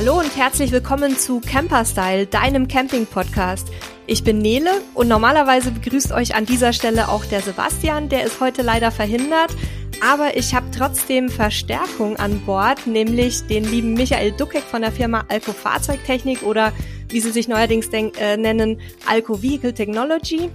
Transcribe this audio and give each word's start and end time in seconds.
Hallo 0.00 0.18
und 0.18 0.34
herzlich 0.34 0.72
willkommen 0.72 1.18
zu 1.18 1.42
Camperstyle, 1.42 2.24
deinem 2.26 2.68
Camping-Podcast. 2.68 3.68
Ich 4.06 4.24
bin 4.24 4.38
Nele 4.38 4.70
und 4.94 5.08
normalerweise 5.08 5.72
begrüßt 5.72 6.12
euch 6.12 6.34
an 6.34 6.46
dieser 6.46 6.72
Stelle 6.72 7.10
auch 7.10 7.26
der 7.26 7.42
Sebastian, 7.42 8.08
der 8.08 8.24
ist 8.24 8.40
heute 8.40 8.62
leider 8.62 8.92
verhindert. 8.92 9.54
Aber 10.02 10.38
ich 10.38 10.54
habe 10.54 10.70
trotzdem 10.70 11.28
Verstärkung 11.28 12.16
an 12.16 12.40
Bord, 12.46 12.86
nämlich 12.86 13.46
den 13.46 13.62
lieben 13.62 13.92
Michael 13.92 14.32
Duckek 14.32 14.62
von 14.62 14.80
der 14.80 14.90
Firma 14.90 15.26
Alco 15.28 15.52
Fahrzeugtechnik 15.52 16.44
oder 16.44 16.72
wie 17.10 17.20
sie 17.20 17.30
sich 17.30 17.46
neuerdings 17.46 17.88
äh, 17.88 18.38
nennen, 18.38 18.80
Alco 19.06 19.42
Vehicle 19.42 19.74
Technology. 19.74 20.48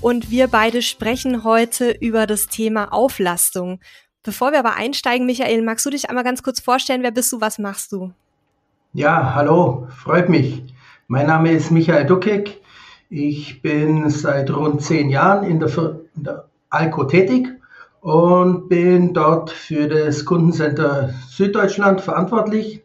Und 0.00 0.30
wir 0.30 0.46
beide 0.46 0.80
sprechen 0.80 1.44
heute 1.44 1.90
über 1.90 2.26
das 2.26 2.46
Thema 2.46 2.94
Auflastung. 2.94 3.78
Bevor 4.22 4.52
wir 4.52 4.60
aber 4.60 4.76
einsteigen, 4.76 5.26
Michael, 5.26 5.60
magst 5.60 5.84
du 5.84 5.90
dich 5.90 6.08
einmal 6.08 6.24
ganz 6.24 6.42
kurz 6.42 6.60
vorstellen, 6.60 7.02
wer 7.02 7.10
bist 7.10 7.30
du, 7.30 7.42
was 7.42 7.58
machst 7.58 7.92
du? 7.92 8.14
Ja, 8.96 9.34
hallo, 9.34 9.88
freut 9.94 10.30
mich. 10.30 10.62
Mein 11.06 11.26
Name 11.26 11.50
ist 11.50 11.70
Michael 11.70 12.06
Duckek. 12.06 12.62
Ich 13.10 13.60
bin 13.60 14.08
seit 14.08 14.50
rund 14.50 14.80
zehn 14.80 15.10
Jahren 15.10 15.44
in 15.44 15.60
der, 15.60 15.68
in 16.16 16.24
der 16.24 16.48
Alco 16.70 17.04
tätig 17.04 17.46
und 18.00 18.70
bin 18.70 19.12
dort 19.12 19.50
für 19.50 19.86
das 19.86 20.24
Kundencenter 20.24 21.10
Süddeutschland 21.28 22.00
verantwortlich. 22.00 22.84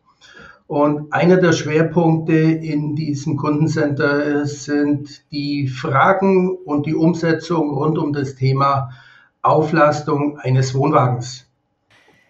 Und 0.68 1.14
einer 1.14 1.38
der 1.38 1.54
Schwerpunkte 1.54 2.34
in 2.34 2.94
diesem 2.98 3.38
Kundencenter 3.38 4.46
sind 4.46 5.24
die 5.32 5.70
Fragen 5.70 6.58
und 6.66 6.88
die 6.88 6.96
Umsetzung 6.96 7.70
rund 7.70 7.98
um 7.98 8.12
das 8.12 8.36
Thema 8.36 8.90
Auflastung 9.42 10.38
eines 10.40 10.76
Wohnwagens. 10.76 11.48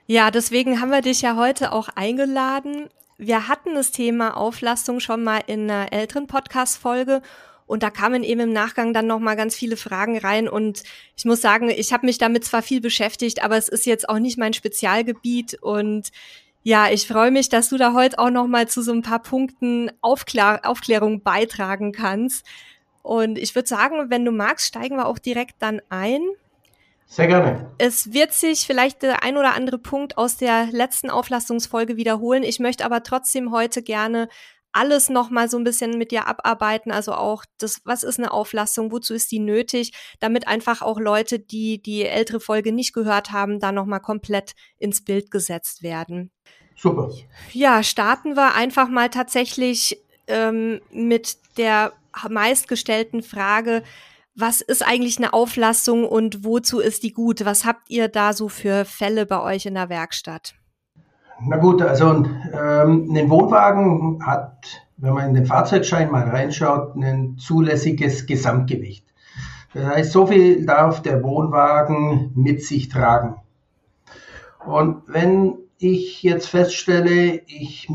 Ja, 0.06 0.30
deswegen 0.30 0.80
haben 0.80 0.92
wir 0.92 1.02
dich 1.02 1.24
ja 1.24 1.36
heute 1.36 1.72
auch 1.72 1.90
eingeladen. 1.96 2.90
Wir 3.24 3.48
hatten 3.48 3.76
das 3.76 3.92
Thema 3.92 4.36
Auflastung 4.36 5.00
schon 5.00 5.24
mal 5.24 5.42
in 5.46 5.70
einer 5.70 5.94
älteren 5.94 6.26
Podcast-Folge 6.26 7.22
und 7.68 7.84
da 7.84 7.92
kamen 7.92 8.24
eben 8.24 8.42
im 8.42 8.52
Nachgang 8.52 8.96
dann 8.96 9.06
noch 9.06 9.20
mal 9.20 9.36
ganz 9.36 9.56
viele 9.56 9.78
Fragen 9.78 10.18
rein. 10.18 10.50
Und 10.50 10.82
ich 11.16 11.26
muss 11.26 11.40
sagen, 11.40 11.70
ich 11.70 11.94
habe 11.94 12.08
mich 12.08 12.18
damit 12.18 12.46
zwar 12.46 12.64
viel 12.64 12.82
beschäftigt, 12.82 13.44
aber 13.44 13.58
es 13.58 13.70
ist 13.70 13.86
jetzt 13.86 14.10
auch 14.10 14.18
nicht 14.18 14.40
mein 14.40 14.54
Spezialgebiet. 14.54 15.54
Und 15.62 16.10
ja, 16.64 16.90
ich 16.90 17.08
freue 17.08 17.30
mich, 17.30 17.48
dass 17.48 17.70
du 17.70 17.78
da 17.78 17.94
heute 17.94 18.18
auch 18.18 18.32
noch 18.32 18.48
mal 18.48 18.68
zu 18.68 18.82
so 18.82 18.92
ein 18.92 19.04
paar 19.04 19.22
Punkten 19.22 19.92
Aufklär 20.02 20.62
Aufklärung 20.64 21.22
beitragen 21.22 21.92
kannst. 21.92 22.44
Und 23.04 23.38
ich 23.38 23.54
würde 23.54 23.70
sagen, 23.70 24.10
wenn 24.10 24.26
du 24.26 24.32
magst, 24.32 24.66
steigen 24.66 24.96
wir 24.96 25.06
auch 25.06 25.20
direkt 25.20 25.58
dann 25.60 25.80
ein. 25.90 26.22
Sehr 27.12 27.28
gerne. 27.28 27.70
Es 27.78 28.14
wird 28.14 28.32
sich 28.32 28.66
vielleicht 28.66 29.02
der 29.02 29.22
ein 29.22 29.36
oder 29.36 29.54
andere 29.54 29.78
Punkt 29.78 30.18
aus 30.18 30.38
der 30.38 30.68
letzten 30.72 31.10
Auflastungsfolge 31.10 31.98
wiederholen. 31.98 32.44
Ich 32.44 32.60
möchte 32.60 32.86
aber 32.86 33.04
trotzdem 33.04 33.52
heute 33.52 33.84
gerne 33.84 34.30
alles 34.72 35.10
nochmal 35.10 35.50
so 35.50 35.58
ein 35.58 35.66
bisschen 35.66 35.98
mit 35.98 36.12
dir 36.12 36.26
abarbeiten, 36.28 36.90
also 36.90 37.12
auch 37.12 37.44
das, 37.58 37.82
was 37.84 38.04
ist 38.04 38.18
eine 38.18 38.32
Auflastung, 38.32 38.94
wozu 38.94 39.14
ist 39.14 39.30
die 39.30 39.40
nötig, 39.40 39.92
damit 40.22 40.48
einfach 40.48 40.82
auch 40.82 41.02
Leute, 41.02 41.38
die 41.38 41.82
die 41.82 42.06
ältere 42.06 42.40
Folge 42.40 42.72
nicht 42.72 42.94
gehört 42.94 43.34
haben, 43.34 43.60
da 43.60 43.74
nochmal 43.74 44.00
komplett 44.00 44.54
ins 44.78 45.04
Bild 45.04 45.32
gesetzt 45.32 45.84
werden. 45.84 46.32
Super. 46.78 47.12
Ja, 47.52 47.84
starten 47.84 48.38
wir 48.38 48.56
einfach 48.56 48.88
mal 48.88 49.10
tatsächlich 49.10 50.02
ähm, 50.28 50.80
mit 50.90 51.36
der 51.58 51.92
meistgestellten 52.30 53.22
Frage, 53.22 53.84
was 54.36 54.62
ist 54.62 54.86
eigentlich 54.86 55.18
eine 55.18 55.34
Auflastung 55.34 56.06
und 56.06 56.44
wozu 56.44 56.80
ist 56.80 57.04
die 57.04 57.14
gut? 57.14 57.46
Was 57.46 57.66
habt 57.66 57.90
ihr 57.90 58.08
da 58.08 58.34
so 58.34 58.48
für 58.48 58.86
Fälle 58.86 59.26
bei 59.26 59.42
euch 59.42 59.66
in 59.66 59.76
der 59.76 59.90
Werkstatt? 59.90 60.56
Na 61.44 61.58
gut, 61.58 61.82
also 61.82 62.06
ähm, 62.06 63.12
ein 63.16 63.30
Wohnwagen 63.30 64.26
hat, 64.26 64.86
wenn 64.98 65.14
man 65.14 65.30
in 65.30 65.34
den 65.34 65.46
Fahrzeugschein 65.46 66.12
mal 66.12 66.30
reinschaut, 66.30 66.96
ein 66.96 67.38
zulässiges 67.38 68.28
Gesamtgewicht. 68.28 69.06
Das 69.74 69.86
heißt, 69.86 70.12
so 70.12 70.28
viel 70.28 70.66
darf 70.66 71.02
der 71.02 71.24
Wohnwagen 71.24 72.32
mit 72.36 72.64
sich 72.64 72.90
tragen. 72.90 73.36
Und 74.66 75.04
wenn 75.08 75.58
ich 75.80 76.22
jetzt 76.22 76.48
feststelle, 76.48 77.42
ich 77.48 77.90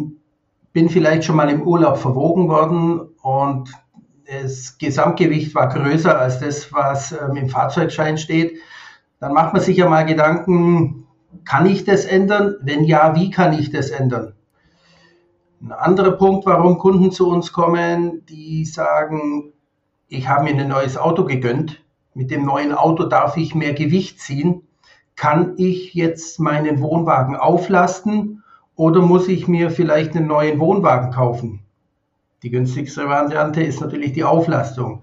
bin 0.73 0.89
vielleicht 0.89 1.25
schon 1.25 1.37
mal 1.37 1.49
im 1.49 1.63
Urlaub 1.63 1.99
verwogen 1.99 2.49
worden 2.49 3.01
und 3.23 3.71
das 4.27 4.79
Gesamtgewicht 4.79 5.55
war 5.55 5.69
größer 5.69 6.19
als 6.19 6.41
das, 6.41 6.73
was 6.73 7.13
ähm, 7.13 7.37
im 7.37 7.49
Fahrzeugschein 7.49 8.19
steht, 8.19 8.59
dann 9.21 9.33
macht 9.33 9.53
man 9.53 9.63
sich 9.63 9.77
ja 9.77 9.89
mal 9.89 10.05
Gedanken, 10.05 11.07
kann 11.45 11.67
ich 11.67 11.85
das 11.85 12.05
ändern? 12.05 12.57
Wenn 12.61 12.85
ja, 12.85 13.15
wie 13.15 13.31
kann 13.31 13.53
ich 13.53 13.71
das 13.71 13.91
ändern? 13.91 14.35
Ein 15.63 15.73
anderer 15.73 16.13
Punkt, 16.13 16.45
warum 16.47 16.79
Kunden 16.79 17.11
zu 17.11 17.29
uns 17.29 17.53
kommen, 17.53 18.25
die 18.27 18.65
sagen, 18.65 19.53
ich 20.09 20.29
habe 20.29 20.45
mir 20.45 20.61
ein 20.61 20.69
neues 20.69 20.97
Auto 20.97 21.25
gegönnt, 21.25 21.83
mit 22.15 22.31
dem 22.31 22.45
neuen 22.45 22.73
Auto 22.73 23.05
darf 23.05 23.37
ich 23.37 23.55
mehr 23.55 23.75
Gewicht 23.75 24.21
ziehen. 24.21 24.63
Kann 25.17 25.55
ich 25.57 25.95
jetzt 25.95 26.39
meinen 26.41 26.81
Wohnwagen 26.81 27.37
auflasten 27.37 28.43
oder 28.75 29.01
muss 29.01 29.29
ich 29.29 29.49
mir 29.49 29.71
vielleicht 29.71 30.15
einen 30.15 30.27
neuen 30.27 30.61
Wohnwagen 30.61 31.11
kaufen? 31.11 31.66
Die 32.47 32.53
günstigste 32.53 33.09
Variante 33.09 33.61
ist 33.61 33.81
natürlich 33.81 34.13
die 34.13 34.23
Auflastung. 34.23 35.03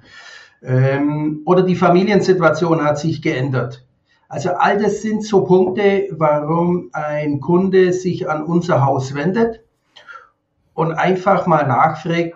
Ähm, 0.62 1.42
oder 1.44 1.62
die 1.64 1.76
Familiensituation 1.76 2.82
hat 2.82 2.98
sich 2.98 3.22
geändert. 3.22 3.86
Also 4.30 4.52
all 4.52 4.82
das 4.82 5.02
sind 5.02 5.26
so 5.26 5.44
Punkte, 5.44 6.08
warum 6.12 6.90
ein 6.94 7.42
Kunde 7.42 7.92
sich 7.92 8.30
an 8.30 8.44
unser 8.46 8.86
Haus 8.86 9.14
wendet 9.14 9.60
und 10.74 10.94
einfach 10.94 11.46
mal 11.48 11.68
nachfragt, 11.68 12.34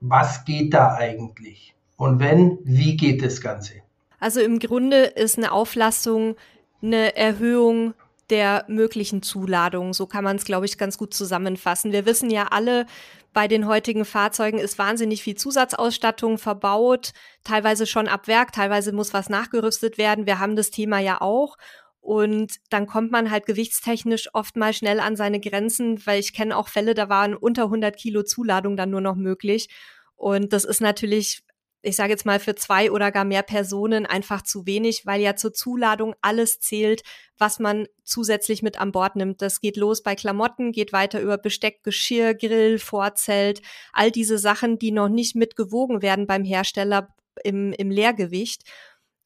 was 0.00 0.46
geht 0.46 0.72
da 0.72 0.94
eigentlich? 0.94 1.74
Und 1.98 2.18
wenn, 2.18 2.56
wie 2.64 2.96
geht 2.96 3.22
das 3.22 3.42
Ganze? 3.42 3.74
Also 4.18 4.40
im 4.40 4.60
Grunde 4.60 5.02
ist 5.04 5.36
eine 5.36 5.52
Auflassung 5.52 6.36
eine 6.80 7.16
Erhöhung 7.16 7.92
der 8.30 8.64
möglichen 8.66 9.22
Zuladung. 9.22 9.92
So 9.92 10.06
kann 10.06 10.24
man 10.24 10.36
es, 10.36 10.46
glaube 10.46 10.64
ich, 10.64 10.78
ganz 10.78 10.96
gut 10.96 11.12
zusammenfassen. 11.12 11.92
Wir 11.92 12.06
wissen 12.06 12.30
ja 12.30 12.46
alle, 12.50 12.86
bei 13.32 13.48
den 13.48 13.66
heutigen 13.66 14.04
Fahrzeugen 14.04 14.58
ist 14.58 14.78
wahnsinnig 14.78 15.22
viel 15.22 15.36
Zusatzausstattung 15.36 16.38
verbaut, 16.38 17.12
teilweise 17.44 17.86
schon 17.86 18.08
ab 18.08 18.28
Werk, 18.28 18.52
teilweise 18.52 18.92
muss 18.92 19.14
was 19.14 19.28
nachgerüstet 19.28 19.98
werden. 19.98 20.26
Wir 20.26 20.38
haben 20.38 20.56
das 20.56 20.70
Thema 20.70 20.98
ja 20.98 21.20
auch. 21.20 21.56
Und 22.00 22.56
dann 22.68 22.86
kommt 22.86 23.12
man 23.12 23.30
halt 23.30 23.46
gewichtstechnisch 23.46 24.28
oft 24.34 24.56
mal 24.56 24.72
schnell 24.72 24.98
an 24.98 25.14
seine 25.14 25.38
Grenzen, 25.38 26.04
weil 26.04 26.18
ich 26.18 26.34
kenne 26.34 26.56
auch 26.56 26.68
Fälle, 26.68 26.94
da 26.94 27.08
waren 27.08 27.36
unter 27.36 27.64
100 27.64 27.96
Kilo 27.96 28.24
Zuladung 28.24 28.76
dann 28.76 28.90
nur 28.90 29.00
noch 29.00 29.14
möglich. 29.14 29.68
Und 30.16 30.52
das 30.52 30.64
ist 30.64 30.80
natürlich 30.80 31.44
ich 31.82 31.96
sage 31.96 32.10
jetzt 32.10 32.24
mal, 32.24 32.38
für 32.38 32.54
zwei 32.54 32.90
oder 32.90 33.10
gar 33.10 33.24
mehr 33.24 33.42
Personen 33.42 34.06
einfach 34.06 34.42
zu 34.42 34.66
wenig, 34.66 35.04
weil 35.04 35.20
ja 35.20 35.34
zur 35.34 35.52
Zuladung 35.52 36.14
alles 36.20 36.60
zählt, 36.60 37.02
was 37.38 37.58
man 37.58 37.86
zusätzlich 38.04 38.62
mit 38.62 38.80
an 38.80 38.92
Bord 38.92 39.16
nimmt. 39.16 39.42
Das 39.42 39.60
geht 39.60 39.76
los 39.76 40.02
bei 40.02 40.14
Klamotten, 40.14 40.72
geht 40.72 40.92
weiter 40.92 41.20
über 41.20 41.38
Besteck, 41.38 41.82
Geschirr, 41.82 42.34
Grill, 42.34 42.78
Vorzelt, 42.78 43.62
all 43.92 44.10
diese 44.10 44.38
Sachen, 44.38 44.78
die 44.78 44.92
noch 44.92 45.08
nicht 45.08 45.34
mitgewogen 45.34 46.02
werden 46.02 46.26
beim 46.26 46.44
Hersteller 46.44 47.08
im, 47.42 47.72
im 47.72 47.90
Leergewicht. 47.90 48.62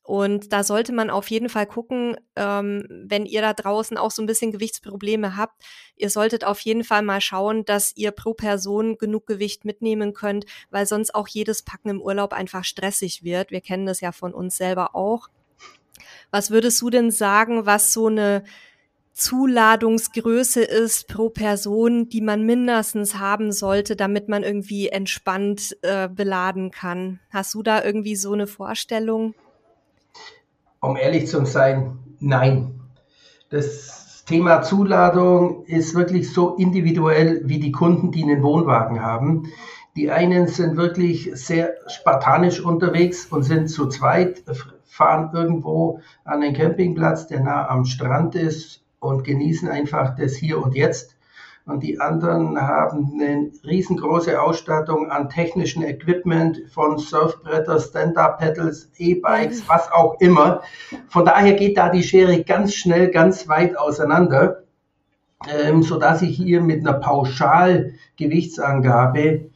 Und 0.06 0.52
da 0.52 0.62
sollte 0.62 0.92
man 0.92 1.10
auf 1.10 1.28
jeden 1.30 1.48
Fall 1.48 1.66
gucken, 1.66 2.16
ähm, 2.36 2.86
wenn 2.88 3.26
ihr 3.26 3.40
da 3.40 3.52
draußen 3.54 3.96
auch 3.96 4.12
so 4.12 4.22
ein 4.22 4.26
bisschen 4.26 4.52
Gewichtsprobleme 4.52 5.36
habt, 5.36 5.60
ihr 5.96 6.10
solltet 6.10 6.44
auf 6.44 6.60
jeden 6.60 6.84
Fall 6.84 7.02
mal 7.02 7.20
schauen, 7.20 7.64
dass 7.64 7.92
ihr 7.96 8.12
pro 8.12 8.32
Person 8.32 8.98
genug 8.98 9.26
Gewicht 9.26 9.64
mitnehmen 9.64 10.14
könnt, 10.14 10.46
weil 10.70 10.86
sonst 10.86 11.12
auch 11.12 11.26
jedes 11.26 11.62
Packen 11.62 11.88
im 11.88 12.00
Urlaub 12.00 12.32
einfach 12.32 12.62
stressig 12.62 13.24
wird. 13.24 13.50
Wir 13.50 13.60
kennen 13.60 13.84
das 13.84 14.00
ja 14.00 14.12
von 14.12 14.32
uns 14.32 14.56
selber 14.56 14.94
auch. 14.94 15.28
Was 16.30 16.52
würdest 16.52 16.80
du 16.82 16.88
denn 16.90 17.10
sagen, 17.10 17.66
was 17.66 17.92
so 17.92 18.06
eine 18.06 18.44
Zuladungsgröße 19.12 20.62
ist 20.62 21.08
pro 21.08 21.30
Person, 21.30 22.08
die 22.08 22.20
man 22.20 22.46
mindestens 22.46 23.16
haben 23.16 23.50
sollte, 23.50 23.96
damit 23.96 24.28
man 24.28 24.44
irgendwie 24.44 24.88
entspannt 24.88 25.76
äh, 25.82 26.08
beladen 26.08 26.70
kann? 26.70 27.18
Hast 27.30 27.54
du 27.54 27.64
da 27.64 27.82
irgendwie 27.82 28.14
so 28.14 28.34
eine 28.34 28.46
Vorstellung? 28.46 29.34
Um 30.86 30.96
ehrlich 30.96 31.26
zu 31.26 31.44
sein, 31.44 31.98
nein. 32.20 32.80
Das 33.50 34.24
Thema 34.24 34.62
Zuladung 34.62 35.64
ist 35.66 35.94
wirklich 35.94 36.32
so 36.32 36.54
individuell 36.54 37.42
wie 37.44 37.58
die 37.58 37.72
Kunden, 37.72 38.12
die 38.12 38.22
einen 38.22 38.42
Wohnwagen 38.42 39.02
haben. 39.02 39.52
Die 39.96 40.10
einen 40.10 40.46
sind 40.46 40.76
wirklich 40.76 41.30
sehr 41.34 41.74
spartanisch 41.88 42.60
unterwegs 42.60 43.26
und 43.26 43.42
sind 43.42 43.68
zu 43.68 43.88
zweit, 43.88 44.44
fahren 44.84 45.30
irgendwo 45.34 46.00
an 46.24 46.40
den 46.40 46.54
Campingplatz, 46.54 47.26
der 47.26 47.40
nah 47.40 47.68
am 47.68 47.84
Strand 47.84 48.34
ist 48.34 48.84
und 49.00 49.24
genießen 49.24 49.68
einfach 49.68 50.14
das 50.16 50.36
Hier 50.36 50.62
und 50.62 50.74
Jetzt 50.74 51.15
und 51.66 51.82
die 51.82 52.00
anderen 52.00 52.60
haben 52.60 53.12
eine 53.14 53.50
riesengroße 53.64 54.40
Ausstattung 54.40 55.10
an 55.10 55.28
technischen 55.28 55.82
Equipment 55.82 56.62
von 56.70 56.98
Surfbretter, 56.98 57.80
Stand-Up-Pedals, 57.80 58.90
E-Bikes, 58.98 59.68
was 59.68 59.90
auch 59.92 60.20
immer. 60.20 60.62
Von 61.08 61.24
daher 61.24 61.54
geht 61.54 61.76
da 61.76 61.88
die 61.88 62.04
Schere 62.04 62.44
ganz 62.44 62.74
schnell, 62.74 63.10
ganz 63.10 63.48
weit 63.48 63.76
auseinander. 63.76 64.62
ähm, 65.48 65.82
sodass 65.82 66.22
ich 66.22 66.36
hier 66.36 66.60
mit 66.60 66.80
einer 66.80 66.98
Pauschalgewichtsangabe 66.98 69.50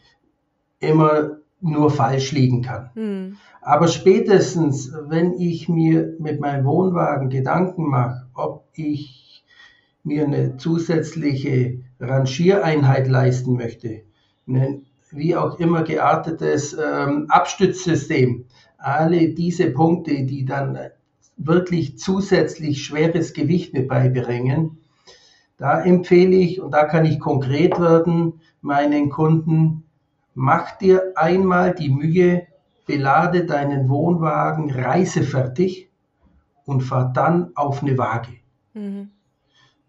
immer 0.79 1.39
nur 1.61 1.91
falsch 1.91 2.31
liegen 2.33 2.63
kann. 2.63 2.91
Hm. 2.95 3.37
Aber 3.61 3.89
spätestens, 3.89 4.93
wenn 5.09 5.35
ich 5.35 5.69
mir 5.69 6.15
mit 6.19 6.41
meinem 6.41 6.65
Wohnwagen 6.65 7.29
Gedanken 7.29 7.89
mache, 7.89 8.27
ob 8.35 8.65
ich 8.75 9.45
mir 10.03 10.25
eine 10.25 10.57
zusätzliche 10.57 11.81
Rangiereinheit 12.01 13.09
leisten 13.09 13.55
möchte, 13.55 14.03
ein 14.49 14.87
wie 15.13 15.37
auch 15.37 15.59
immer 15.59 15.83
geartetes 15.83 16.73
ähm, 16.73 17.27
Abstützsystem, 17.29 18.47
alle 18.79 19.31
diese 19.31 19.71
Punkte, 19.71 20.25
die 20.25 20.45
dann 20.45 20.79
wirklich 21.37 21.99
zusätzlich 21.99 22.85
schweres 22.85 23.33
Gewicht 23.33 23.75
mit 23.75 23.89
beibringen, 23.89 24.79
da 25.57 25.83
empfehle 25.83 26.37
ich, 26.37 26.61
und 26.61 26.73
da 26.73 26.85
kann 26.85 27.05
ich 27.05 27.21
konkret 27.21 27.79
werden, 27.79 28.41
meinen 28.63 29.11
Kunden, 29.11 29.85
mach 30.35 30.79
dir 30.79 31.13
einmal 31.17 31.75
die 31.75 31.91
Mühe, 31.91 32.47
belade 32.87 33.45
deinen 33.45 33.89
Wohnwagen 33.89 34.71
reisefertig 34.71 35.91
und 36.65 36.81
fahr 36.81 37.13
dann 37.13 37.51
auf 37.55 37.83
eine 37.83 37.99
Waage. 37.99 38.33
Mhm. 38.75 39.11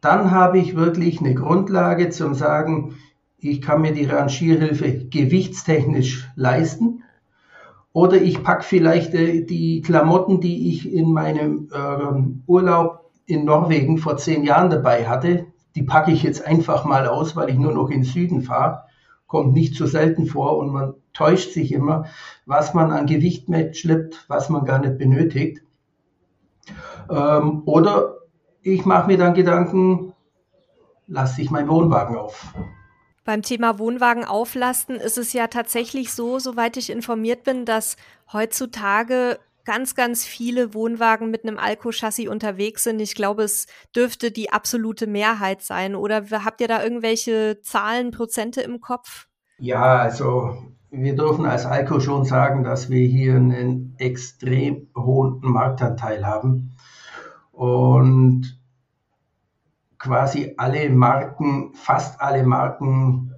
Dann 0.01 0.31
habe 0.31 0.57
ich 0.57 0.75
wirklich 0.75 1.19
eine 1.19 1.35
Grundlage 1.35 2.09
zum 2.09 2.33
sagen, 2.33 2.95
ich 3.37 3.61
kann 3.61 3.81
mir 3.81 3.93
die 3.93 4.05
Rangierhilfe 4.05 5.05
gewichtstechnisch 5.05 6.29
leisten. 6.35 7.03
Oder 7.93 8.21
ich 8.21 8.43
packe 8.43 8.63
vielleicht 8.63 9.13
äh, 9.13 9.43
die 9.43 9.81
Klamotten, 9.81 10.41
die 10.41 10.69
ich 10.69 10.91
in 10.91 11.11
meinem 11.11 11.69
äh, 11.73 12.49
Urlaub 12.49 13.11
in 13.25 13.45
Norwegen 13.45 13.97
vor 13.97 14.17
zehn 14.17 14.43
Jahren 14.43 14.69
dabei 14.69 15.07
hatte, 15.07 15.45
die 15.75 15.83
packe 15.83 16.11
ich 16.11 16.23
jetzt 16.23 16.45
einfach 16.45 16.85
mal 16.85 17.07
aus, 17.07 17.35
weil 17.35 17.49
ich 17.49 17.57
nur 17.57 17.73
noch 17.73 17.89
in 17.89 18.01
den 18.01 18.03
Süden 18.03 18.41
fahre. 18.41 18.83
Kommt 19.27 19.53
nicht 19.53 19.75
so 19.75 19.85
selten 19.85 20.25
vor 20.25 20.57
und 20.57 20.71
man 20.71 20.93
täuscht 21.13 21.51
sich 21.51 21.71
immer, 21.71 22.05
was 22.45 22.73
man 22.73 22.91
an 22.91 23.05
Gewicht 23.05 23.49
mitschleppt, 23.49 24.25
was 24.27 24.49
man 24.49 24.65
gar 24.65 24.79
nicht 24.79 24.97
benötigt. 24.97 25.61
Ähm, 27.09 27.63
oder 27.65 28.20
ich 28.61 28.85
mache 28.85 29.07
mir 29.07 29.17
dann 29.17 29.33
Gedanken, 29.33 30.13
lasse 31.07 31.41
ich 31.41 31.51
meinen 31.51 31.69
Wohnwagen 31.69 32.15
auf. 32.15 32.53
Beim 33.23 33.41
Thema 33.41 33.77
Wohnwagen 33.77 34.25
auflasten 34.25 34.95
ist 34.95 35.17
es 35.17 35.33
ja 35.33 35.47
tatsächlich 35.47 36.13
so, 36.13 36.39
soweit 36.39 36.77
ich 36.77 36.89
informiert 36.89 37.43
bin, 37.43 37.65
dass 37.65 37.97
heutzutage 38.33 39.39
ganz, 39.63 39.93
ganz 39.93 40.25
viele 40.25 40.73
Wohnwagen 40.73 41.29
mit 41.29 41.45
einem 41.45 41.59
Alco-Chassis 41.59 42.27
unterwegs 42.27 42.83
sind. 42.83 42.99
Ich 42.99 43.13
glaube, 43.13 43.43
es 43.43 43.67
dürfte 43.95 44.31
die 44.31 44.51
absolute 44.51 45.05
Mehrheit 45.05 45.61
sein. 45.61 45.95
Oder 45.95 46.23
habt 46.43 46.61
ihr 46.61 46.67
da 46.67 46.83
irgendwelche 46.83 47.59
Zahlen, 47.61 48.09
Prozente 48.11 48.61
im 48.61 48.81
Kopf? 48.81 49.27
Ja, 49.59 49.97
also 49.97 50.57
wir 50.89 51.15
dürfen 51.15 51.45
als 51.45 51.65
Alco 51.65 51.99
schon 51.99 52.25
sagen, 52.25 52.63
dass 52.63 52.89
wir 52.89 53.05
hier 53.07 53.35
einen 53.35 53.93
extrem 53.99 54.87
hohen 54.97 55.39
Marktanteil 55.41 56.25
haben. 56.25 56.75
Und 57.61 58.59
quasi 59.99 60.55
alle 60.57 60.89
Marken, 60.89 61.75
fast 61.75 62.19
alle 62.19 62.41
Marken, 62.43 63.35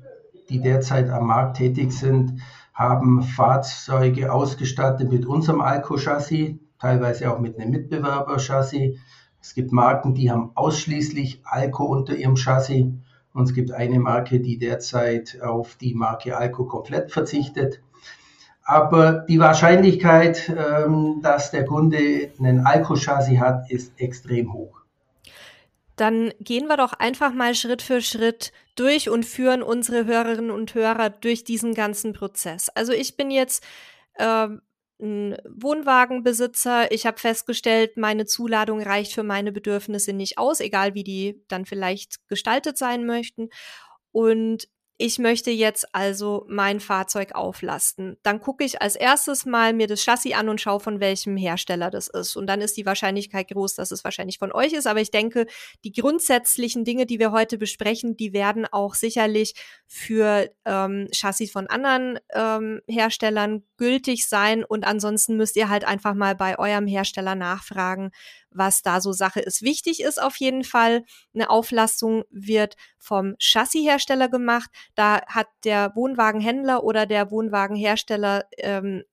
die 0.47 0.61
derzeit 0.61 1.09
am 1.09 1.27
Markt 1.27 1.57
tätig 1.57 1.91
sind, 1.91 2.39
haben 2.73 3.21
Fahrzeuge 3.21 4.31
ausgestattet 4.31 5.11
mit 5.11 5.25
unserem 5.25 5.59
Alco-Chassis, 5.59 6.55
teilweise 6.79 7.33
auch 7.33 7.39
mit 7.39 7.59
einem 7.59 7.71
Mitbewerber-Chassis. 7.71 8.97
Es 9.41 9.53
gibt 9.55 9.73
Marken, 9.73 10.13
die 10.13 10.31
haben 10.31 10.51
ausschließlich 10.55 11.41
Alco 11.43 11.83
unter 11.83 12.15
ihrem 12.15 12.37
Chassis. 12.37 12.85
Und 13.33 13.43
es 13.43 13.53
gibt 13.53 13.73
eine 13.73 13.99
Marke, 13.99 14.39
die 14.39 14.57
derzeit 14.57 15.41
auf 15.41 15.75
die 15.75 15.95
Marke 15.95 16.37
Alco 16.37 16.63
komplett 16.63 17.11
verzichtet. 17.11 17.81
Aber 18.65 19.25
die 19.27 19.39
Wahrscheinlichkeit, 19.39 20.49
ähm, 20.49 21.19
dass 21.21 21.51
der 21.51 21.65
Kunde 21.65 22.31
einen 22.39 22.65
Alco-Chassis 22.65 23.39
hat, 23.39 23.69
ist 23.69 23.99
extrem 23.99 24.53
hoch. 24.53 24.81
Dann 25.95 26.33
gehen 26.39 26.67
wir 26.67 26.77
doch 26.77 26.93
einfach 26.93 27.33
mal 27.33 27.53
Schritt 27.55 27.81
für 27.81 28.01
Schritt 28.01 28.51
durch 28.75 29.09
und 29.09 29.25
führen 29.25 29.61
unsere 29.61 30.05
Hörerinnen 30.05 30.49
und 30.49 30.73
Hörer 30.73 31.09
durch 31.09 31.43
diesen 31.43 31.73
ganzen 31.73 32.13
Prozess. 32.13 32.69
Also 32.69 32.93
ich 32.93 33.15
bin 33.15 33.29
jetzt 33.29 33.63
äh, 34.15 34.47
ein 34.99 35.37
Wohnwagenbesitzer. 35.45 36.91
Ich 36.91 37.05
habe 37.05 37.19
festgestellt, 37.19 37.97
meine 37.97 38.25
Zuladung 38.25 38.81
reicht 38.81 39.13
für 39.13 39.23
meine 39.23 39.51
Bedürfnisse 39.51 40.13
nicht 40.13 40.37
aus, 40.37 40.61
egal 40.61 40.93
wie 40.95 41.03
die 41.03 41.43
dann 41.47 41.65
vielleicht 41.65 42.27
gestaltet 42.27 42.77
sein 42.77 43.05
möchten. 43.05 43.49
Und 44.11 44.67
ich 44.97 45.17
möchte 45.17 45.49
jetzt 45.49 45.93
also 45.95 46.45
mein 46.47 46.79
Fahrzeug 46.79 47.33
auflasten. 47.33 48.17
Dann 48.21 48.39
gucke 48.39 48.63
ich 48.63 48.81
als 48.81 48.95
erstes 48.95 49.45
mal 49.45 49.73
mir 49.73 49.87
das 49.87 50.03
Chassis 50.03 50.33
an 50.33 50.49
und 50.49 50.61
schaue, 50.61 50.79
von 50.79 50.99
welchem 50.99 51.35
Hersteller 51.35 51.89
das 51.89 52.07
ist. 52.07 52.35
Und 52.35 52.45
dann 52.45 52.61
ist 52.61 52.77
die 52.77 52.85
Wahrscheinlichkeit 52.85 53.49
groß, 53.49 53.73
dass 53.75 53.91
es 53.91 54.03
wahrscheinlich 54.03 54.37
von 54.37 54.51
euch 54.51 54.71
ist. 54.73 54.85
Aber 54.85 55.01
ich 55.01 55.09
denke, 55.09 55.47
die 55.83 55.91
grundsätzlichen 55.91 56.85
Dinge, 56.85 57.07
die 57.07 57.17
wir 57.17 57.31
heute 57.31 57.57
besprechen, 57.57 58.15
die 58.15 58.33
werden 58.33 58.67
auch 58.71 58.93
sicherlich 58.93 59.55
für 59.87 60.49
ähm, 60.65 61.07
Chassis 61.11 61.51
von 61.51 61.67
anderen 61.67 62.19
ähm, 62.33 62.81
Herstellern 62.87 63.63
gültig 63.77 64.27
sein. 64.27 64.63
Und 64.63 64.85
ansonsten 64.85 65.37
müsst 65.37 65.55
ihr 65.55 65.69
halt 65.69 65.85
einfach 65.85 66.13
mal 66.13 66.35
bei 66.35 66.59
eurem 66.59 66.85
Hersteller 66.85 67.33
nachfragen, 67.33 68.11
was 68.55 68.81
da 68.81 69.01
so 69.01 69.11
Sache 69.11 69.39
ist. 69.39 69.61
Wichtig 69.61 70.01
ist 70.01 70.21
auf 70.21 70.37
jeden 70.37 70.63
Fall, 70.63 71.03
eine 71.33 71.49
Auflastung 71.49 72.23
wird 72.29 72.75
vom 72.97 73.35
Chassishersteller 73.39 74.29
gemacht. 74.29 74.69
Da 74.95 75.21
hat 75.27 75.47
der 75.63 75.91
Wohnwagenhändler 75.95 76.83
oder 76.83 77.05
der 77.05 77.31
Wohnwagenhersteller 77.31 78.45
ähm, 78.57 79.03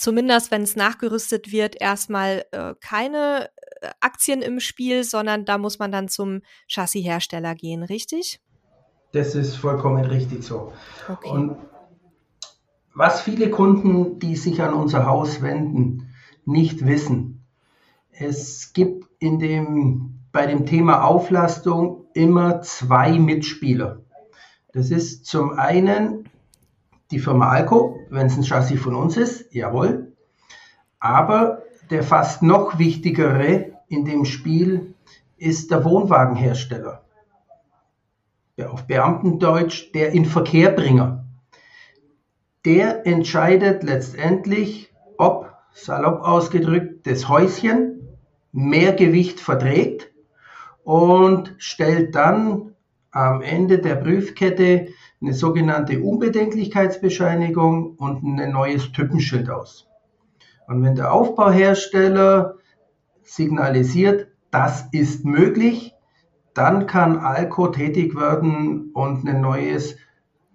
zumindest, 0.00 0.50
wenn 0.50 0.62
es 0.62 0.76
nachgerüstet 0.76 1.52
wird, 1.52 1.80
erstmal 1.80 2.44
äh, 2.52 2.74
keine 2.80 3.50
äh, 3.80 3.90
Aktien 4.00 4.42
im 4.42 4.58
Spiel, 4.58 5.04
sondern 5.04 5.44
da 5.44 5.58
muss 5.58 5.78
man 5.78 5.92
dann 5.92 6.08
zum 6.08 6.40
Chassishersteller 6.68 7.54
gehen, 7.54 7.82
richtig? 7.82 8.40
Das 9.12 9.34
ist 9.34 9.56
vollkommen 9.56 10.04
richtig 10.04 10.42
so. 10.44 10.72
Okay. 11.08 11.28
Und 11.28 11.56
was 12.94 13.20
viele 13.20 13.50
Kunden, 13.50 14.18
die 14.18 14.36
sich 14.36 14.62
an 14.62 14.74
unser 14.74 15.06
Haus 15.06 15.42
wenden, 15.42 16.14
nicht 16.44 16.86
wissen, 16.86 17.39
es 18.20 18.74
gibt 18.74 19.06
in 19.18 19.38
dem, 19.38 20.20
bei 20.30 20.46
dem 20.46 20.66
Thema 20.66 21.04
Auflastung 21.04 22.04
immer 22.12 22.60
zwei 22.60 23.18
Mitspieler. 23.18 24.00
Das 24.72 24.90
ist 24.90 25.24
zum 25.24 25.58
einen 25.58 26.28
die 27.10 27.18
Firma 27.18 27.48
Alco, 27.48 27.98
wenn 28.10 28.26
es 28.26 28.36
ein 28.36 28.44
Chassis 28.44 28.80
von 28.80 28.94
uns 28.94 29.16
ist, 29.16 29.52
jawohl. 29.54 30.12
Aber 31.00 31.62
der 31.88 32.02
fast 32.02 32.42
noch 32.42 32.78
wichtigere 32.78 33.72
in 33.88 34.04
dem 34.04 34.24
Spiel 34.24 34.94
ist 35.38 35.70
der 35.70 35.84
Wohnwagenhersteller. 35.84 37.02
Auf 38.68 38.86
Beamtendeutsch 38.86 39.90
der 39.94 40.12
Inverkehrbringer. 40.12 41.24
Der 42.66 43.06
entscheidet 43.06 43.82
letztendlich, 43.82 44.92
ob, 45.16 45.50
salopp 45.72 46.20
ausgedrückt, 46.20 47.06
das 47.06 47.26
Häuschen 47.26 47.99
mehr 48.52 48.92
Gewicht 48.92 49.40
verträgt 49.40 50.10
und 50.84 51.54
stellt 51.58 52.14
dann 52.14 52.74
am 53.10 53.42
Ende 53.42 53.78
der 53.78 53.96
Prüfkette 53.96 54.88
eine 55.20 55.34
sogenannte 55.34 56.00
Unbedenklichkeitsbescheinigung 56.00 57.96
und 57.96 58.22
ein 58.22 58.52
neues 58.52 58.92
Typenschild 58.92 59.50
aus. 59.50 59.86
Und 60.66 60.82
wenn 60.84 60.94
der 60.94 61.12
Aufbauhersteller 61.12 62.56
signalisiert, 63.22 64.28
das 64.50 64.86
ist 64.92 65.24
möglich, 65.24 65.94
dann 66.54 66.86
kann 66.86 67.18
Alco 67.18 67.68
tätig 67.68 68.16
werden 68.16 68.90
und 68.92 69.28
ein 69.28 69.40
neues, 69.40 69.96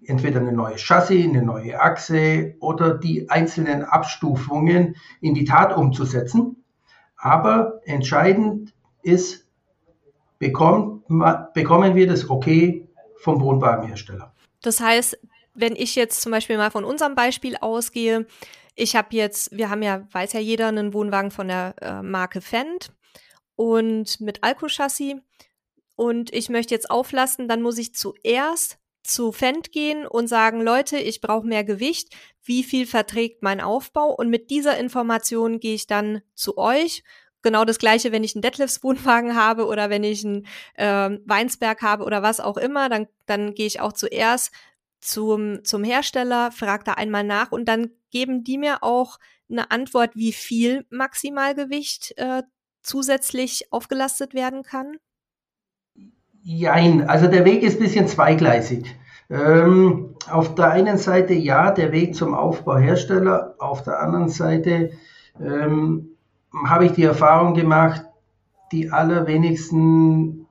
entweder 0.04 0.40
ein 0.40 0.54
neues 0.54 0.82
Chassis, 0.82 1.26
eine 1.26 1.42
neue 1.42 1.80
Achse 1.80 2.54
oder 2.60 2.94
die 2.94 3.30
einzelnen 3.30 3.82
Abstufungen 3.84 4.96
in 5.20 5.34
die 5.34 5.44
Tat 5.44 5.76
umzusetzen. 5.76 6.62
Aber 7.26 7.80
entscheidend 7.86 8.72
ist, 9.02 9.48
bekommt, 10.38 11.02
bekommen 11.54 11.96
wir 11.96 12.06
das 12.06 12.30
Okay 12.30 12.86
vom 13.16 13.40
Wohnwagenhersteller. 13.40 14.32
Das 14.62 14.78
heißt, 14.78 15.18
wenn 15.52 15.74
ich 15.74 15.96
jetzt 15.96 16.22
zum 16.22 16.30
Beispiel 16.30 16.56
mal 16.56 16.70
von 16.70 16.84
unserem 16.84 17.16
Beispiel 17.16 17.56
ausgehe, 17.56 18.28
ich 18.76 18.94
habe 18.94 19.08
jetzt, 19.10 19.50
wir 19.50 19.70
haben 19.70 19.82
ja, 19.82 20.06
weiß 20.12 20.34
ja 20.34 20.40
jeder, 20.40 20.68
einen 20.68 20.94
Wohnwagen 20.94 21.32
von 21.32 21.48
der 21.48 21.74
äh, 21.80 22.00
Marke 22.00 22.40
Fendt 22.40 22.92
und 23.56 24.20
mit 24.20 24.44
Alco-Chassis 24.44 25.16
und 25.96 26.32
ich 26.32 26.48
möchte 26.48 26.74
jetzt 26.74 26.88
auflasten, 26.88 27.48
dann 27.48 27.60
muss 27.60 27.78
ich 27.78 27.92
zuerst 27.92 28.78
zu 29.06 29.32
Fendt 29.32 29.72
gehen 29.72 30.06
und 30.06 30.28
sagen, 30.28 30.60
Leute, 30.60 30.98
ich 30.98 31.20
brauche 31.20 31.46
mehr 31.46 31.64
Gewicht, 31.64 32.14
wie 32.42 32.62
viel 32.62 32.86
verträgt 32.86 33.42
mein 33.42 33.60
Aufbau? 33.60 34.14
Und 34.14 34.28
mit 34.30 34.50
dieser 34.50 34.78
Information 34.78 35.60
gehe 35.60 35.74
ich 35.74 35.86
dann 35.86 36.22
zu 36.34 36.58
euch, 36.58 37.02
genau 37.42 37.64
das 37.64 37.78
Gleiche, 37.78 38.12
wenn 38.12 38.24
ich 38.24 38.34
einen 38.34 38.42
Detlefs 38.42 38.82
Wohnwagen 38.82 39.36
habe 39.36 39.66
oder 39.66 39.88
wenn 39.88 40.02
ich 40.04 40.24
einen 40.24 40.46
äh, 40.74 41.18
Weinsberg 41.24 41.82
habe 41.82 42.04
oder 42.04 42.22
was 42.22 42.40
auch 42.40 42.56
immer, 42.56 42.88
dann, 42.88 43.06
dann 43.26 43.54
gehe 43.54 43.66
ich 43.66 43.80
auch 43.80 43.92
zuerst 43.92 44.50
zum, 45.00 45.64
zum 45.64 45.84
Hersteller, 45.84 46.50
frage 46.50 46.84
da 46.84 46.92
einmal 46.94 47.22
nach 47.22 47.52
und 47.52 47.66
dann 47.66 47.92
geben 48.10 48.42
die 48.42 48.58
mir 48.58 48.82
auch 48.82 49.18
eine 49.48 49.70
Antwort, 49.70 50.16
wie 50.16 50.32
viel 50.32 50.86
Maximalgewicht 50.90 52.18
äh, 52.18 52.42
zusätzlich 52.82 53.72
aufgelastet 53.72 54.34
werden 54.34 54.64
kann? 54.64 54.98
Jein, 56.48 57.08
also 57.08 57.26
der 57.26 57.44
Weg 57.44 57.64
ist 57.64 57.80
ein 57.80 57.82
bisschen 57.82 58.06
zweigleisig. 58.06 58.94
Ähm, 59.28 60.14
auf 60.30 60.54
der 60.54 60.70
einen 60.70 60.96
Seite 60.96 61.34
ja, 61.34 61.72
der 61.72 61.90
Weg 61.90 62.14
zum 62.14 62.34
Aufbauhersteller, 62.34 63.56
auf 63.58 63.82
der 63.82 64.00
anderen 64.00 64.28
Seite 64.28 64.92
ähm, 65.40 66.10
habe 66.64 66.86
ich 66.86 66.92
die 66.92 67.02
Erfahrung 67.02 67.54
gemacht, 67.54 68.04
die 68.70 68.92
allerwenigsten 68.92 70.46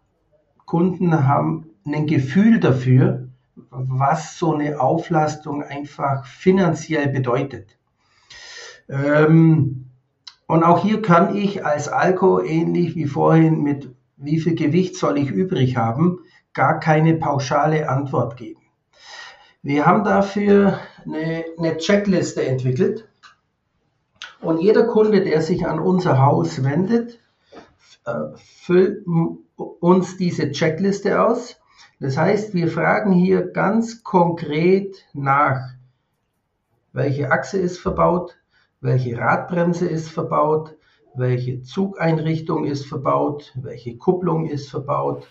Kunden 0.66 1.30
haben 1.30 1.70
ein 1.86 2.08
Gefühl 2.08 2.60
dafür, 2.60 3.30
was 3.70 4.38
so 4.38 4.54
eine 4.54 4.82
Auflastung 4.82 5.64
einfach 5.64 6.26
finanziell 6.26 7.08
bedeutet. 7.08 7.78
Ähm, 8.90 9.86
und 10.46 10.64
auch 10.66 10.84
hier 10.84 11.02
kann 11.02 11.38
ich 11.38 11.66
als 11.66 11.88
Alko, 11.88 12.42
ähnlich 12.42 12.98
wie 12.98 13.06
vorhin 13.06 13.64
mit 13.64 13.96
wie 14.18 14.40
viel 14.40 14.56
Gewicht 14.56 14.96
soll 14.96 15.18
ich 15.18 15.30
übrig 15.30 15.78
haben, 15.78 16.20
gar 16.54 16.80
keine 16.80 17.16
pauschale 17.16 17.90
Antwort 17.90 18.38
geben. 18.38 18.62
Wir 19.62 19.86
haben 19.86 20.04
dafür 20.04 20.80
eine, 21.04 21.44
eine 21.58 21.78
Checkliste 21.78 22.46
entwickelt 22.46 23.08
und 24.42 24.62
jeder 24.62 24.86
Kunde, 24.86 25.24
der 25.24 25.42
sich 25.42 25.66
an 25.66 25.80
unser 25.80 26.22
Haus 26.22 26.64
wendet, 26.64 27.20
äh, 28.06 28.14
füllt 28.36 29.06
uns 29.56 30.18
diese 30.18 30.52
Checkliste 30.52 31.22
aus. 31.22 31.60
Das 32.00 32.18
heißt, 32.18 32.54
wir 32.54 32.68
fragen 32.68 33.12
hier 33.12 33.48
ganz 33.48 34.04
konkret 34.04 35.06
nach, 35.14 35.74
welche 36.94 37.32
Achse 37.32 37.58
ist 37.58 37.80
verbaut, 37.80 38.38
welche 38.82 39.18
Radbremse 39.18 39.88
ist 39.88 40.10
verbaut, 40.10 40.75
welche 41.18 41.62
Zugeinrichtung 41.62 42.66
ist 42.66 42.86
verbaut, 42.86 43.54
welche 43.56 43.98
Kupplung 43.98 44.48
ist 44.48 44.70
verbaut, 44.70 45.28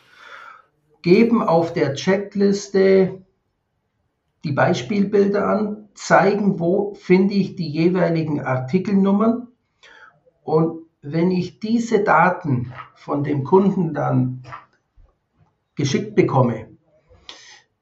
geben 1.03 1.43
auf 1.43 1.73
der 1.73 1.95
Checkliste 1.95 3.25
die 4.45 4.53
Beispielbilder 4.53 5.47
an, 5.47 5.89
zeigen, 5.95 6.59
wo 6.59 6.95
finde 6.95 7.35
ich 7.35 7.57
die 7.57 7.69
jeweiligen 7.69 8.41
Artikelnummern. 8.41 9.49
Und 10.43 10.87
wenn 11.03 11.31
ich 11.31 11.61
diese 11.61 12.03
Daten 12.03 12.73
von 12.95 13.25
dem 13.25 13.45
Kunden 13.45 13.95
dann 13.95 14.43
geschickt 15.75 16.15
bekomme, 16.15 16.69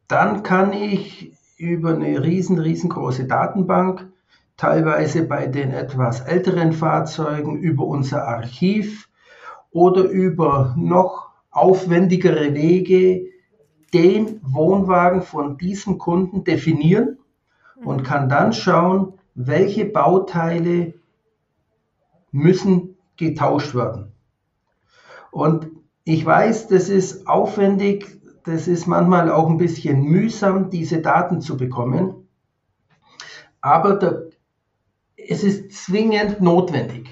dann 0.08 0.42
kann 0.42 0.72
ich 0.72 1.32
über 1.56 1.94
eine 1.94 2.22
riesen, 2.22 2.58
riesengroße 2.58 3.26
Datenbank 3.26 4.11
teilweise 4.62 5.24
bei 5.24 5.48
den 5.48 5.72
etwas 5.72 6.20
älteren 6.20 6.72
Fahrzeugen 6.72 7.56
über 7.56 7.84
unser 7.84 8.28
Archiv 8.28 9.08
oder 9.72 10.04
über 10.04 10.76
noch 10.78 11.30
aufwendigere 11.50 12.54
Wege 12.54 13.26
den 13.92 14.40
Wohnwagen 14.44 15.22
von 15.22 15.58
diesem 15.58 15.98
Kunden 15.98 16.44
definieren 16.44 17.18
und 17.84 18.02
mhm. 18.02 18.04
kann 18.04 18.28
dann 18.28 18.52
schauen, 18.52 19.14
welche 19.34 19.84
Bauteile 19.84 20.94
müssen 22.30 22.96
getauscht 23.16 23.74
werden. 23.74 24.12
Und 25.32 25.72
ich 26.04 26.24
weiß, 26.24 26.68
das 26.68 26.88
ist 26.88 27.26
aufwendig, 27.26 28.16
das 28.44 28.68
ist 28.68 28.86
manchmal 28.86 29.28
auch 29.28 29.48
ein 29.48 29.58
bisschen 29.58 30.04
mühsam, 30.04 30.70
diese 30.70 31.02
Daten 31.02 31.40
zu 31.40 31.56
bekommen. 31.56 32.28
Aber 33.60 33.96
der 33.96 34.31
es 35.32 35.42
ist 35.42 35.72
zwingend 35.72 36.42
notwendig. 36.42 37.08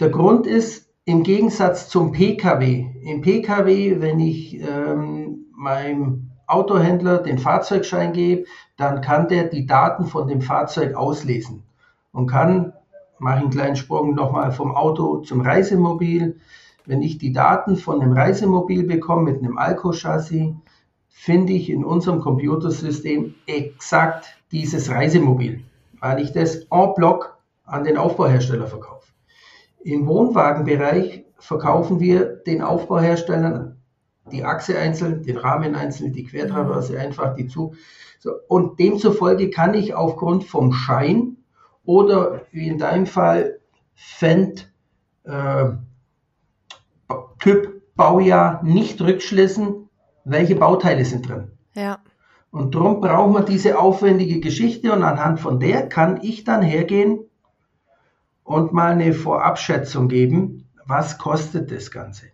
Der 0.00 0.10
Grund 0.10 0.46
ist, 0.46 0.86
im 1.06 1.22
Gegensatz 1.22 1.88
zum 1.88 2.12
Pkw, 2.12 2.86
im 3.02 3.22
Pkw, 3.22 4.00
wenn 4.00 4.20
ich 4.20 4.60
ähm, 4.60 5.46
meinem 5.56 6.30
Autohändler 6.46 7.18
den 7.18 7.38
Fahrzeugschein 7.38 8.12
gebe, 8.12 8.44
dann 8.76 9.00
kann 9.00 9.28
der 9.28 9.44
die 9.44 9.64
Daten 9.64 10.04
von 10.04 10.28
dem 10.28 10.42
Fahrzeug 10.42 10.94
auslesen 10.94 11.62
und 12.12 12.26
kann, 12.26 12.74
mache 13.18 13.36
ich 13.36 13.42
einen 13.44 13.50
kleinen 13.50 13.76
Sprung 13.76 14.14
nochmal 14.14 14.52
vom 14.52 14.74
Auto 14.74 15.18
zum 15.18 15.40
Reisemobil, 15.40 16.38
wenn 16.84 17.00
ich 17.00 17.16
die 17.16 17.32
Daten 17.32 17.76
von 17.76 18.02
einem 18.02 18.12
Reisemobil 18.12 18.84
bekomme 18.84 19.32
mit 19.32 19.38
einem 19.38 19.56
Alco-Chassis, 19.56 20.52
finde 21.08 21.52
ich 21.54 21.70
in 21.70 21.82
unserem 21.82 22.20
Computersystem 22.20 23.34
exakt 23.46 24.26
dieses 24.52 24.90
Reisemobil 24.90 25.64
weil 26.00 26.20
ich 26.20 26.32
das 26.32 26.66
en 26.70 26.94
bloc 26.94 27.38
an 27.64 27.84
den 27.84 27.96
Aufbauhersteller 27.96 28.66
verkaufe. 28.66 29.12
Im 29.82 30.06
Wohnwagenbereich 30.06 31.24
verkaufen 31.38 32.00
wir 32.00 32.24
den 32.46 32.62
Aufbauherstellern 32.62 33.80
die 34.30 34.44
Achse 34.44 34.78
einzeln, 34.78 35.22
den 35.22 35.36
Rahmen 35.36 35.74
einzeln, 35.74 36.12
die 36.12 36.24
Quertraverse 36.24 36.98
einfach, 36.98 37.34
die 37.34 37.46
zu. 37.46 37.74
So, 38.18 38.32
und 38.48 38.78
demzufolge 38.78 39.50
kann 39.50 39.74
ich 39.74 39.94
aufgrund 39.94 40.44
vom 40.44 40.72
Schein 40.72 41.38
oder 41.84 42.42
wie 42.52 42.68
in 42.68 42.78
deinem 42.78 43.06
Fall 43.06 43.60
Fendt 43.94 44.70
äh, 45.24 45.70
Typ 47.38 47.82
Baujahr 47.96 48.62
nicht 48.62 49.00
rückschließen, 49.00 49.88
welche 50.24 50.56
Bauteile 50.56 51.04
sind 51.04 51.28
drin. 51.28 51.50
Ja. 51.74 51.98
Und 52.50 52.74
darum 52.74 53.00
braucht 53.00 53.32
man 53.32 53.46
diese 53.46 53.78
aufwendige 53.78 54.40
Geschichte 54.40 54.92
und 54.92 55.02
anhand 55.02 55.38
von 55.40 55.60
der 55.60 55.88
kann 55.88 56.20
ich 56.22 56.44
dann 56.44 56.62
hergehen 56.62 57.20
und 58.42 58.72
mal 58.72 58.92
eine 58.92 59.12
Vorabschätzung 59.12 60.08
geben, 60.08 60.68
was 60.84 61.18
kostet 61.18 61.70
das 61.70 61.92
Ganze. 61.92 62.26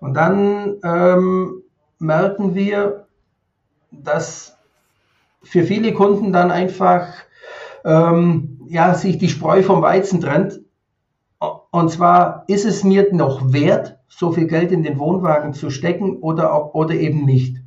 Und 0.00 0.14
dann 0.14 0.76
ähm, 0.82 1.62
merken 1.98 2.54
wir, 2.54 3.06
dass 3.90 4.56
für 5.42 5.62
viele 5.62 5.94
Kunden 5.94 6.32
dann 6.32 6.50
einfach 6.50 7.06
ähm, 7.84 8.60
ja, 8.68 8.94
sich 8.94 9.18
die 9.18 9.28
Spreu 9.28 9.62
vom 9.62 9.82
Weizen 9.82 10.20
trennt. 10.20 10.60
Und 11.70 11.90
zwar, 11.90 12.44
ist 12.48 12.64
es 12.64 12.82
mir 12.82 13.12
noch 13.12 13.52
wert, 13.52 13.98
so 14.08 14.32
viel 14.32 14.46
Geld 14.46 14.72
in 14.72 14.82
den 14.82 14.98
Wohnwagen 14.98 15.52
zu 15.52 15.70
stecken 15.70 16.16
oder, 16.16 16.74
oder 16.74 16.94
eben 16.94 17.24
nicht. 17.24 17.58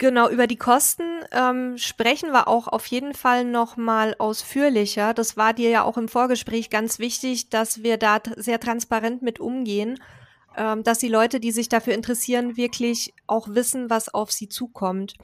Genau, 0.00 0.28
über 0.28 0.46
die 0.46 0.56
Kosten 0.56 1.02
ähm, 1.32 1.76
sprechen 1.76 2.30
wir 2.30 2.46
auch 2.46 2.68
auf 2.68 2.86
jeden 2.86 3.14
Fall 3.14 3.44
noch 3.44 3.76
mal 3.76 4.14
ausführlicher. 4.20 5.12
Das 5.12 5.36
war 5.36 5.52
dir 5.52 5.70
ja 5.70 5.82
auch 5.82 5.98
im 5.98 6.06
Vorgespräch 6.06 6.70
ganz 6.70 7.00
wichtig, 7.00 7.50
dass 7.50 7.82
wir 7.82 7.96
da 7.96 8.20
sehr 8.36 8.60
transparent 8.60 9.22
mit 9.22 9.40
umgehen, 9.40 10.00
ähm, 10.56 10.84
dass 10.84 10.98
die 10.98 11.08
Leute, 11.08 11.40
die 11.40 11.50
sich 11.50 11.68
dafür 11.68 11.94
interessieren, 11.94 12.56
wirklich 12.56 13.12
auch 13.26 13.48
wissen, 13.50 13.90
was 13.90 14.14
auf 14.14 14.30
sie 14.30 14.48
zukommt. 14.48 15.14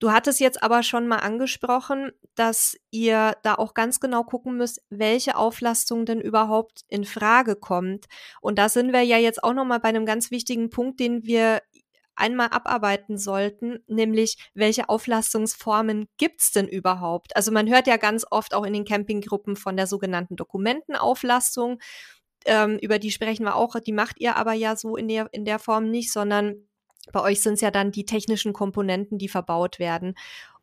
Du 0.00 0.10
hattest 0.10 0.40
jetzt 0.40 0.64
aber 0.64 0.82
schon 0.82 1.06
mal 1.06 1.18
angesprochen, 1.18 2.10
dass 2.34 2.76
ihr 2.90 3.36
da 3.44 3.54
auch 3.54 3.72
ganz 3.72 4.00
genau 4.00 4.24
gucken 4.24 4.56
müsst, 4.56 4.82
welche 4.90 5.36
Auflastung 5.36 6.06
denn 6.06 6.20
überhaupt 6.20 6.80
in 6.88 7.04
Frage 7.04 7.54
kommt. 7.54 8.06
Und 8.40 8.58
da 8.58 8.68
sind 8.68 8.92
wir 8.92 9.02
ja 9.02 9.18
jetzt 9.18 9.44
auch 9.44 9.54
noch 9.54 9.64
mal 9.64 9.78
bei 9.78 9.90
einem 9.90 10.04
ganz 10.04 10.32
wichtigen 10.32 10.70
Punkt, 10.70 10.98
den 10.98 11.24
wir 11.24 11.62
einmal 12.14 12.48
abarbeiten 12.48 13.18
sollten, 13.18 13.80
nämlich 13.86 14.36
welche 14.54 14.88
Auflastungsformen 14.88 16.06
gibt's 16.18 16.52
denn 16.52 16.68
überhaupt? 16.68 17.34
Also 17.36 17.52
man 17.52 17.68
hört 17.68 17.86
ja 17.86 17.96
ganz 17.96 18.24
oft 18.30 18.54
auch 18.54 18.64
in 18.64 18.72
den 18.72 18.84
Campinggruppen 18.84 19.56
von 19.56 19.76
der 19.76 19.86
sogenannten 19.86 20.36
Dokumentenauflastung. 20.36 21.78
Ähm, 22.44 22.78
über 22.78 22.98
die 22.98 23.10
sprechen 23.10 23.44
wir 23.44 23.56
auch, 23.56 23.78
die 23.80 23.92
macht 23.92 24.20
ihr 24.20 24.36
aber 24.36 24.52
ja 24.52 24.76
so 24.76 24.96
in 24.96 25.08
der, 25.08 25.28
in 25.32 25.44
der 25.44 25.58
Form 25.58 25.90
nicht, 25.90 26.12
sondern 26.12 26.66
bei 27.12 27.20
euch 27.20 27.42
sind 27.42 27.54
es 27.54 27.60
ja 27.60 27.70
dann 27.70 27.92
die 27.92 28.04
technischen 28.04 28.52
Komponenten, 28.52 29.18
die 29.18 29.28
verbaut 29.28 29.78
werden. 29.78 30.14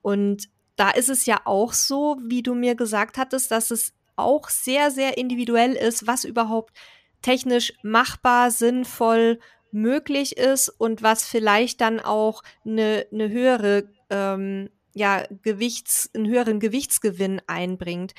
Und 0.02 0.50
da 0.76 0.92
ist 0.92 1.10
es 1.10 1.26
ja 1.26 1.42
auch 1.46 1.74
so, 1.74 2.18
wie 2.26 2.42
du 2.44 2.56
mir 2.56 2.76
gesagt 2.76 3.18
hattest, 3.18 3.52
dass 3.52 3.72
es 3.72 3.94
auch 4.16 4.50
sehr, 4.50 4.92
sehr 4.92 5.18
individuell 5.18 5.74
ist, 5.74 6.08
was 6.08 6.24
überhaupt 6.24 6.74
technisch 7.22 7.74
machbar, 7.84 8.52
sinnvoll 8.52 9.40
möglich 9.72 10.38
ist 10.38 10.70
und 10.70 11.04
was 11.04 11.26
vielleicht 11.26 11.82
dann 11.82 12.00
auch 12.00 12.44
eine, 12.66 13.06
eine 13.12 13.30
höhere, 13.30 13.84
ähm, 14.10 14.70
ja, 14.94 15.24
Gewichts, 15.44 16.10
einen 16.16 16.28
höheren 16.28 16.60
Gewichtsgewinn 16.60 17.42
einbringt. 17.48 18.14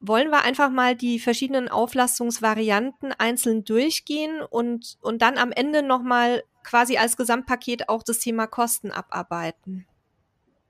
Wollen 0.00 0.30
wir 0.30 0.44
einfach 0.44 0.70
mal 0.70 0.94
die 0.94 1.18
verschiedenen 1.18 1.68
Auflastungsvarianten 1.68 3.12
einzeln 3.16 3.64
durchgehen 3.64 4.42
und, 4.42 4.98
und 5.00 5.22
dann 5.22 5.38
am 5.38 5.52
Ende 5.52 5.82
nochmal 5.82 6.42
quasi 6.62 6.96
als 6.96 7.16
Gesamtpaket 7.16 7.88
auch 7.88 8.02
das 8.02 8.18
Thema 8.18 8.46
Kosten 8.46 8.90
abarbeiten? 8.90 9.86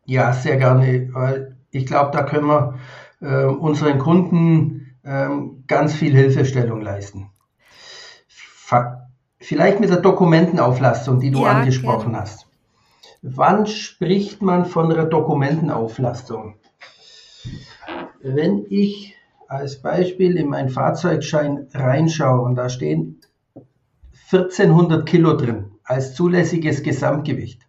Ja, 0.04 0.32
sehr 0.32 0.56
gerne, 0.56 1.08
weil 1.12 1.56
ich 1.70 1.86
glaube, 1.86 2.10
da 2.12 2.24
können 2.24 2.46
wir 2.46 2.78
äh, 3.20 3.44
unseren 3.44 3.98
Kunden 3.98 4.96
äh, 5.02 5.28
ganz 5.66 5.94
viel 5.94 6.14
Hilfestellung 6.14 6.80
leisten. 6.80 7.30
Vielleicht 9.44 9.80
mit 9.80 9.90
der 9.90 10.00
Dokumentenauflastung, 10.00 11.20
die 11.20 11.30
du 11.30 11.42
ja, 11.42 11.52
angesprochen 11.52 12.12
gerne. 12.12 12.22
hast. 12.22 12.46
Wann 13.22 13.66
spricht 13.66 14.42
man 14.42 14.64
von 14.66 14.92
einer 14.92 15.06
Dokumentenauflastung? 15.06 16.56
Wenn 18.20 18.66
ich 18.70 19.16
als 19.48 19.80
Beispiel 19.80 20.36
in 20.36 20.48
meinen 20.48 20.70
Fahrzeugschein 20.70 21.68
reinschaue 21.72 22.40
und 22.40 22.56
da 22.56 22.68
stehen 22.68 23.20
1400 24.32 25.06
Kilo 25.06 25.36
drin 25.36 25.70
als 25.84 26.14
zulässiges 26.14 26.82
Gesamtgewicht. 26.82 27.62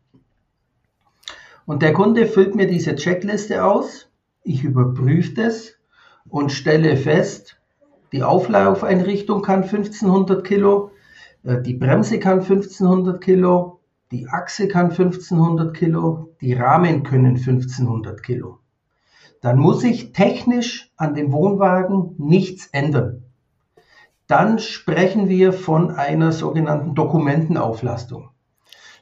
Und 1.65 1.81
der 1.81 1.93
Kunde 1.93 2.27
füllt 2.27 2.55
mir 2.55 2.67
diese 2.67 2.95
Checkliste 2.95 3.65
aus, 3.65 4.09
ich 4.43 4.63
überprüfe 4.63 5.33
das 5.33 5.73
und 6.29 6.51
stelle 6.51 6.95
fest, 6.95 7.57
die 8.11 8.23
Auflaufeinrichtung 8.23 9.41
kann 9.41 9.63
1500 9.63 10.45
Kilo, 10.45 10.91
die 11.45 11.75
Bremse 11.75 12.17
kann 12.19 12.39
1500 12.39 13.21
Kilo, 13.21 13.79
die 14.11 14.27
Achse 14.27 14.67
kann 14.67 14.89
1500 14.89 15.75
Kilo, 15.75 16.35
die 16.41 16.53
Rahmen 16.53 17.03
können 17.03 17.35
1500 17.35 18.23
Kilo. 18.23 18.59
Dann 19.41 19.59
muss 19.59 19.83
ich 19.83 20.11
technisch 20.11 20.91
an 20.97 21.13
dem 21.13 21.31
Wohnwagen 21.31 22.15
nichts 22.17 22.67
ändern. 22.71 23.25
Dann 24.25 24.57
sprechen 24.57 25.29
wir 25.29 25.53
von 25.53 25.91
einer 25.91 26.31
sogenannten 26.31 26.95
Dokumentenauflastung. 26.95 28.31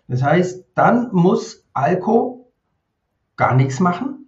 Das 0.09 0.21
heißt, 0.21 0.65
dann 0.75 1.13
muss 1.13 1.65
Alco 1.73 2.51
gar 3.37 3.55
nichts 3.55 3.79
machen, 3.79 4.22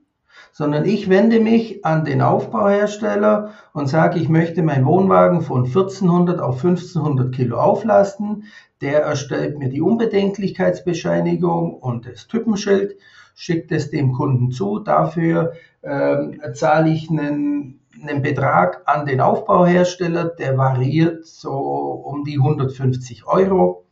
sondern 0.58 0.86
ich 0.86 1.10
wende 1.10 1.42
mich 1.42 1.84
an 1.84 2.06
den 2.06 2.22
Aufbauhersteller 2.22 3.52
und 3.74 3.90
sage, 3.90 4.20
ich 4.20 4.30
möchte 4.30 4.64
meinen 4.64 4.86
Wohnwagen 4.86 5.42
von 5.42 5.66
1400 5.66 6.40
auf 6.40 6.64
1500 6.64 7.36
Kilo 7.36 7.60
auflasten. 7.60 8.46
Der 8.80 9.02
erstellt 9.04 9.60
mir 9.60 9.68
die 9.68 9.82
Unbedenklichkeitsbescheinigung 9.82 11.74
und 11.74 12.08
das 12.08 12.28
Typenschild, 12.28 12.96
schickt 13.36 13.74
es 13.74 13.92
dem 13.92 14.14
Kunden 14.14 14.52
zu. 14.52 14.80
Dafür 14.80 15.56
ähm, 15.84 16.40
zahle 16.54 16.90
ich 16.90 17.10
einen, 17.10 17.82
einen 18.02 18.22
Betrag 18.22 18.84
an 18.86 19.06
den 19.06 19.20
Aufbauhersteller, 19.20 20.24
der 20.24 20.58
variiert 20.58 21.26
so 21.26 21.52
um 21.52 22.24
die 22.24 22.38
150 22.38 23.28
Euro 23.28 23.84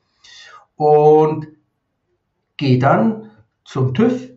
und 0.78 1.46
gehe 2.56 2.80
dann 2.80 3.32
zum 3.66 3.94
TÜV 3.94 4.33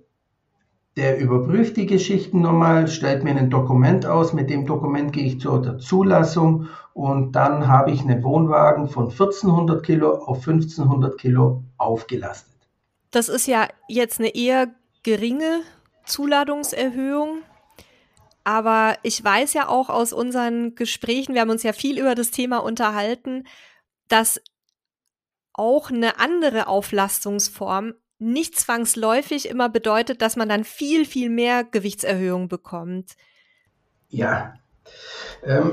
der 0.96 1.18
überprüft 1.18 1.76
die 1.76 1.86
Geschichten 1.86 2.40
nochmal, 2.40 2.88
stellt 2.88 3.22
mir 3.22 3.36
ein 3.36 3.50
Dokument 3.50 4.06
aus. 4.06 4.32
Mit 4.32 4.48
dem 4.48 4.64
Dokument 4.64 5.12
gehe 5.12 5.24
ich 5.24 5.40
zur 5.40 5.78
Zulassung 5.78 6.68
und 6.94 7.32
dann 7.32 7.68
habe 7.68 7.90
ich 7.90 8.00
einen 8.00 8.22
Wohnwagen 8.22 8.88
von 8.88 9.10
1400 9.10 9.84
Kilo 9.84 10.14
auf 10.14 10.38
1500 10.38 11.18
Kilo 11.18 11.62
aufgelastet. 11.76 12.54
Das 13.10 13.28
ist 13.28 13.46
ja 13.46 13.68
jetzt 13.88 14.20
eine 14.20 14.34
eher 14.34 14.68
geringe 15.02 15.60
Zuladungserhöhung. 16.06 17.42
Aber 18.44 18.96
ich 19.02 19.22
weiß 19.22 19.54
ja 19.54 19.68
auch 19.68 19.90
aus 19.90 20.12
unseren 20.12 20.76
Gesprächen, 20.76 21.34
wir 21.34 21.42
haben 21.42 21.50
uns 21.50 21.64
ja 21.64 21.72
viel 21.72 21.98
über 21.98 22.14
das 22.14 22.30
Thema 22.30 22.58
unterhalten, 22.58 23.44
dass 24.08 24.40
auch 25.52 25.90
eine 25.90 26.20
andere 26.20 26.68
Auflastungsform 26.68 27.94
nicht 28.18 28.58
zwangsläufig 28.58 29.48
immer 29.48 29.68
bedeutet, 29.68 30.22
dass 30.22 30.36
man 30.36 30.48
dann 30.48 30.64
viel, 30.64 31.04
viel 31.04 31.30
mehr 31.30 31.64
Gewichtserhöhung 31.64 32.48
bekommt. 32.48 33.12
Ja, 34.08 34.54
ähm, 35.44 35.72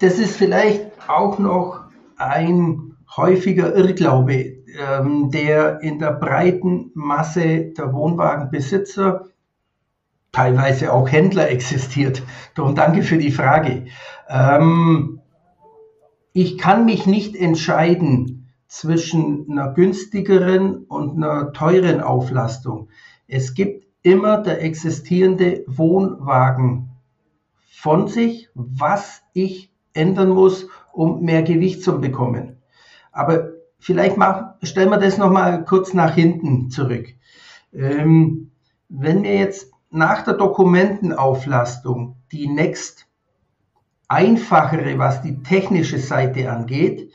das 0.00 0.18
ist 0.18 0.36
vielleicht 0.36 0.86
auch 1.08 1.38
noch 1.38 1.80
ein 2.16 2.96
häufiger 3.16 3.74
Irrglaube, 3.74 4.62
ähm, 4.78 5.30
der 5.30 5.80
in 5.80 5.98
der 5.98 6.12
breiten 6.12 6.90
Masse 6.94 7.72
der 7.76 7.92
Wohnwagenbesitzer, 7.92 9.28
teilweise 10.32 10.92
auch 10.92 11.10
Händler 11.10 11.50
existiert. 11.50 12.22
Darum 12.54 12.74
danke 12.74 13.02
für 13.02 13.18
die 13.18 13.32
Frage. 13.32 13.86
Ähm, 14.28 15.20
ich 16.32 16.56
kann 16.56 16.86
mich 16.86 17.06
nicht 17.06 17.36
entscheiden, 17.36 18.41
zwischen 18.72 19.50
einer 19.50 19.74
günstigeren 19.74 20.84
und 20.84 21.22
einer 21.22 21.52
teuren 21.52 22.00
Auflastung. 22.00 22.88
Es 23.28 23.52
gibt 23.52 23.86
immer 24.02 24.38
der 24.38 24.62
existierende 24.62 25.62
Wohnwagen 25.66 26.88
von 27.70 28.08
sich, 28.08 28.48
was 28.54 29.20
ich 29.34 29.70
ändern 29.92 30.30
muss, 30.30 30.68
um 30.94 31.20
mehr 31.20 31.42
Gewicht 31.42 31.82
zu 31.82 32.00
bekommen. 32.00 32.62
Aber 33.12 33.50
vielleicht 33.78 34.16
mach, 34.16 34.54
stellen 34.62 34.88
wir 34.88 34.96
das 34.96 35.18
nochmal 35.18 35.66
kurz 35.66 35.92
nach 35.92 36.14
hinten 36.14 36.70
zurück. 36.70 37.08
Ähm, 37.74 38.52
wenn 38.88 39.22
wir 39.22 39.34
jetzt 39.34 39.70
nach 39.90 40.24
der 40.24 40.34
Dokumentenauflastung 40.34 42.16
die 42.32 42.48
next 42.48 43.06
einfachere, 44.08 44.98
was 44.98 45.20
die 45.20 45.42
technische 45.42 45.98
Seite 45.98 46.50
angeht, 46.50 47.12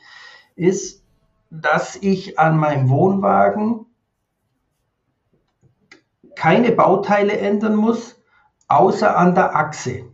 ist, 0.54 0.97
dass 1.50 1.96
ich 1.96 2.38
an 2.38 2.58
meinem 2.58 2.88
Wohnwagen 2.88 3.86
keine 6.36 6.72
Bauteile 6.72 7.38
ändern 7.38 7.74
muss, 7.74 8.20
außer 8.68 9.16
an 9.16 9.34
der 9.34 9.56
Achse. 9.56 10.04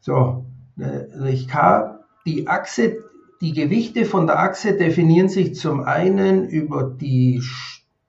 So, 0.00 0.46
äh, 0.78 1.30
ich 1.30 1.48
kann 1.48 1.98
die 2.24 2.48
Achse, 2.48 2.96
die 3.40 3.52
Gewichte 3.52 4.04
von 4.04 4.26
der 4.26 4.38
Achse 4.38 4.76
definieren 4.76 5.28
sich 5.28 5.54
zum 5.54 5.84
einen 5.84 6.48
über 6.48 6.84
die 6.84 7.42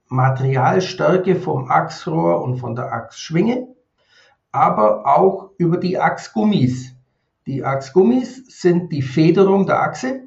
Materialstärke 0.08 1.36
vom 1.36 1.70
Achsrohr 1.70 2.41
und 2.41 2.58
von 2.58 2.76
der 2.76 2.93
Achsschwinge, 2.93 3.67
aber 4.52 5.06
auch 5.06 5.52
über 5.58 5.78
die 5.78 6.00
Achsgummis. 6.00 6.93
Die 7.46 7.63
Achsgummis 7.63 8.43
sind 8.48 8.91
die 8.91 9.02
Federung 9.02 9.65
der 9.65 9.82
Achse 9.82 10.27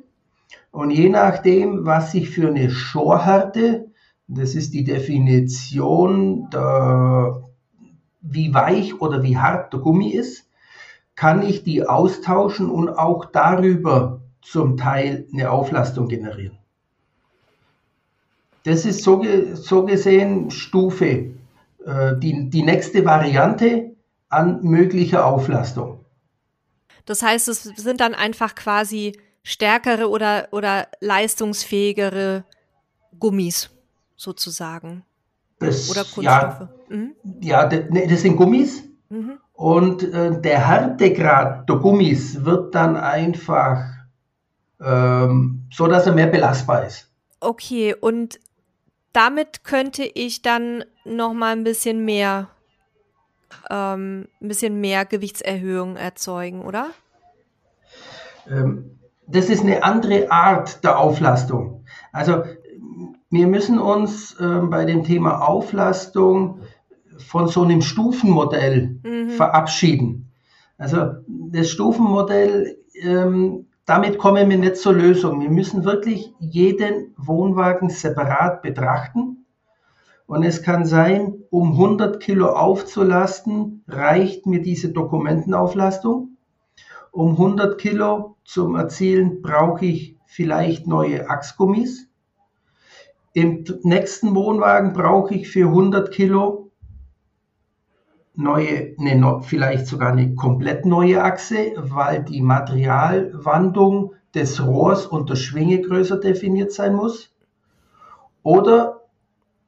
und 0.70 0.90
je 0.90 1.09
nachdem, 1.09 1.85
was 1.85 2.14
ich 2.14 2.30
für 2.30 2.48
eine 2.48 2.70
Schorhärte, 2.70 3.88
das 4.28 4.54
ist 4.54 4.72
die 4.72 4.85
Definition, 4.85 6.48
der, 6.50 7.42
wie 8.20 8.54
weich 8.54 9.00
oder 9.00 9.22
wie 9.22 9.38
hart 9.38 9.72
der 9.72 9.80
Gummi 9.80 10.11
ist, 10.11 10.48
kann 11.16 11.42
ich 11.42 11.64
die 11.64 11.87
austauschen 11.87 12.70
und 12.70 12.88
auch 12.88 13.24
darüber 13.24 14.20
zum 14.42 14.76
Teil 14.76 15.26
eine 15.33 15.50
Auflastung 15.50 16.09
generieren. 16.09 16.56
Das 18.64 18.85
ist 18.85 19.02
so, 19.02 19.22
so 19.54 19.85
gesehen 19.85 20.50
Stufe, 20.50 21.33
äh, 21.85 22.16
die, 22.18 22.48
die 22.50 22.62
nächste 22.62 23.04
Variante 23.04 23.96
an 24.28 24.62
möglicher 24.62 25.26
Auflastung. 25.26 26.04
Das 27.06 27.22
heißt, 27.22 27.48
es 27.48 27.64
sind 27.64 28.00
dann 28.00 28.14
einfach 28.14 28.54
quasi 28.54 29.18
stärkere 29.42 30.09
oder, 30.09 30.48
oder 30.53 30.88
leistungsfähigere 31.00 32.44
Gummis 33.18 33.70
sozusagen. 34.16 35.05
Das, 35.59 35.90
oder 35.90 36.05
Kunststoffe. 36.05 36.61
Ja, 36.61 36.68
mhm. 36.88 37.14
ja 37.40 37.66
ne, 37.66 38.07
das 38.09 38.22
sind 38.22 38.37
Gummis. 38.37 38.83
Mhm. 39.09 39.38
Und 39.53 40.03
äh, 40.03 40.40
der 40.40 40.66
Härtegrad 40.66 41.68
der 41.68 41.76
Gummis 41.76 42.44
wird 42.44 42.74
dann 42.74 42.96
einfach 42.96 43.85
ähm, 44.81 45.66
so, 45.70 45.87
dass 45.87 46.07
er 46.07 46.14
mehr 46.14 46.29
belastbar 46.29 46.87
ist. 46.87 47.11
Okay, 47.40 47.94
und 47.94 48.40
damit 49.12 49.64
könnte 49.64 50.05
ich 50.05 50.42
dann 50.42 50.85
noch 51.05 51.35
mal 51.35 51.53
ein 51.53 51.64
bisschen 51.64 52.05
mehr, 52.05 52.48
ähm, 53.68 54.29
ein 54.40 54.48
bisschen 54.48 54.81
mehr 54.81 55.05
Gewichtserhöhung 55.05 55.96
erzeugen, 55.96 56.62
oder? 56.62 56.90
Ähm, 58.48 58.99
das 59.30 59.48
ist 59.48 59.62
eine 59.62 59.82
andere 59.82 60.30
Art 60.30 60.82
der 60.84 60.98
Auflastung. 60.98 61.84
Also 62.12 62.42
wir 63.30 63.46
müssen 63.46 63.78
uns 63.78 64.34
äh, 64.40 64.60
bei 64.62 64.84
dem 64.84 65.04
Thema 65.04 65.46
Auflastung 65.46 66.60
von 67.18 67.48
so 67.48 67.62
einem 67.62 67.82
Stufenmodell 67.82 68.98
mhm. 69.02 69.30
verabschieden. 69.30 70.32
Also 70.78 71.12
das 71.26 71.70
Stufenmodell, 71.70 72.78
ähm, 73.02 73.66
damit 73.84 74.18
kommen 74.18 74.48
wir 74.48 74.58
nicht 74.58 74.76
zur 74.76 74.94
Lösung. 74.94 75.40
Wir 75.40 75.50
müssen 75.50 75.84
wirklich 75.84 76.32
jeden 76.38 77.14
Wohnwagen 77.16 77.90
separat 77.90 78.62
betrachten. 78.62 79.44
Und 80.26 80.44
es 80.44 80.62
kann 80.62 80.84
sein, 80.86 81.34
um 81.50 81.72
100 81.72 82.20
Kilo 82.20 82.48
aufzulasten, 82.48 83.84
reicht 83.88 84.46
mir 84.46 84.62
diese 84.62 84.90
Dokumentenauflastung. 84.90 86.36
Um 87.12 87.32
100 87.32 87.78
Kilo 87.78 88.36
zum 88.44 88.76
Erzielen 88.76 89.42
brauche 89.42 89.84
ich 89.86 90.16
vielleicht 90.26 90.86
neue 90.86 91.28
Achsgummis. 91.28 92.08
Im 93.32 93.64
nächsten 93.82 94.34
Wohnwagen 94.34 94.92
brauche 94.92 95.34
ich 95.34 95.48
für 95.48 95.66
100 95.66 96.10
Kilo 96.10 96.70
neue, 98.34 98.94
ne, 98.98 99.40
vielleicht 99.42 99.86
sogar 99.86 100.12
eine 100.12 100.34
komplett 100.34 100.86
neue 100.86 101.22
Achse, 101.22 101.72
weil 101.76 102.24
die 102.24 102.40
Materialwandung 102.40 104.14
des 104.34 104.64
Rohrs 104.64 105.06
und 105.06 105.28
der 105.30 105.36
Schwinge 105.36 105.80
größer 105.80 106.18
definiert 106.18 106.72
sein 106.72 106.94
muss. 106.94 107.34
Oder 108.42 109.00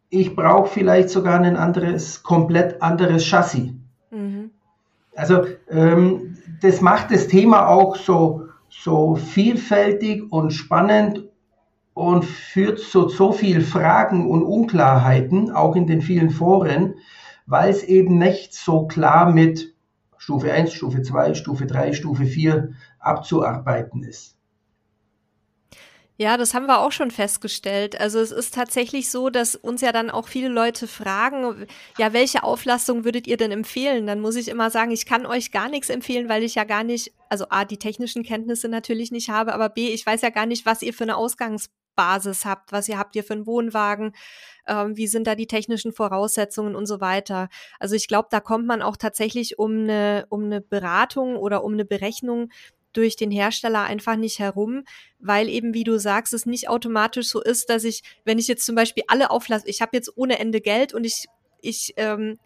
ich 0.08 0.36
brauche 0.36 0.68
vielleicht 0.68 1.10
sogar 1.10 1.40
ein 1.40 1.56
anderes, 1.56 2.22
komplett 2.22 2.82
anderes 2.82 3.24
Chassis. 3.24 3.72
Mhm. 4.10 4.50
Also 5.14 5.44
ähm, 5.68 6.31
das 6.62 6.80
macht 6.80 7.10
das 7.10 7.26
Thema 7.26 7.66
auch 7.68 7.96
so, 7.96 8.48
so 8.68 9.16
vielfältig 9.16 10.30
und 10.30 10.52
spannend 10.52 11.28
und 11.92 12.24
führt 12.24 12.78
zu 12.78 13.08
so 13.08 13.32
viel 13.32 13.60
Fragen 13.60 14.30
und 14.30 14.44
Unklarheiten, 14.44 15.50
auch 15.50 15.76
in 15.76 15.86
den 15.86 16.00
vielen 16.00 16.30
Foren, 16.30 16.94
weil 17.46 17.70
es 17.70 17.82
eben 17.82 18.16
nicht 18.16 18.54
so 18.54 18.86
klar 18.86 19.30
mit 19.30 19.74
Stufe 20.16 20.52
1, 20.52 20.72
Stufe 20.72 21.02
2, 21.02 21.34
Stufe 21.34 21.66
3, 21.66 21.92
Stufe 21.92 22.24
4 22.24 22.70
abzuarbeiten 23.00 24.04
ist. 24.04 24.38
Ja, 26.22 26.36
das 26.36 26.54
haben 26.54 26.66
wir 26.66 26.78
auch 26.78 26.92
schon 26.92 27.10
festgestellt. 27.10 28.00
Also 28.00 28.20
es 28.20 28.30
ist 28.30 28.54
tatsächlich 28.54 29.10
so, 29.10 29.28
dass 29.28 29.56
uns 29.56 29.80
ja 29.80 29.90
dann 29.90 30.08
auch 30.08 30.28
viele 30.28 30.46
Leute 30.46 30.86
fragen, 30.86 31.66
ja, 31.98 32.12
welche 32.12 32.44
Auflastung 32.44 33.04
würdet 33.04 33.26
ihr 33.26 33.36
denn 33.36 33.50
empfehlen? 33.50 34.06
Dann 34.06 34.20
muss 34.20 34.36
ich 34.36 34.46
immer 34.46 34.70
sagen, 34.70 34.92
ich 34.92 35.04
kann 35.04 35.26
euch 35.26 35.50
gar 35.50 35.68
nichts 35.68 35.90
empfehlen, 35.90 36.28
weil 36.28 36.44
ich 36.44 36.54
ja 36.54 36.62
gar 36.62 36.84
nicht, 36.84 37.12
also 37.28 37.46
A, 37.50 37.64
die 37.64 37.76
technischen 37.76 38.22
Kenntnisse 38.22 38.68
natürlich 38.68 39.10
nicht 39.10 39.30
habe, 39.30 39.52
aber 39.52 39.68
B, 39.68 39.88
ich 39.88 40.06
weiß 40.06 40.22
ja 40.22 40.30
gar 40.30 40.46
nicht, 40.46 40.64
was 40.64 40.82
ihr 40.82 40.94
für 40.94 41.02
eine 41.02 41.16
Ausgangsbasis 41.16 42.44
habt, 42.44 42.70
was 42.70 42.88
ihr 42.88 43.00
habt 43.00 43.16
ihr 43.16 43.24
für 43.24 43.32
einen 43.32 43.46
Wohnwagen, 43.48 44.14
ähm, 44.68 44.96
wie 44.96 45.08
sind 45.08 45.26
da 45.26 45.34
die 45.34 45.48
technischen 45.48 45.92
Voraussetzungen 45.92 46.76
und 46.76 46.86
so 46.86 47.00
weiter. 47.00 47.48
Also 47.80 47.96
ich 47.96 48.06
glaube, 48.06 48.28
da 48.30 48.38
kommt 48.38 48.68
man 48.68 48.80
auch 48.80 48.96
tatsächlich 48.96 49.58
um 49.58 49.72
eine, 49.72 50.26
um 50.28 50.44
eine 50.44 50.60
Beratung 50.60 51.34
oder 51.34 51.64
um 51.64 51.72
eine 51.72 51.84
Berechnung 51.84 52.50
durch 52.92 53.16
den 53.16 53.30
Hersteller 53.30 53.82
einfach 53.82 54.16
nicht 54.16 54.38
herum, 54.38 54.84
weil 55.18 55.48
eben, 55.48 55.74
wie 55.74 55.84
du 55.84 55.98
sagst, 55.98 56.32
es 56.32 56.46
nicht 56.46 56.68
automatisch 56.68 57.28
so 57.28 57.42
ist, 57.42 57.70
dass 57.70 57.84
ich, 57.84 58.02
wenn 58.24 58.38
ich 58.38 58.48
jetzt 58.48 58.66
zum 58.66 58.74
Beispiel 58.74 59.04
alle 59.06 59.30
auflasse, 59.30 59.68
ich 59.68 59.80
habe 59.80 59.96
jetzt 59.96 60.12
ohne 60.16 60.38
Ende 60.38 60.60
Geld 60.60 60.94
und 60.94 61.04
ich, 61.04 61.26
ich 61.60 61.94
ähm, 61.96 62.38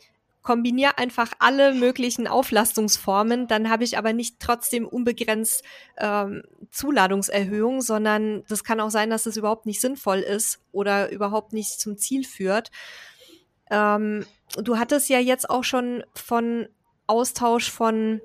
kombiniere 0.46 0.96
einfach 0.96 1.32
alle 1.40 1.74
möglichen 1.74 2.28
Auflastungsformen, 2.28 3.48
dann 3.48 3.68
habe 3.68 3.82
ich 3.82 3.98
aber 3.98 4.12
nicht 4.12 4.36
trotzdem 4.38 4.86
unbegrenzt 4.86 5.64
ähm, 5.98 6.44
Zuladungserhöhung, 6.70 7.80
sondern 7.80 8.44
das 8.48 8.62
kann 8.62 8.78
auch 8.80 8.90
sein, 8.90 9.10
dass 9.10 9.24
das 9.24 9.36
überhaupt 9.36 9.66
nicht 9.66 9.80
sinnvoll 9.80 10.18
ist 10.18 10.60
oder 10.70 11.10
überhaupt 11.10 11.52
nicht 11.52 11.80
zum 11.80 11.98
Ziel 11.98 12.24
führt. 12.24 12.70
Ähm, 13.72 14.24
du 14.56 14.78
hattest 14.78 15.08
ja 15.08 15.18
jetzt 15.18 15.50
auch 15.50 15.64
schon 15.64 16.04
von 16.14 16.68
Austausch 17.08 17.70
von 17.70 18.20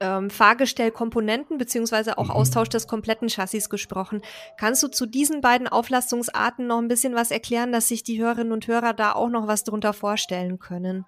ähm, 0.00 0.30
Fahrgestellkomponenten 0.30 1.58
beziehungsweise 1.58 2.18
auch 2.18 2.26
mhm. 2.26 2.32
Austausch 2.32 2.68
des 2.68 2.86
kompletten 2.86 3.28
Chassis 3.28 3.70
gesprochen. 3.70 4.22
Kannst 4.58 4.82
du 4.82 4.88
zu 4.88 5.06
diesen 5.06 5.40
beiden 5.40 5.68
Auflastungsarten 5.68 6.66
noch 6.66 6.78
ein 6.78 6.88
bisschen 6.88 7.14
was 7.14 7.30
erklären, 7.30 7.72
dass 7.72 7.88
sich 7.88 8.02
die 8.02 8.20
Hörerinnen 8.20 8.52
und 8.52 8.66
Hörer 8.66 8.92
da 8.92 9.12
auch 9.12 9.28
noch 9.28 9.46
was 9.46 9.64
darunter 9.64 9.92
vorstellen 9.92 10.58
können? 10.58 11.04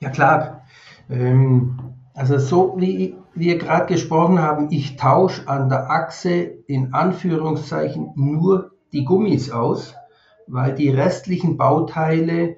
Ja 0.00 0.10
klar. 0.10 0.64
Ähm, 1.08 1.78
also 2.14 2.38
so 2.38 2.74
wie 2.78 3.16
wir 3.34 3.58
gerade 3.58 3.86
gesprochen 3.86 4.38
haben, 4.38 4.70
ich 4.70 4.96
tausche 4.96 5.48
an 5.48 5.68
der 5.68 5.90
Achse 5.90 6.32
in 6.66 6.92
Anführungszeichen 6.92 8.12
nur 8.16 8.72
die 8.92 9.04
Gummis 9.04 9.50
aus, 9.50 9.94
weil 10.46 10.74
die 10.74 10.90
restlichen 10.90 11.56
Bauteile 11.56 12.56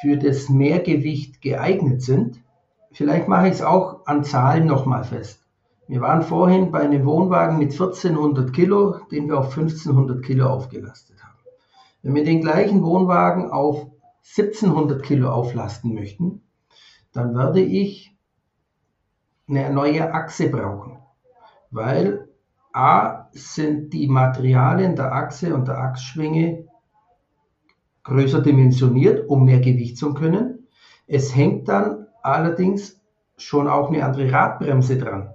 für 0.00 0.16
das 0.16 0.48
Mehrgewicht 0.48 1.40
geeignet 1.40 2.02
sind. 2.02 2.39
Vielleicht 3.00 3.28
mache 3.28 3.46
ich 3.46 3.54
es 3.54 3.62
auch 3.62 4.04
an 4.04 4.24
Zahlen 4.24 4.66
nochmal 4.66 5.04
fest. 5.04 5.42
Wir 5.88 6.02
waren 6.02 6.20
vorhin 6.20 6.70
bei 6.70 6.80
einem 6.80 7.06
Wohnwagen 7.06 7.56
mit 7.56 7.72
1400 7.72 8.52
Kilo, 8.52 8.98
den 9.10 9.26
wir 9.26 9.38
auf 9.38 9.56
1500 9.56 10.22
Kilo 10.22 10.46
aufgelastet 10.46 11.24
haben. 11.24 11.38
Wenn 12.02 12.14
wir 12.14 12.24
den 12.24 12.42
gleichen 12.42 12.82
Wohnwagen 12.84 13.50
auf 13.50 13.86
1700 14.36 15.02
Kilo 15.02 15.30
auflasten 15.30 15.94
möchten, 15.94 16.42
dann 17.14 17.34
werde 17.34 17.62
ich 17.62 18.14
eine 19.48 19.72
neue 19.72 20.12
Achse 20.12 20.50
brauchen, 20.50 20.98
weil 21.70 22.28
A 22.74 23.30
sind 23.32 23.94
die 23.94 24.08
Materialien 24.08 24.94
der 24.94 25.14
Achse 25.14 25.54
und 25.54 25.68
der 25.68 25.78
Achsschwinge 25.78 26.66
größer 28.04 28.42
dimensioniert, 28.42 29.26
um 29.26 29.46
mehr 29.46 29.60
Gewicht 29.60 29.96
zu 29.96 30.12
können. 30.12 30.66
Es 31.06 31.34
hängt 31.34 31.66
dann 31.70 31.99
allerdings 32.22 33.00
schon 33.36 33.68
auch 33.68 33.88
eine 33.88 34.04
andere 34.04 34.30
Radbremse 34.30 34.98
dran. 34.98 35.30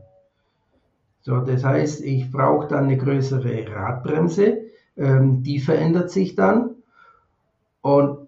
So, 1.22 1.40
das 1.40 1.64
heißt, 1.64 2.02
ich 2.04 2.32
brauche 2.32 2.68
dann 2.68 2.86
eine 2.86 2.98
größere 2.98 3.66
Radbremse, 3.68 4.60
ähm, 4.96 5.42
die 5.42 5.60
verändert 5.60 6.12
sich 6.12 6.36
dann. 6.36 6.76
Und 7.82 8.28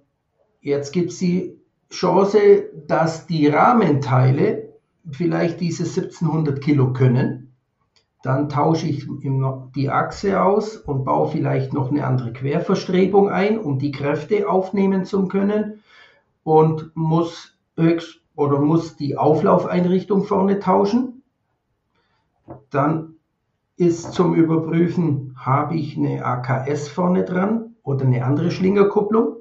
jetzt 0.61 0.93
gibt 0.93 1.11
es 1.11 1.19
die 1.19 1.59
Chance, 1.91 2.65
dass 2.87 3.27
die 3.27 3.47
Rahmenteile 3.47 4.73
vielleicht 5.11 5.59
diese 5.59 5.83
1700 5.83 6.59
Kilo 6.59 6.91
können. 6.91 7.53
Dann 8.23 8.49
tausche 8.49 8.87
ich 8.87 9.07
die 9.75 9.89
Achse 9.89 10.41
aus 10.41 10.75
und 10.75 11.05
baue 11.05 11.29
vielleicht 11.29 11.71
noch 11.73 11.91
eine 11.91 12.05
andere 12.05 12.33
Querverstrebung 12.33 13.29
ein, 13.29 13.59
um 13.59 13.79
die 13.79 13.91
Kräfte 13.91 14.49
aufnehmen 14.49 15.05
zu 15.05 15.27
können 15.27 15.81
und 16.43 16.91
muss 16.95 17.57
höchst 17.77 18.21
oder 18.37 18.59
muss 18.59 18.95
die 18.95 19.17
Auflaufeinrichtung 19.17 20.23
vorne 20.23 20.59
tauschen. 20.59 21.23
Dann 22.69 23.15
ist 23.75 24.13
zum 24.13 24.35
Überprüfen, 24.35 25.35
habe 25.37 25.75
ich 25.75 25.97
eine 25.97 26.23
AKS 26.23 26.87
vorne 26.87 27.25
dran 27.25 27.75
oder 27.83 28.05
eine 28.05 28.23
andere 28.23 28.51
Schlingerkupplung. 28.51 29.35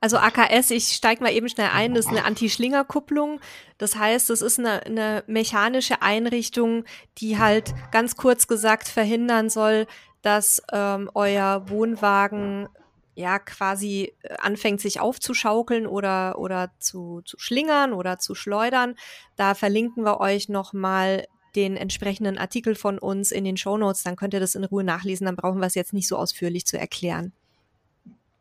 Also 0.00 0.18
AKS, 0.18 0.72
ich 0.72 0.88
steige 0.88 1.22
mal 1.22 1.32
eben 1.32 1.48
schnell 1.48 1.70
ein, 1.72 1.94
das 1.94 2.06
ist 2.06 2.10
eine 2.10 2.24
Anti-Schlingerkupplung. 2.24 3.40
Das 3.78 3.96
heißt, 3.96 4.30
es 4.30 4.42
ist 4.42 4.58
eine, 4.58 4.84
eine 4.84 5.24
mechanische 5.26 6.02
Einrichtung, 6.02 6.84
die 7.18 7.38
halt 7.38 7.72
ganz 7.92 8.16
kurz 8.16 8.46
gesagt 8.46 8.88
verhindern 8.88 9.48
soll, 9.48 9.86
dass 10.20 10.60
ähm, 10.72 11.10
euer 11.14 11.68
Wohnwagen 11.68 12.68
ja 13.14 13.38
quasi 13.38 14.14
äh, 14.22 14.34
anfängt, 14.40 14.80
sich 14.80 15.00
aufzuschaukeln 15.00 15.86
oder, 15.86 16.38
oder 16.38 16.70
zu, 16.78 17.20
zu 17.24 17.38
schlingern 17.38 17.92
oder 17.92 18.18
zu 18.18 18.34
schleudern. 18.34 18.94
Da 19.36 19.54
verlinken 19.54 20.04
wir 20.04 20.20
euch 20.20 20.48
nochmal 20.48 21.26
den 21.54 21.76
entsprechenden 21.76 22.38
Artikel 22.38 22.74
von 22.74 22.98
uns 22.98 23.30
in 23.30 23.44
den 23.44 23.56
Show 23.56 23.76
Notes. 23.76 24.02
Dann 24.02 24.16
könnt 24.16 24.34
ihr 24.34 24.40
das 24.40 24.54
in 24.54 24.64
Ruhe 24.64 24.84
nachlesen. 24.84 25.26
Dann 25.26 25.36
brauchen 25.36 25.60
wir 25.60 25.66
es 25.66 25.74
jetzt 25.74 25.92
nicht 25.92 26.08
so 26.08 26.16
ausführlich 26.16 26.66
zu 26.66 26.78
erklären. 26.78 27.32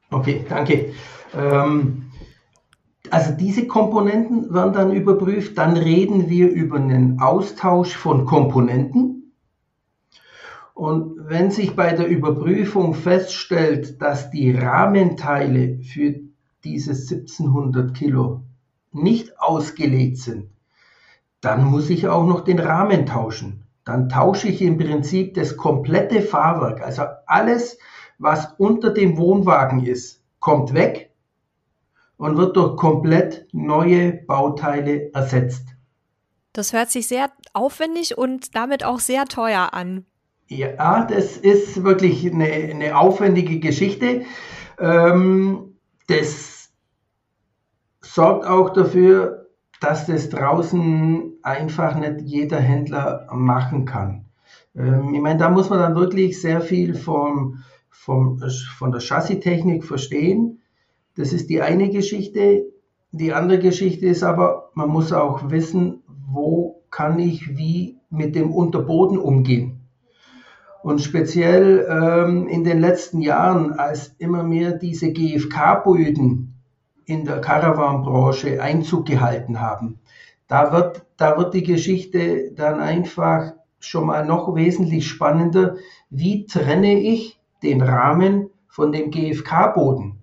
Okay, 0.10 0.46
danke. 0.48 0.94
Ähm, 1.34 2.12
also 3.10 3.34
diese 3.34 3.68
Komponenten 3.68 4.54
werden 4.54 4.74
dann 4.74 4.94
überprüft. 4.94 5.58
Dann 5.58 5.76
reden 5.76 6.30
wir 6.30 6.50
über 6.50 6.78
einen 6.78 7.20
Austausch 7.20 7.96
von 7.96 8.26
Komponenten 8.26 9.21
und 10.74 11.30
wenn 11.30 11.52
sich 11.52 11.76
bei 11.76 11.94
der 11.94 12.08
Überprüfung 12.08 12.94
feststellt, 12.94 14.02
dass 14.02 14.32
die 14.32 14.52
Rahmenteile 14.52 15.80
für 15.80 16.16
diese 16.64 16.92
1700 16.92 17.94
Kilo 17.96 18.42
nicht 18.92 19.40
ausgelegt 19.40 20.18
sind, 20.18 20.50
dann 21.42 21.66
muss 21.66 21.90
ich 21.90 22.08
auch 22.08 22.26
noch 22.26 22.42
den 22.42 22.60
Rahmen 22.60 23.06
tauschen. 23.06 23.64
Dann 23.84 24.10
tausche 24.10 24.48
ich 24.48 24.62
im 24.62 24.78
Prinzip 24.78 25.34
das 25.34 25.58
komplette 25.58 26.22
Fahrwerk, 26.22 26.82
also 26.82 27.04
alles, 27.26 27.78
was 28.20 28.54
unter 28.58 28.92
dem 28.92 29.18
Wohnwagen 29.18 29.84
ist, 29.84 30.24
kommt 30.40 30.74
weg 30.74 31.12
und 32.18 32.38
wird 32.38 32.56
durch 32.56 32.78
komplett 32.78 33.48
neue 33.52 34.14
Bauteile 34.14 35.12
ersetzt. 35.14 35.66
Das 36.54 36.74
hört 36.74 36.92
sich 36.92 37.08
sehr 37.08 37.32
aufwendig 37.54 38.18
und 38.18 38.56
damit 38.56 38.84
auch 38.84 39.00
sehr 39.00 39.26
teuer 39.26 39.74
an. 39.74 40.06
Ja, 40.54 41.06
das 41.06 41.38
ist 41.38 41.82
wirklich 41.82 42.30
eine, 42.30 42.44
eine 42.44 42.98
aufwendige 42.98 43.62
Geschichte. 43.62 44.24
Ähm, 44.78 45.78
das 46.08 46.74
sorgt 48.02 48.46
auch 48.46 48.72
dafür, 48.72 49.48
dass 49.80 50.08
das 50.08 50.28
draußen 50.28 51.38
einfach 51.42 51.98
nicht 51.98 52.24
jeder 52.24 52.60
Händler 52.60 53.30
machen 53.32 53.86
kann. 53.86 54.26
Ähm, 54.76 55.14
ich 55.14 55.22
meine, 55.22 55.40
da 55.40 55.50
muss 55.50 55.70
man 55.70 55.80
dann 55.80 55.96
wirklich 55.96 56.42
sehr 56.42 56.60
viel 56.60 56.96
vom, 56.96 57.64
vom, 57.90 58.42
von 58.78 58.92
der 58.92 59.00
Chassistechnik 59.00 59.86
verstehen. 59.86 60.60
Das 61.16 61.32
ist 61.32 61.50
die 61.50 61.62
eine 61.62 61.90
Geschichte. 61.92 62.66
Die 63.14 63.32
andere 63.32 63.60
Geschichte 63.60 64.08
ist 64.08 64.22
aber, 64.22 64.72
man 64.74 64.90
muss 64.90 65.14
auch 65.14 65.50
wissen, 65.50 66.04
wo 66.30 66.84
kann 66.92 67.20
ich 67.20 67.58
wie 67.58 68.00
mit 68.10 68.36
dem 68.36 68.52
Unterboden 68.52 69.18
umgehen. 69.18 69.81
Und 70.84 71.02
speziell 71.02 71.88
ähm, 71.90 72.48
in 72.48 72.64
den 72.64 72.80
letzten 72.80 73.22
Jahren, 73.22 73.74
als 73.74 74.16
immer 74.18 74.44
mehr 74.44 74.72
diese 74.72 75.12
GFK-Böden 75.12 76.56
in 77.06 77.26
der 77.26 77.40
Caravan-Branche 77.40 78.62
Einzug 78.62 79.06
gehalten 79.06 79.60
haben, 79.60 80.00
da 80.48 80.74
wird, 80.74 81.06
da 81.18 81.38
wird 81.38 81.54
die 81.54 81.64
Geschichte 81.64 82.52
dann 82.52 82.80
einfach 82.80 83.54
schon 83.80 84.08
mal 84.08 84.26
noch 84.26 84.56
wesentlich 84.56 85.08
spannender, 85.08 85.76
wie 86.10 86.46
trenne 86.46 87.00
ich 87.00 87.40
den 87.64 87.82
Rahmen 87.82 88.50
von 88.68 88.92
dem 88.92 89.12
GFK-Boden. 89.12 90.18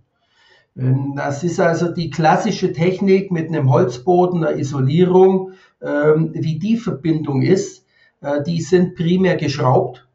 Ähm, 0.76 1.14
das 1.16 1.44
ist 1.44 1.60
also 1.60 1.92
die 1.92 2.10
klassische 2.10 2.72
Technik 2.72 3.30
mit 3.30 3.48
einem 3.48 3.70
Holzboden, 3.70 4.44
einer 4.44 4.56
Isolierung, 4.56 5.52
ähm, 5.82 6.30
wie 6.34 6.58
die 6.58 6.76
Verbindung 6.76 7.42
ist. 7.42 7.84
Äh, 8.20 8.42
die 8.42 8.60
sind 8.60 8.96
primär 8.96 9.36
geschraubt. 9.36 10.07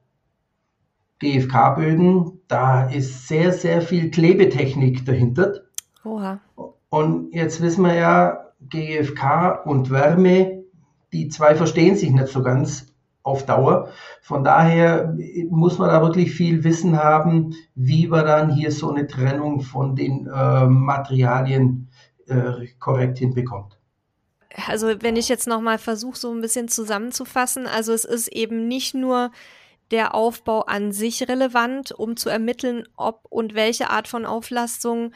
GFK-Böden, 1.23 2.41
da 2.47 2.89
ist 2.89 3.27
sehr, 3.27 3.53
sehr 3.53 3.81
viel 3.81 4.11
Klebetechnik 4.11 5.05
dahinter. 5.05 5.61
Oha. 6.03 6.39
Und 6.89 7.33
jetzt 7.33 7.61
wissen 7.61 7.83
wir 7.83 7.95
ja, 7.95 8.51
GFK 8.69 9.65
und 9.65 9.89
Wärme, 9.89 10.63
die 11.11 11.29
zwei 11.29 11.55
verstehen 11.55 11.95
sich 11.95 12.11
nicht 12.11 12.27
so 12.27 12.43
ganz 12.43 12.93
auf 13.23 13.45
Dauer. 13.45 13.89
Von 14.21 14.43
daher 14.43 15.15
muss 15.49 15.79
man 15.79 15.89
da 15.89 16.01
wirklich 16.01 16.31
viel 16.31 16.63
Wissen 16.63 16.97
haben, 16.97 17.55
wie 17.75 18.07
man 18.07 18.25
dann 18.25 18.53
hier 18.53 18.71
so 18.71 18.91
eine 18.91 19.07
Trennung 19.07 19.61
von 19.61 19.95
den 19.95 20.27
äh, 20.27 20.65
Materialien 20.65 21.89
äh, 22.27 22.67
korrekt 22.79 23.19
hinbekommt. 23.19 23.77
Also 24.67 25.01
wenn 25.01 25.15
ich 25.15 25.29
jetzt 25.29 25.47
nochmal 25.47 25.77
versuche, 25.77 26.17
so 26.17 26.31
ein 26.31 26.41
bisschen 26.41 26.67
zusammenzufassen, 26.67 27.65
also 27.65 27.91
es 27.91 28.05
ist 28.05 28.27
eben 28.27 28.67
nicht 28.67 28.93
nur 28.93 29.31
der 29.93 30.15
Aufbau 30.15 30.61
an 30.61 30.91
sich 30.91 31.29
relevant, 31.29 31.91
um 31.91 32.17
zu 32.17 32.27
ermitteln, 32.27 32.87
ob 32.97 33.27
und 33.29 33.53
welche 33.53 33.91
Art 33.91 34.07
von 34.07 34.25
Auflastung 34.25 35.13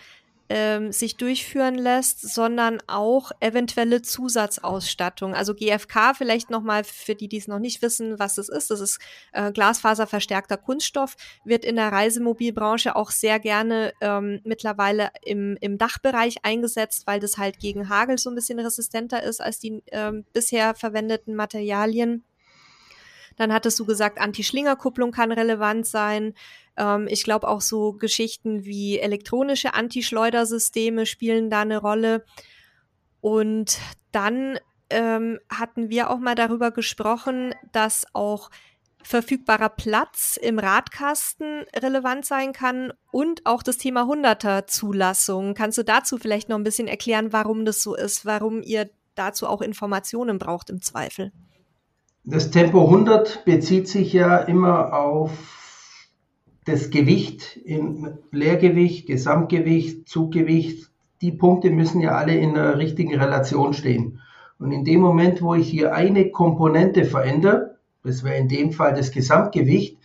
ähm, 0.50 0.92
sich 0.92 1.18
durchführen 1.18 1.76
lässt, 1.76 2.22
sondern 2.22 2.78
auch 2.88 3.32
eventuelle 3.40 4.04
Zusatzausstattung. 4.04 5.34
Also 5.34 5.56
GFK 5.56 6.14
vielleicht 6.16 6.52
nochmal 6.52 6.84
für 6.84 7.16
die, 7.16 7.28
die 7.28 7.38
es 7.38 7.48
noch 7.48 7.58
nicht 7.58 7.82
wissen, 7.82 8.20
was 8.20 8.38
es 8.38 8.50
ist. 8.50 8.70
Das 8.70 8.80
ist 8.80 9.00
äh, 9.34 9.52
glasfaserverstärkter 9.52 10.58
Kunststoff, 10.58 11.16
wird 11.44 11.66
in 11.66 11.76
der 11.76 11.92
Reisemobilbranche 11.92 12.96
auch 12.96 13.10
sehr 13.10 13.40
gerne 13.40 13.94
ähm, 14.00 14.42
mittlerweile 14.44 15.10
im, 15.26 15.58
im 15.60 15.78
Dachbereich 15.78 16.38
eingesetzt, 16.44 17.08
weil 17.08 17.20
das 17.20 17.38
halt 17.38 17.60
gegen 17.60 17.90
Hagel 17.90 18.18
so 18.18 18.30
ein 18.30 18.36
bisschen 18.36 18.60
resistenter 18.60 19.24
ist 19.24 19.42
als 19.42 19.60
die 19.60 19.82
ähm, 19.92 20.24
bisher 20.34 20.76
verwendeten 20.76 21.36
Materialien. 21.36 22.24
Dann 23.38 23.54
hattest 23.54 23.80
du 23.80 23.86
gesagt, 23.86 24.20
Anti-Schlingerkupplung 24.20 25.12
kann 25.12 25.32
relevant 25.32 25.88
sein. 25.88 26.34
Ähm, 26.76 27.08
ich 27.10 27.24
glaube 27.24 27.48
auch 27.48 27.62
so 27.62 27.94
Geschichten 27.94 28.66
wie 28.66 29.00
elektronische 29.00 29.74
Anti-Schleudersysteme 29.74 31.06
spielen 31.06 31.50
da 31.50 31.62
eine 31.62 31.78
Rolle. 31.78 32.26
Und 33.22 33.80
dann 34.12 34.60
ähm, 34.90 35.40
hatten 35.50 35.90
wir 35.90 36.10
auch 36.10 36.20
mal 36.20 36.36
darüber 36.36 36.72
gesprochen, 36.72 37.54
dass 37.72 38.06
auch 38.14 38.50
verfügbarer 39.04 39.70
Platz 39.70 40.38
im 40.42 40.60
Radkasten 40.60 41.64
relevant 41.76 42.26
sein 42.26 42.52
kann 42.52 42.92
und 43.12 43.46
auch 43.46 43.64
das 43.64 43.78
Thema 43.78 44.04
100er 44.04 44.68
Zulassung. 44.68 45.54
Kannst 45.54 45.78
du 45.78 45.84
dazu 45.84 46.18
vielleicht 46.18 46.50
noch 46.50 46.58
ein 46.58 46.64
bisschen 46.64 46.90
erklären, 46.90 47.32
warum 47.32 47.64
das 47.64 47.82
so 47.82 47.96
ist, 47.96 48.26
warum 48.26 48.62
ihr 48.62 48.90
dazu 49.16 49.48
auch 49.48 49.62
Informationen 49.62 50.40
braucht 50.40 50.70
im 50.70 50.82
Zweifel? 50.82 51.32
Das 52.30 52.52
Tempo 52.52 52.84
100 52.84 53.46
bezieht 53.46 53.88
sich 53.88 54.12
ja 54.12 54.36
immer 54.36 54.92
auf 54.92 56.10
das 56.66 56.90
Gewicht 56.90 57.56
im 57.64 58.18
Leergewicht, 58.32 59.08
Gesamtgewicht, 59.08 60.10
Zuggewicht, 60.10 60.92
die 61.22 61.32
Punkte 61.32 61.70
müssen 61.70 62.02
ja 62.02 62.18
alle 62.18 62.36
in 62.36 62.56
der 62.56 62.80
richtigen 62.80 63.16
Relation 63.16 63.74
stehen. 63.74 64.20
Und 64.60 64.74
in 64.74 64.84
dem 64.84 65.00
Moment, 65.00 65.42
wo 65.42 65.56
ich 65.56 65.70
hier 65.70 65.96
eine 65.96 66.30
Komponente 66.30 67.06
verändere, 67.06 67.78
das 68.04 68.26
wäre 68.26 68.36
in 68.36 68.50
dem 68.50 68.74
Fall 68.74 68.94
das 68.94 69.12
Gesamtgewicht, 69.12 69.98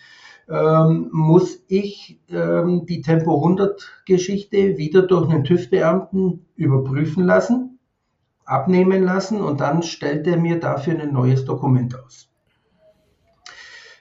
ähm, 0.48 1.08
muss 1.10 1.64
ich 1.66 2.20
ähm, 2.30 2.86
die 2.86 3.02
Tempo 3.02 3.34
100 3.34 4.04
Geschichte 4.06 4.78
wieder 4.78 5.02
durch 5.02 5.28
einen 5.28 5.42
TÜV-Beamten 5.42 6.46
überprüfen 6.54 7.24
lassen, 7.24 7.71
abnehmen 8.44 9.02
lassen 9.02 9.40
und 9.40 9.60
dann 9.60 9.82
stellt 9.82 10.26
er 10.26 10.36
mir 10.36 10.58
dafür 10.58 10.98
ein 11.00 11.12
neues 11.12 11.44
Dokument 11.44 11.98
aus. 11.98 12.28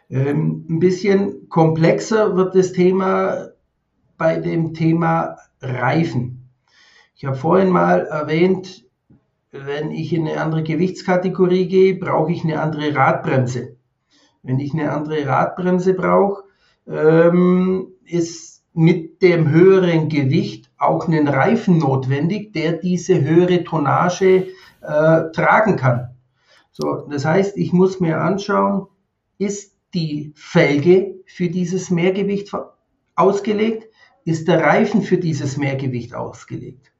Ähm, 0.09 0.65
ein 0.69 0.79
bisschen 0.79 1.47
komplexer 1.47 2.35
wird 2.35 2.55
das 2.55 2.73
Thema 2.73 3.49
bei 4.17 4.39
dem 4.39 4.73
Thema 4.73 5.37
Reifen. 5.61 6.49
Ich 7.15 7.25
habe 7.25 7.37
vorhin 7.37 7.69
mal 7.69 8.01
erwähnt, 8.07 8.85
wenn 9.51 9.91
ich 9.91 10.13
in 10.13 10.27
eine 10.27 10.41
andere 10.41 10.63
Gewichtskategorie 10.63 11.67
gehe, 11.67 11.95
brauche 11.95 12.31
ich 12.31 12.43
eine 12.43 12.61
andere 12.61 12.95
Radbremse. 12.95 13.77
Wenn 14.43 14.59
ich 14.59 14.73
eine 14.73 14.91
andere 14.91 15.25
Radbremse 15.25 15.93
brauche, 15.93 16.43
ähm, 16.87 17.89
ist 18.05 18.63
mit 18.73 19.21
dem 19.21 19.49
höheren 19.49 20.09
Gewicht 20.09 20.70
auch 20.81 21.07
ein 21.07 21.27
Reifen 21.27 21.77
notwendig, 21.77 22.53
der 22.53 22.73
diese 22.73 23.21
höhere 23.21 23.63
Tonnage 23.63 24.47
äh, 24.81 25.31
tragen 25.31 25.75
kann. 25.75 26.15
So, 26.71 27.07
das 27.09 27.25
heißt, 27.25 27.57
ich 27.57 27.73
muss 27.73 27.99
mir 27.99 28.19
anschauen, 28.19 28.87
ist 29.37 29.75
die 29.93 30.31
Felge 30.35 31.15
für 31.25 31.49
dieses 31.49 31.89
Mehrgewicht 31.89 32.51
ausgelegt? 33.15 33.87
Ist 34.23 34.47
der 34.47 34.61
Reifen 34.61 35.01
für 35.01 35.17
dieses 35.17 35.57
Mehrgewicht 35.57 36.15
ausgelegt? 36.15 36.91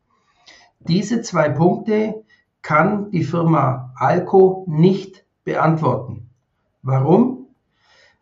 Diese 0.79 1.21
zwei 1.21 1.49
Punkte 1.49 2.23
kann 2.61 3.11
die 3.11 3.23
Firma 3.23 3.93
Alco 3.95 4.65
nicht 4.67 5.25
beantworten. 5.43 6.29
Warum? 6.81 7.47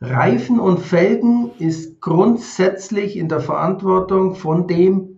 Reifen 0.01 0.59
und 0.59 0.79
Felgen 0.79 1.51
ist 1.59 1.99
grundsätzlich 1.99 3.17
in 3.17 3.27
der 3.27 3.41
Verantwortung 3.41 4.35
von 4.35 4.67
dem, 4.67 5.08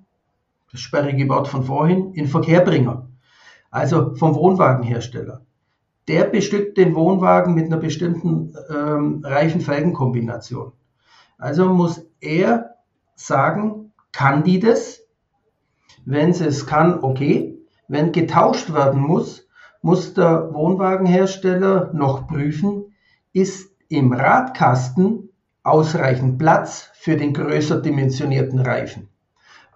das 0.72 0.82
sperrige 0.82 1.28
Wort 1.30 1.48
von 1.48 1.64
vorhin, 1.64 2.14
in 2.14 2.28
Verkehrbringer, 2.28 3.10
also 3.70 4.16
vom 4.16 4.36
Wohnwagenhersteller 4.36 5.42
der 6.08 6.26
bestückt 6.26 6.78
den 6.78 6.96
Wohnwagen 6.96 7.54
mit 7.54 7.68
einer 7.68 7.78
bestimmten 7.78 8.54
ähm, 8.70 9.22
Reifen-Felgen-Kombination. 9.24 10.74
Also 11.38 11.74
muss 11.74 12.06
er 12.20 12.76
sagen, 13.16 13.94
kann 14.12 14.44
die 14.44 14.60
das? 14.60 15.02
Wenn 16.06 16.34
sie 16.34 16.46
es 16.46 16.66
kann, 16.66 17.04
okay. 17.04 17.58
Wenn 17.88 18.12
getauscht 18.12 18.74
werden 18.74 19.02
muss, 19.02 19.48
muss 19.82 20.14
der 20.14 20.54
Wohnwagenhersteller 20.54 21.92
noch 21.94 22.28
prüfen, 22.28 22.94
ist 23.34 23.72
im 23.90 24.14
Radkasten 24.14 25.30
ausreichend 25.64 26.40
Platz 26.40 26.90
für 26.94 27.18
den 27.18 27.34
größer 27.34 27.82
dimensionierten 27.82 28.60
Reifen. 28.60 29.10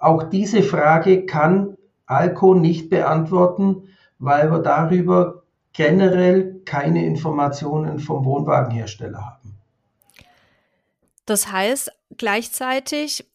Auch 0.05 0.21
diese 0.21 0.61
Frage 0.61 1.25
kann 1.25 1.77
Alco 2.05 2.53
nicht 2.53 2.91
beantworten, 2.91 3.89
weil 4.19 4.51
wir 4.51 4.59
darüber 4.59 5.41
generell 5.73 6.61
keine 6.63 7.03
Informationen 7.03 7.97
vom 7.97 8.23
Wohnwagenhersteller 8.23 9.17
haben. 9.17 9.57
Das 11.25 11.51
heißt 11.51 11.91
gleichzeitig, 12.17 13.25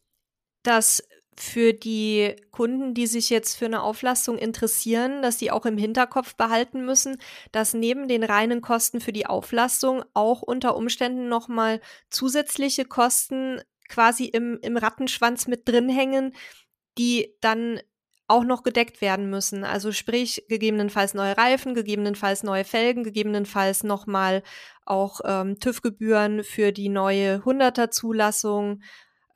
dass 0.62 1.02
für 1.37 1.72
die 1.72 2.37
Kunden, 2.52 2.94
die 2.94 3.09
sich 3.09 3.30
jetzt 3.30 3.56
für 3.56 3.64
eine 3.64 3.83
Auflastung 3.83 4.38
interessieren, 4.38 5.22
dass 5.22 5.38
die 5.38 5.50
auch 5.50 5.66
im 5.66 5.76
Hinterkopf 5.76 6.37
behalten 6.37 6.85
müssen, 6.85 7.16
dass 7.50 7.74
neben 7.74 8.06
den 8.06 8.22
reinen 8.22 8.61
Kosten 8.61 9.00
für 9.00 9.12
die 9.12 9.26
Auflastung 9.26 10.04
auch 10.14 10.40
unter 10.40 10.76
Umständen 10.76 11.28
nochmal 11.28 11.80
zusätzliche 12.11 12.85
Kosten 12.85 13.61
quasi 13.90 14.24
im, 14.24 14.59
im 14.62 14.76
Rattenschwanz 14.78 15.46
mit 15.46 15.68
drin 15.68 15.90
hängen, 15.90 16.33
die 16.98 17.35
dann 17.40 17.81
auch 18.31 18.44
noch 18.44 18.62
gedeckt 18.62 19.00
werden 19.00 19.29
müssen. 19.29 19.64
Also 19.64 19.90
sprich, 19.90 20.44
gegebenenfalls 20.48 21.14
neue 21.14 21.37
Reifen, 21.37 21.74
gegebenenfalls 21.74 22.44
neue 22.44 22.64
Felgen, 22.64 23.03
gegebenenfalls 23.03 23.83
nochmal 23.83 24.44
auch 24.87 25.20
ähm, 25.24 25.59
TÜV-Gebühren 25.59 26.44
für 26.44 26.70
die 26.72 26.88
neue 26.88 27.38
100er-Zulassung. 27.44 28.83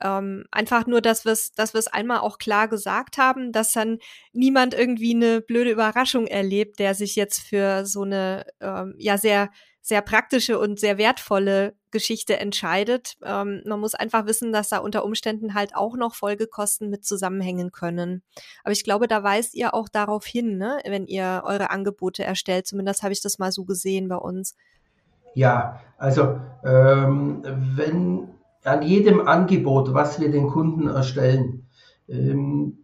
Ähm, 0.01 0.45
einfach 0.51 0.87
nur, 0.87 1.01
dass 1.01 1.25
wir 1.25 1.33
es 1.33 1.51
dass 1.51 1.73
wir's 1.73 1.87
einmal 1.87 2.19
auch 2.19 2.37
klar 2.37 2.67
gesagt 2.69 3.17
haben, 3.17 3.51
dass 3.51 3.73
dann 3.73 3.99
niemand 4.33 4.73
irgendwie 4.73 5.13
eine 5.13 5.41
blöde 5.41 5.71
Überraschung 5.71 6.27
erlebt, 6.27 6.79
der 6.79 6.95
sich 6.95 7.15
jetzt 7.15 7.41
für 7.41 7.85
so 7.85 8.03
eine 8.03 8.45
ähm, 8.61 8.95
ja 8.97 9.17
sehr 9.17 9.49
sehr 9.85 10.01
praktische 10.01 10.57
und 10.57 10.79
sehr 10.79 10.97
wertvolle 10.97 11.75
Geschichte 11.91 12.39
entscheidet. 12.39 13.17
Ähm, 13.23 13.61
man 13.67 13.79
muss 13.79 13.93
einfach 13.93 14.25
wissen, 14.25 14.51
dass 14.51 14.69
da 14.69 14.79
unter 14.79 15.05
Umständen 15.05 15.53
halt 15.53 15.75
auch 15.75 15.95
noch 15.95 16.15
Folgekosten 16.15 16.89
mit 16.89 17.05
zusammenhängen 17.05 17.71
können. 17.71 18.23
Aber 18.63 18.71
ich 18.71 18.83
glaube, 18.83 19.07
da 19.07 19.21
weist 19.21 19.53
ihr 19.53 19.75
auch 19.75 19.87
darauf 19.87 20.25
hin, 20.25 20.57
ne? 20.57 20.79
wenn 20.87 21.05
ihr 21.05 21.43
eure 21.45 21.69
Angebote 21.69 22.23
erstellt. 22.23 22.65
Zumindest 22.65 23.03
habe 23.03 23.13
ich 23.13 23.21
das 23.21 23.37
mal 23.37 23.51
so 23.51 23.63
gesehen 23.63 24.07
bei 24.07 24.15
uns. 24.15 24.55
Ja, 25.35 25.79
also 25.99 26.39
ähm, 26.63 27.43
wenn 27.75 28.29
an 28.63 28.81
jedem 28.81 29.27
Angebot, 29.27 29.93
was 29.93 30.19
wir 30.19 30.31
den 30.31 30.47
Kunden 30.47 30.87
erstellen, 30.87 31.67
ähm, 32.09 32.79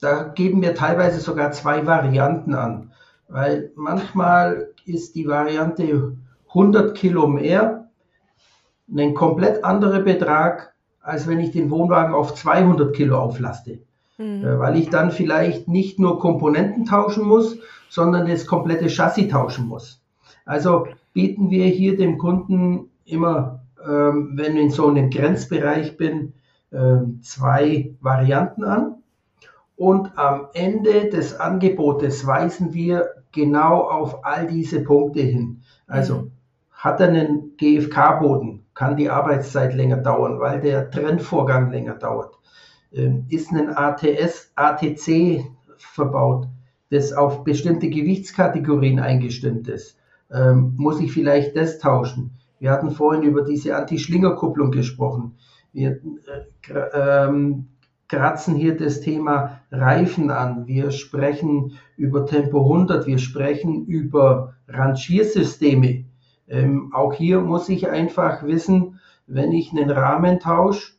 da 0.00 0.22
geben 0.22 0.62
wir 0.62 0.76
teilweise 0.76 1.18
sogar 1.18 1.50
zwei 1.50 1.84
Varianten 1.84 2.54
an. 2.54 2.92
Weil 3.26 3.72
manchmal 3.74 4.72
ist 4.88 5.14
die 5.14 5.26
Variante 5.26 6.16
100 6.48 6.94
Kilo 6.96 7.26
mehr, 7.26 7.88
ein 8.90 9.14
komplett 9.14 9.64
anderer 9.64 10.00
Betrag, 10.00 10.74
als 11.00 11.26
wenn 11.26 11.40
ich 11.40 11.50
den 11.50 11.70
Wohnwagen 11.70 12.14
auf 12.14 12.34
200 12.34 12.94
Kilo 12.94 13.18
auflaste. 13.18 13.80
Mhm. 14.18 14.44
Äh, 14.44 14.58
weil 14.58 14.76
ich 14.76 14.90
dann 14.90 15.10
vielleicht 15.10 15.68
nicht 15.68 15.98
nur 15.98 16.18
Komponenten 16.18 16.84
tauschen 16.84 17.24
muss, 17.24 17.58
sondern 17.88 18.26
das 18.26 18.46
komplette 18.46 18.88
Chassis 18.88 19.28
tauschen 19.28 19.66
muss. 19.66 20.02
Also 20.44 20.86
bieten 21.12 21.50
wir 21.50 21.66
hier 21.66 21.96
dem 21.96 22.18
Kunden 22.18 22.90
immer, 23.04 23.60
ähm, 23.86 24.32
wenn 24.34 24.56
ich 24.56 24.62
in 24.64 24.70
so 24.70 24.88
einem 24.88 25.10
Grenzbereich 25.10 25.96
bin, 25.96 26.34
ähm, 26.72 27.20
zwei 27.22 27.94
Varianten 28.00 28.64
an. 28.64 28.96
Und 29.76 30.18
am 30.18 30.48
Ende 30.54 31.08
des 31.08 31.38
Angebotes 31.38 32.26
weisen 32.26 32.74
wir 32.74 33.10
genau 33.32 33.82
auf 33.82 34.24
all 34.24 34.46
diese 34.46 34.80
Punkte 34.82 35.20
hin. 35.20 35.62
Also 35.86 36.14
mhm. 36.16 36.32
hat 36.72 37.00
er 37.00 37.08
einen 37.08 37.56
GFK-Boden, 37.56 38.64
kann 38.74 38.96
die 38.96 39.10
Arbeitszeit 39.10 39.74
länger 39.74 39.98
dauern, 39.98 40.40
weil 40.40 40.60
der 40.60 40.90
Trennvorgang 40.90 41.70
länger 41.70 41.94
dauert. 41.94 42.34
Ähm, 42.92 43.26
ist 43.28 43.50
ein 43.52 43.76
ATS, 43.76 44.52
ATC 44.54 45.44
verbaut, 45.76 46.48
das 46.90 47.12
auf 47.12 47.44
bestimmte 47.44 47.90
Gewichtskategorien 47.90 48.98
eingestimmt 48.98 49.68
ist, 49.68 49.98
ähm, 50.32 50.74
muss 50.76 51.00
ich 51.00 51.12
vielleicht 51.12 51.56
das 51.56 51.78
tauschen. 51.78 52.32
Wir 52.58 52.70
hatten 52.70 52.90
vorhin 52.90 53.22
über 53.22 53.42
diese 53.42 53.76
Anti-Schlinger-Kupplung 53.76 54.70
gesprochen. 54.70 55.36
Wir 55.72 56.00
äh, 56.68 56.78
ähm, 56.94 57.68
kratzen 58.08 58.54
hier 58.54 58.76
das 58.76 59.00
Thema 59.00 59.60
Reifen 59.70 60.30
an. 60.30 60.66
Wir 60.66 60.90
sprechen 60.90 61.72
über 61.96 62.26
Tempo 62.26 62.62
100. 62.62 63.06
Wir 63.06 63.18
sprechen 63.18 63.86
über 63.86 64.54
Rangiersysteme. 64.66 66.04
Ähm, 66.48 66.92
auch 66.94 67.12
hier 67.12 67.40
muss 67.40 67.68
ich 67.68 67.88
einfach 67.88 68.42
wissen, 68.42 68.98
wenn 69.26 69.52
ich 69.52 69.72
einen 69.72 69.90
Rahmen 69.90 70.40
tausche, 70.40 70.94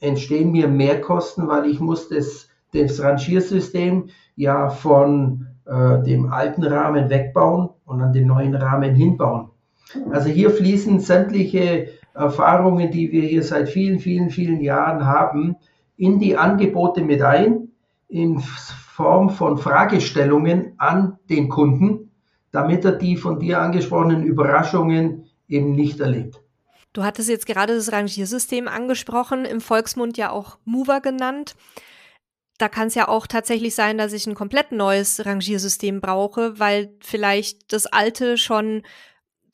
entstehen 0.00 0.52
mir 0.52 0.68
Mehrkosten, 0.68 1.48
weil 1.48 1.66
ich 1.66 1.80
muss 1.80 2.08
das, 2.08 2.48
das 2.72 3.02
Rangiersystem 3.02 4.08
ja 4.36 4.70
von 4.70 5.48
äh, 5.66 6.02
dem 6.02 6.32
alten 6.32 6.62
Rahmen 6.62 7.10
wegbauen 7.10 7.70
und 7.84 8.00
an 8.00 8.12
den 8.12 8.28
neuen 8.28 8.54
Rahmen 8.54 8.94
hinbauen. 8.94 9.50
Also 10.10 10.28
hier 10.28 10.50
fließen 10.50 11.00
sämtliche 11.00 11.88
Erfahrungen, 12.14 12.90
die 12.90 13.10
wir 13.10 13.22
hier 13.22 13.42
seit 13.42 13.68
vielen, 13.68 13.98
vielen, 13.98 14.30
vielen 14.30 14.60
Jahren 14.60 15.04
haben, 15.04 15.56
in 16.02 16.18
die 16.18 16.36
Angebote 16.36 17.00
mit 17.02 17.22
ein, 17.22 17.68
in 18.08 18.40
Form 18.40 19.30
von 19.30 19.56
Fragestellungen 19.56 20.74
an 20.76 21.20
den 21.30 21.48
Kunden, 21.48 22.10
damit 22.50 22.84
er 22.84 22.90
die 22.90 23.16
von 23.16 23.38
dir 23.38 23.60
angesprochenen 23.60 24.24
Überraschungen 24.24 25.30
eben 25.46 25.76
nicht 25.76 26.00
erlebt. 26.00 26.42
Du 26.92 27.04
hattest 27.04 27.28
jetzt 27.28 27.46
gerade 27.46 27.76
das 27.76 27.92
Rangiersystem 27.92 28.66
angesprochen, 28.66 29.44
im 29.44 29.60
Volksmund 29.60 30.18
ja 30.18 30.30
auch 30.30 30.58
Mover 30.64 31.00
genannt. 31.00 31.54
Da 32.58 32.68
kann 32.68 32.88
es 32.88 32.96
ja 32.96 33.06
auch 33.06 33.28
tatsächlich 33.28 33.76
sein, 33.76 33.96
dass 33.96 34.12
ich 34.12 34.26
ein 34.26 34.34
komplett 34.34 34.72
neues 34.72 35.24
Rangiersystem 35.24 36.00
brauche, 36.00 36.58
weil 36.58 36.96
vielleicht 36.98 37.72
das 37.72 37.86
alte 37.86 38.38
schon 38.38 38.82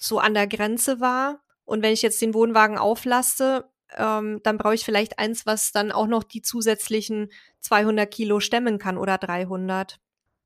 so 0.00 0.18
an 0.18 0.32
der 0.32 0.46
Grenze 0.46 0.98
war. 0.98 1.40
Und 1.66 1.82
wenn 1.82 1.92
ich 1.92 2.00
jetzt 2.00 2.22
den 2.22 2.32
Wohnwagen 2.32 2.78
auflaste, 2.78 3.68
ähm, 3.96 4.40
dann 4.42 4.58
brauche 4.58 4.74
ich 4.74 4.84
vielleicht 4.84 5.18
eins, 5.18 5.46
was 5.46 5.72
dann 5.72 5.90
auch 5.92 6.06
noch 6.06 6.24
die 6.24 6.42
zusätzlichen 6.42 7.30
200 7.60 8.10
Kilo 8.10 8.40
stemmen 8.40 8.78
kann 8.78 8.98
oder 8.98 9.16
300. 9.18 9.98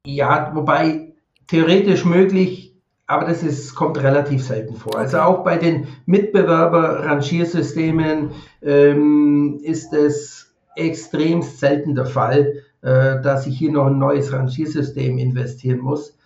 Ja, 0.06 0.52
wobei 0.54 1.14
theoretisch 1.48 2.04
möglich, 2.04 2.76
aber 3.06 3.24
das 3.26 3.42
ist, 3.42 3.74
kommt 3.74 4.00
relativ 4.02 4.44
selten 4.44 4.76
vor. 4.76 4.96
Also 4.96 5.18
auch 5.18 5.42
bei 5.44 5.58
den 5.58 5.86
Mitbewerber-Rangiersystemen 6.06 8.30
ähm, 8.62 9.60
ist 9.62 9.92
es 9.92 10.54
extrem 10.76 11.42
selten 11.42 11.94
der 11.94 12.06
Fall, 12.06 12.62
äh, 12.80 13.20
dass 13.20 13.46
ich 13.46 13.58
hier 13.58 13.70
noch 13.70 13.84
ein 13.86 13.98
neues 13.98 14.32
Rangiersystem 14.32 15.18
investieren 15.18 15.80
muss. 15.80 16.16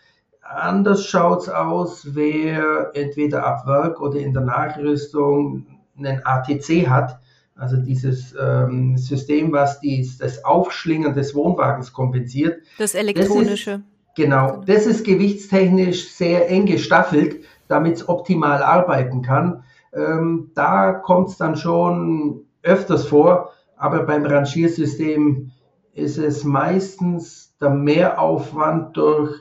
Anders 0.41 1.05
schaut 1.05 1.43
es 1.43 1.49
aus, 1.49 2.15
wer 2.15 2.93
entweder 2.95 3.45
ab 3.45 3.67
Werk 3.67 4.01
oder 4.01 4.19
in 4.19 4.33
der 4.33 4.45
Nachrüstung 4.45 5.67
einen 5.99 6.21
ATC 6.25 6.89
hat, 6.89 7.21
also 7.55 7.77
dieses 7.77 8.35
ähm, 8.39 8.99
System, 8.99 9.53
was 9.53 9.81
dies, 9.81 10.19
das 10.19 10.45
Aufschlingen 10.45 11.15
des 11.15 11.35
Wohnwagens 11.35 11.93
kompensiert. 11.93 12.63
Das 12.79 12.95
elektronische. 12.95 13.71
Das 13.71 13.81
ist, 13.81 14.15
genau, 14.17 14.49
genau, 14.51 14.65
das 14.67 14.87
ist 14.87 15.05
gewichtstechnisch 15.05 16.11
sehr 16.11 16.51
eng 16.51 16.67
gestaffelt, 16.67 17.45
damit 17.69 17.97
es 17.97 18.09
optimal 18.09 18.63
arbeiten 18.63 19.23
kann. 19.23 19.65
Ähm, 19.95 20.51
da 20.55 20.93
kommt 20.93 21.29
es 21.29 21.39
dann 21.39 21.57
schon 21.57 22.45
öfters 22.63 23.07
vor, 23.07 23.53
aber 23.77 24.05
beim 24.05 24.27
Rangiersystem 24.27 25.51
ist 25.95 26.19
es 26.19 26.45
meistens 26.45 27.55
der 27.59 27.71
Mehraufwand 27.71 28.97
durch, 28.97 29.35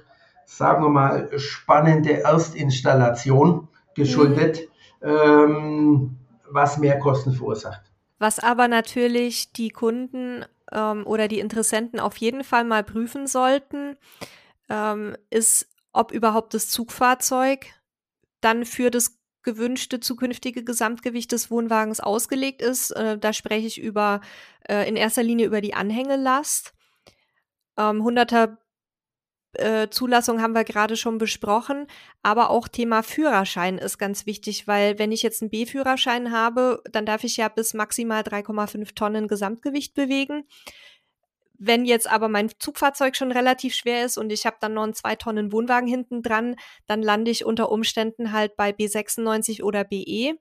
sagen 0.45 0.83
wir 0.83 0.89
mal, 0.89 1.29
spannende 1.37 2.23
Erstinstallation 2.23 3.67
geschuldet. 3.93 4.61
Mhm. 5.01 5.09
Ähm, 5.09 6.17
was 6.49 6.77
mehr 6.77 6.99
Kosten 6.99 7.33
verursacht. 7.33 7.81
Was 8.17 8.39
aber 8.39 8.67
natürlich 8.67 9.51
die 9.51 9.69
Kunden 9.69 10.45
ähm, 10.71 11.05
oder 11.05 11.27
die 11.27 11.39
Interessenten 11.39 11.99
auf 11.99 12.17
jeden 12.17 12.43
Fall 12.43 12.63
mal 12.63 12.83
prüfen 12.83 13.27
sollten, 13.27 13.97
ähm, 14.69 15.15
ist, 15.29 15.67
ob 15.91 16.11
überhaupt 16.11 16.53
das 16.53 16.69
Zugfahrzeug 16.69 17.67
dann 18.41 18.65
für 18.65 18.91
das 18.91 19.17
gewünschte 19.43 19.99
zukünftige 19.99 20.63
Gesamtgewicht 20.63 21.31
des 21.31 21.51
Wohnwagens 21.51 21.99
ausgelegt 21.99 22.61
ist. 22.61 22.91
Äh, 22.91 23.17
da 23.17 23.31
spreche 23.31 23.67
ich 23.67 23.81
über 23.81 24.21
äh, 24.67 24.87
in 24.87 24.95
erster 24.95 25.23
Linie 25.23 25.45
über 25.45 25.61
die 25.61 25.73
Anhängelast. 25.73 26.73
Ähm, 27.77 28.01
100er 28.01 28.57
äh, 29.59 29.89
Zulassung 29.89 30.41
haben 30.41 30.53
wir 30.53 30.63
gerade 30.63 30.95
schon 30.95 31.17
besprochen, 31.17 31.87
aber 32.23 32.49
auch 32.49 32.67
Thema 32.67 33.03
Führerschein 33.03 33.77
ist 33.77 33.97
ganz 33.97 34.25
wichtig, 34.25 34.67
weil 34.67 34.99
wenn 34.99 35.11
ich 35.11 35.23
jetzt 35.23 35.41
einen 35.41 35.51
B-Führerschein 35.51 36.31
habe, 36.31 36.81
dann 36.91 37.05
darf 37.05 37.23
ich 37.23 37.37
ja 37.37 37.47
bis 37.49 37.73
maximal 37.73 38.21
3,5 38.21 38.95
Tonnen 38.95 39.27
Gesamtgewicht 39.27 39.93
bewegen. 39.93 40.43
Wenn 41.57 41.85
jetzt 41.85 42.09
aber 42.09 42.27
mein 42.27 42.49
Zugfahrzeug 42.59 43.15
schon 43.15 43.31
relativ 43.31 43.73
schwer 43.75 44.05
ist 44.05 44.17
und 44.17 44.31
ich 44.31 44.45
habe 44.45 44.57
dann 44.59 44.73
noch 44.73 44.83
einen 44.83 44.93
2 44.93 45.15
Tonnen 45.15 45.51
Wohnwagen 45.51 45.87
hinten 45.87 46.21
dran, 46.21 46.55
dann 46.85 47.01
lande 47.01 47.31
ich 47.31 47.45
unter 47.45 47.71
Umständen 47.71 48.33
halt 48.33 48.57
bei 48.57 48.71
B96 48.71 49.63
oder 49.63 49.83
BE 49.85 50.37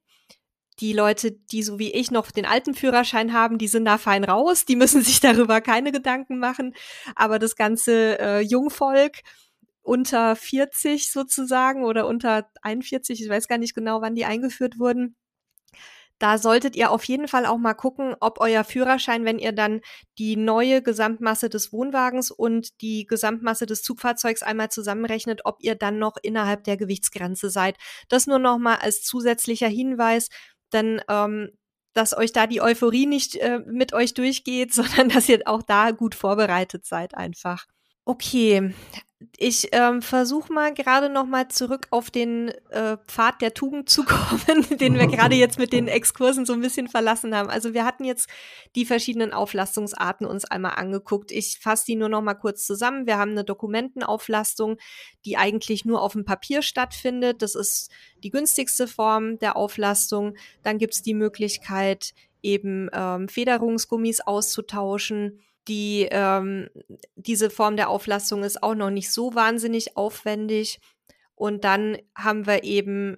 die 0.80 0.92
Leute, 0.92 1.32
die 1.32 1.62
so 1.62 1.78
wie 1.78 1.92
ich 1.92 2.10
noch 2.10 2.30
den 2.30 2.46
alten 2.46 2.74
Führerschein 2.74 3.32
haben, 3.32 3.58
die 3.58 3.68
sind 3.68 3.84
da 3.84 3.98
fein 3.98 4.24
raus, 4.24 4.64
die 4.64 4.76
müssen 4.76 5.02
sich 5.04 5.20
darüber 5.20 5.60
keine 5.60 5.92
Gedanken 5.92 6.38
machen. 6.38 6.74
Aber 7.14 7.38
das 7.38 7.56
ganze 7.56 8.18
äh, 8.18 8.40
Jungvolk 8.40 9.20
unter 9.82 10.34
40 10.34 11.12
sozusagen 11.12 11.84
oder 11.84 12.06
unter 12.06 12.48
41, 12.62 13.22
ich 13.22 13.28
weiß 13.28 13.48
gar 13.48 13.58
nicht 13.58 13.74
genau, 13.74 14.00
wann 14.00 14.14
die 14.14 14.24
eingeführt 14.24 14.78
wurden, 14.78 15.14
da 16.18 16.38
solltet 16.38 16.76
ihr 16.76 16.90
auf 16.90 17.04
jeden 17.04 17.26
Fall 17.28 17.44
auch 17.44 17.58
mal 17.58 17.74
gucken, 17.74 18.14
ob 18.20 18.40
euer 18.40 18.62
Führerschein, 18.64 19.24
wenn 19.24 19.38
ihr 19.38 19.52
dann 19.52 19.80
die 20.18 20.36
neue 20.36 20.80
Gesamtmasse 20.80 21.48
des 21.48 21.72
Wohnwagens 21.72 22.30
und 22.30 22.80
die 22.80 23.04
Gesamtmasse 23.04 23.66
des 23.66 23.82
Zugfahrzeugs 23.82 24.42
einmal 24.42 24.70
zusammenrechnet, 24.70 25.40
ob 25.44 25.56
ihr 25.60 25.74
dann 25.74 25.98
noch 25.98 26.16
innerhalb 26.22 26.64
der 26.64 26.76
Gewichtsgrenze 26.76 27.50
seid. 27.50 27.76
Das 28.08 28.26
nur 28.26 28.38
noch 28.38 28.58
mal 28.58 28.76
als 28.76 29.02
zusätzlicher 29.02 29.68
Hinweis, 29.68 30.28
dann 30.74 31.00
ähm, 31.08 31.50
dass 31.94 32.16
euch 32.16 32.32
da 32.32 32.46
die 32.46 32.60
Euphorie 32.60 33.06
nicht 33.06 33.36
äh, 33.36 33.60
mit 33.64 33.94
euch 33.94 34.14
durchgeht, 34.14 34.74
sondern 34.74 35.08
dass 35.08 35.28
ihr 35.28 35.42
auch 35.46 35.62
da 35.62 35.92
gut 35.92 36.14
vorbereitet 36.14 36.84
seid 36.84 37.14
einfach. 37.14 37.66
Okay, 38.06 38.74
ich 39.36 39.68
ähm, 39.72 40.02
versuche 40.02 40.52
mal 40.52 40.74
gerade 40.74 41.08
noch 41.08 41.26
mal 41.26 41.48
zurück 41.48 41.86
auf 41.90 42.10
den 42.10 42.48
äh, 42.70 42.98
Pfad 43.06 43.40
der 43.40 43.54
Tugend 43.54 43.88
zu 43.88 44.04
kommen, 44.04 44.78
den 44.78 44.98
wir 44.98 45.06
gerade 45.06 45.34
jetzt 45.34 45.58
mit 45.58 45.72
den 45.72 45.88
Exkursen 45.88 46.46
so 46.46 46.52
ein 46.52 46.60
bisschen 46.60 46.88
verlassen 46.88 47.34
haben. 47.34 47.50
Also 47.50 47.74
wir 47.74 47.84
hatten 47.84 48.04
jetzt 48.04 48.28
die 48.76 48.84
verschiedenen 48.84 49.32
Auflastungsarten 49.32 50.26
uns 50.26 50.44
einmal 50.44 50.74
angeguckt. 50.76 51.32
Ich 51.32 51.58
fasse 51.60 51.86
die 51.86 51.96
nur 51.96 52.08
noch 52.08 52.22
mal 52.22 52.34
kurz 52.34 52.66
zusammen. 52.66 53.06
Wir 53.06 53.18
haben 53.18 53.32
eine 53.32 53.44
Dokumentenauflastung, 53.44 54.76
die 55.24 55.36
eigentlich 55.36 55.84
nur 55.84 56.02
auf 56.02 56.12
dem 56.12 56.24
Papier 56.24 56.62
stattfindet. 56.62 57.42
Das 57.42 57.54
ist 57.54 57.90
die 58.22 58.30
günstigste 58.30 58.86
Form 58.86 59.38
der 59.38 59.56
Auflastung. 59.56 60.36
Dann 60.62 60.78
gibt 60.78 60.94
es 60.94 61.02
die 61.02 61.14
Möglichkeit, 61.14 62.14
eben 62.42 62.90
ähm, 62.92 63.28
Federungsgummis 63.28 64.20
auszutauschen 64.20 65.40
die, 65.68 66.08
ähm, 66.10 66.68
diese 67.16 67.50
Form 67.50 67.76
der 67.76 67.88
Auflastung 67.88 68.44
ist 68.44 68.62
auch 68.62 68.74
noch 68.74 68.90
nicht 68.90 69.10
so 69.12 69.34
wahnsinnig 69.34 69.96
aufwendig. 69.96 70.80
Und 71.34 71.64
dann 71.64 71.98
haben 72.14 72.46
wir 72.46 72.64
eben 72.64 73.16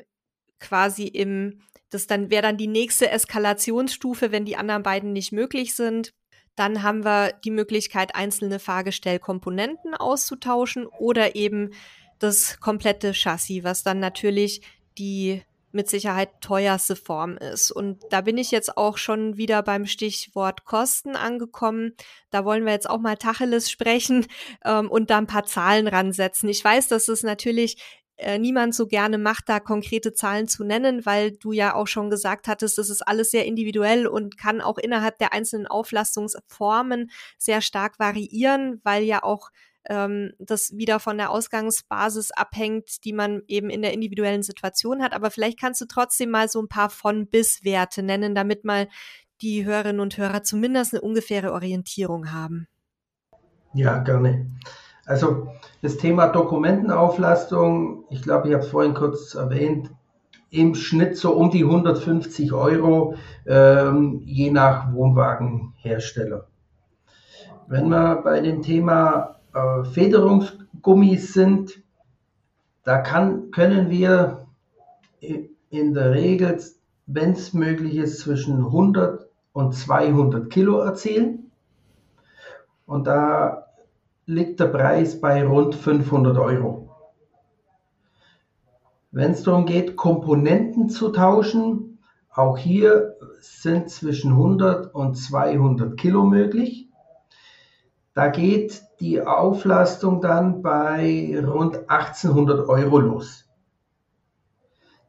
quasi 0.58 1.04
im, 1.04 1.60
das 1.90 2.06
dann 2.06 2.30
wäre 2.30 2.42
dann 2.42 2.56
die 2.56 2.66
nächste 2.66 3.10
Eskalationsstufe, 3.10 4.32
wenn 4.32 4.44
die 4.44 4.56
anderen 4.56 4.82
beiden 4.82 5.12
nicht 5.12 5.32
möglich 5.32 5.74
sind. 5.74 6.12
Dann 6.54 6.82
haben 6.82 7.04
wir 7.04 7.32
die 7.44 7.50
Möglichkeit, 7.50 8.14
einzelne 8.14 8.58
Fahrgestellkomponenten 8.58 9.94
auszutauschen 9.94 10.86
oder 10.86 11.36
eben 11.36 11.72
das 12.18 12.60
komplette 12.60 13.12
Chassis, 13.12 13.62
was 13.62 13.82
dann 13.82 14.00
natürlich 14.00 14.62
die 14.96 15.42
mit 15.76 15.88
Sicherheit 15.88 16.40
teuerste 16.40 16.96
Form 16.96 17.36
ist. 17.36 17.70
Und 17.70 18.02
da 18.10 18.22
bin 18.22 18.38
ich 18.38 18.50
jetzt 18.50 18.76
auch 18.76 18.98
schon 18.98 19.36
wieder 19.36 19.62
beim 19.62 19.86
Stichwort 19.86 20.64
Kosten 20.64 21.14
angekommen. 21.14 21.94
Da 22.30 22.44
wollen 22.44 22.64
wir 22.64 22.72
jetzt 22.72 22.90
auch 22.90 22.98
mal 22.98 23.16
Tacheles 23.16 23.70
sprechen 23.70 24.26
ähm, 24.64 24.90
und 24.90 25.10
da 25.10 25.18
ein 25.18 25.28
paar 25.28 25.44
Zahlen 25.44 25.86
ransetzen. 25.86 26.48
Ich 26.48 26.64
weiß, 26.64 26.88
dass 26.88 27.06
es 27.06 27.22
natürlich 27.22 27.76
äh, 28.16 28.38
niemand 28.38 28.74
so 28.74 28.86
gerne 28.86 29.18
macht, 29.18 29.48
da 29.48 29.60
konkrete 29.60 30.14
Zahlen 30.14 30.48
zu 30.48 30.64
nennen, 30.64 31.04
weil 31.04 31.32
du 31.32 31.52
ja 31.52 31.74
auch 31.74 31.86
schon 31.86 32.08
gesagt 32.08 32.48
hattest, 32.48 32.78
das 32.78 32.88
ist 32.88 33.02
alles 33.02 33.30
sehr 33.30 33.44
individuell 33.44 34.06
und 34.06 34.38
kann 34.38 34.62
auch 34.62 34.78
innerhalb 34.78 35.18
der 35.18 35.34
einzelnen 35.34 35.66
Auflastungsformen 35.66 37.10
sehr 37.36 37.60
stark 37.60 37.98
variieren, 37.98 38.80
weil 38.84 39.04
ja 39.04 39.22
auch 39.22 39.50
ähm, 39.88 40.32
das 40.38 40.76
wieder 40.76 41.00
von 41.00 41.18
der 41.18 41.30
Ausgangsbasis 41.30 42.30
abhängt, 42.32 43.04
die 43.04 43.12
man 43.12 43.42
eben 43.48 43.70
in 43.70 43.82
der 43.82 43.92
individuellen 43.92 44.42
Situation 44.42 45.02
hat. 45.02 45.12
Aber 45.12 45.30
vielleicht 45.30 45.60
kannst 45.60 45.80
du 45.80 45.86
trotzdem 45.86 46.30
mal 46.30 46.48
so 46.48 46.60
ein 46.60 46.68
paar 46.68 46.90
von 46.90 47.26
bis 47.26 47.64
Werte 47.64 48.02
nennen, 48.02 48.34
damit 48.34 48.64
mal 48.64 48.88
die 49.42 49.64
Hörerinnen 49.64 50.00
und 50.00 50.16
Hörer 50.16 50.42
zumindest 50.42 50.94
eine 50.94 51.02
ungefähre 51.02 51.52
Orientierung 51.52 52.32
haben. 52.32 52.66
Ja, 53.74 53.98
gerne. 53.98 54.50
Also 55.04 55.48
das 55.82 55.98
Thema 55.98 56.28
Dokumentenauflastung, 56.28 58.04
ich 58.10 58.22
glaube, 58.22 58.48
ich 58.48 58.54
habe 58.54 58.64
es 58.64 58.70
vorhin 58.70 58.94
kurz 58.94 59.34
erwähnt, 59.34 59.90
im 60.50 60.74
Schnitt 60.74 61.16
so 61.16 61.32
um 61.32 61.50
die 61.50 61.64
150 61.64 62.52
Euro, 62.52 63.16
ähm, 63.46 64.22
je 64.24 64.50
nach 64.50 64.92
Wohnwagenhersteller. 64.92 66.46
Wenn 67.68 67.88
wir 67.88 68.22
bei 68.22 68.40
dem 68.40 68.62
Thema 68.62 69.35
äh, 69.56 69.84
Federungsgummis 69.84 71.32
sind, 71.32 71.82
da 72.84 72.98
kann, 72.98 73.50
können 73.50 73.88
wir 73.88 74.46
in 75.70 75.94
der 75.94 76.12
Regel, 76.12 76.60
wenn 77.06 77.32
es 77.32 77.54
möglich 77.54 77.96
ist, 77.96 78.20
zwischen 78.20 78.58
100 78.58 79.26
und 79.54 79.74
200 79.74 80.50
Kilo 80.50 80.80
erzielen. 80.80 81.50
Und 82.84 83.06
da 83.06 83.66
liegt 84.26 84.60
der 84.60 84.66
Preis 84.66 85.20
bei 85.20 85.44
rund 85.44 85.74
500 85.74 86.36
Euro. 86.36 86.90
Wenn 89.10 89.30
es 89.30 89.42
darum 89.42 89.64
geht, 89.64 89.96
Komponenten 89.96 90.90
zu 90.90 91.08
tauschen, 91.08 91.98
auch 92.30 92.58
hier 92.58 93.16
sind 93.40 93.88
zwischen 93.88 94.32
100 94.32 94.94
und 94.94 95.14
200 95.14 95.96
Kilo 95.96 96.26
möglich. 96.26 96.85
Da 98.16 98.28
geht 98.28 98.82
die 98.98 99.20
Auflastung 99.20 100.22
dann 100.22 100.62
bei 100.62 101.38
rund 101.38 101.90
1800 101.90 102.66
Euro 102.66 102.98
los. 102.98 103.44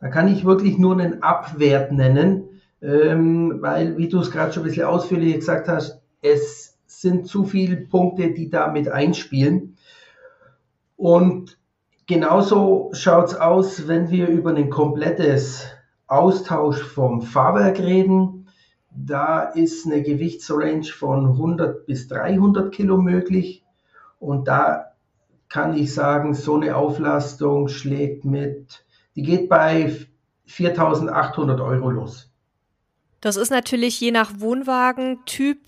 Da 0.02 0.10
kann 0.10 0.28
ich 0.28 0.44
wirklich 0.44 0.78
nur 0.78 1.00
einen 1.00 1.24
Abwert 1.24 1.94
nennen, 1.94 2.50
ähm, 2.82 3.62
weil, 3.62 3.96
wie 3.98 4.10
du 4.10 4.20
es 4.20 4.30
gerade 4.30 4.52
schon 4.52 4.64
ein 4.64 4.66
bisschen 4.66 4.88
ausführlich 4.88 5.36
gesagt 5.36 5.70
hast, 5.70 6.02
es 6.22 6.78
sind 6.86 7.28
zu 7.28 7.46
viele 7.46 7.78
Punkte, 7.78 8.34
die 8.34 8.50
da 8.50 8.68
mit 8.68 8.90
einspielen. 8.90 9.78
Und 10.98 11.58
genauso 12.08 12.90
schaut 12.92 13.28
es 13.28 13.36
aus, 13.36 13.88
wenn 13.88 14.10
wir 14.10 14.28
über 14.28 14.54
ein 14.54 14.70
komplettes 14.70 15.66
Austausch 16.08 16.84
vom 16.84 17.22
Fahrwerk 17.22 17.80
reden 17.80 18.37
da 19.06 19.44
ist 19.44 19.86
eine 19.86 20.02
Gewichtsrange 20.02 20.84
von 20.84 21.26
100 21.28 21.86
bis 21.86 22.08
300 22.08 22.74
Kilo 22.74 22.98
möglich. 22.98 23.64
Und 24.20 24.48
da 24.48 24.94
kann 25.50 25.78
ich 25.78 25.94
sagen, 25.94 26.34
so 26.34 26.56
eine 26.56 26.76
Auflastung 26.76 27.68
schlägt 27.68 28.26
mit, 28.26 28.84
die 29.16 29.24
geht 29.24 29.50
bei 29.50 29.96
4.800 30.50 31.64
Euro 31.64 31.90
los. 31.90 32.32
Das 33.22 33.36
ist 33.36 33.50
natürlich 33.50 34.00
je 34.00 34.12
nach 34.12 34.40
Wohnwagentyp 34.40 35.60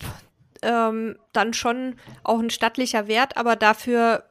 ähm, 0.62 1.16
dann 1.32 1.54
schon 1.54 1.96
auch 2.22 2.38
ein 2.38 2.50
stattlicher 2.50 3.06
Wert, 3.08 3.36
aber 3.36 3.56
dafür 3.56 4.24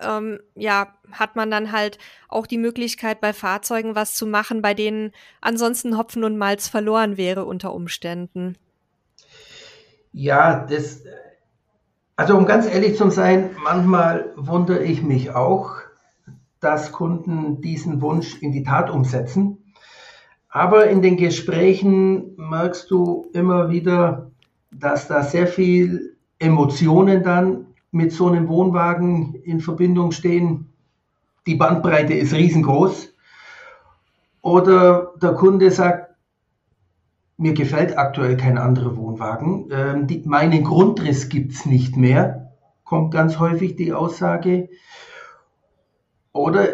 ähm, 0.00 0.40
ja, 0.54 0.94
hat 1.12 1.36
man 1.36 1.50
dann 1.50 1.72
halt 1.72 1.98
auch 2.28 2.46
die 2.46 2.58
Möglichkeit, 2.58 3.20
bei 3.20 3.32
Fahrzeugen 3.32 3.94
was 3.94 4.14
zu 4.14 4.26
machen, 4.26 4.62
bei 4.62 4.74
denen 4.74 5.12
ansonsten 5.40 5.96
Hopfen 5.96 6.24
und 6.24 6.38
Malz 6.38 6.68
verloren 6.68 7.16
wäre 7.16 7.44
unter 7.44 7.74
Umständen. 7.74 8.56
Ja, 10.12 10.66
das, 10.66 11.04
also 12.16 12.36
um 12.36 12.46
ganz 12.46 12.66
ehrlich 12.66 12.96
zu 12.96 13.10
sein, 13.10 13.50
manchmal 13.62 14.32
wundere 14.36 14.82
ich 14.82 15.02
mich 15.02 15.30
auch, 15.30 15.76
dass 16.60 16.92
Kunden 16.92 17.60
diesen 17.60 18.02
Wunsch 18.02 18.40
in 18.42 18.52
die 18.52 18.62
Tat 18.62 18.90
umsetzen. 18.90 19.72
Aber 20.48 20.88
in 20.88 21.00
den 21.00 21.16
Gesprächen 21.16 22.36
merkst 22.36 22.90
du 22.90 23.26
immer 23.32 23.70
wieder, 23.70 24.30
dass 24.72 25.08
da 25.08 25.22
sehr 25.22 25.46
viel 25.46 26.16
Emotionen 26.38 27.22
dann 27.22 27.66
mit 27.90 28.12
so 28.12 28.28
einem 28.28 28.48
Wohnwagen 28.48 29.34
in 29.34 29.60
Verbindung 29.60 30.12
stehen. 30.12 30.72
Die 31.46 31.56
Bandbreite 31.56 32.14
ist 32.14 32.32
riesengroß. 32.32 33.14
Oder 34.42 35.12
der 35.20 35.34
Kunde 35.34 35.70
sagt, 35.70 36.14
mir 37.36 37.54
gefällt 37.54 37.96
aktuell 37.96 38.36
kein 38.36 38.58
anderer 38.58 38.96
Wohnwagen. 38.96 39.68
Ähm, 39.72 40.06
die, 40.06 40.22
meinen 40.26 40.62
Grundriss 40.62 41.28
gibt 41.28 41.52
es 41.52 41.66
nicht 41.66 41.96
mehr, 41.96 42.52
kommt 42.84 43.12
ganz 43.12 43.38
häufig 43.38 43.76
die 43.76 43.92
Aussage. 43.92 44.68
Oder, 46.32 46.68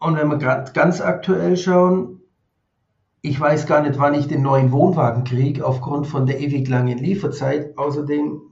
und 0.00 0.16
wenn 0.16 0.28
wir 0.28 0.38
gerade 0.38 0.72
ganz 0.72 1.00
aktuell 1.00 1.56
schauen, 1.56 2.20
ich 3.22 3.40
weiß 3.40 3.66
gar 3.66 3.82
nicht, 3.82 3.98
wann 4.00 4.14
ich 4.14 4.26
den 4.26 4.42
neuen 4.42 4.72
Wohnwagen 4.72 5.22
kriege, 5.22 5.64
aufgrund 5.64 6.08
von 6.08 6.26
der 6.26 6.40
ewig 6.40 6.68
langen 6.68 6.98
Lieferzeit. 6.98 7.78
Außerdem 7.78 8.42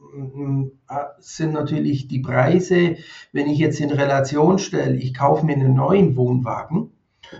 sind 1.18 1.52
natürlich 1.52 2.08
die 2.08 2.20
Preise, 2.20 2.96
wenn 3.32 3.48
ich 3.48 3.58
jetzt 3.58 3.80
in 3.80 3.90
Relation 3.90 4.58
stelle, 4.58 4.96
ich 4.96 5.14
kaufe 5.14 5.46
mir 5.46 5.54
einen 5.54 5.74
neuen 5.74 6.16
Wohnwagen 6.16 6.90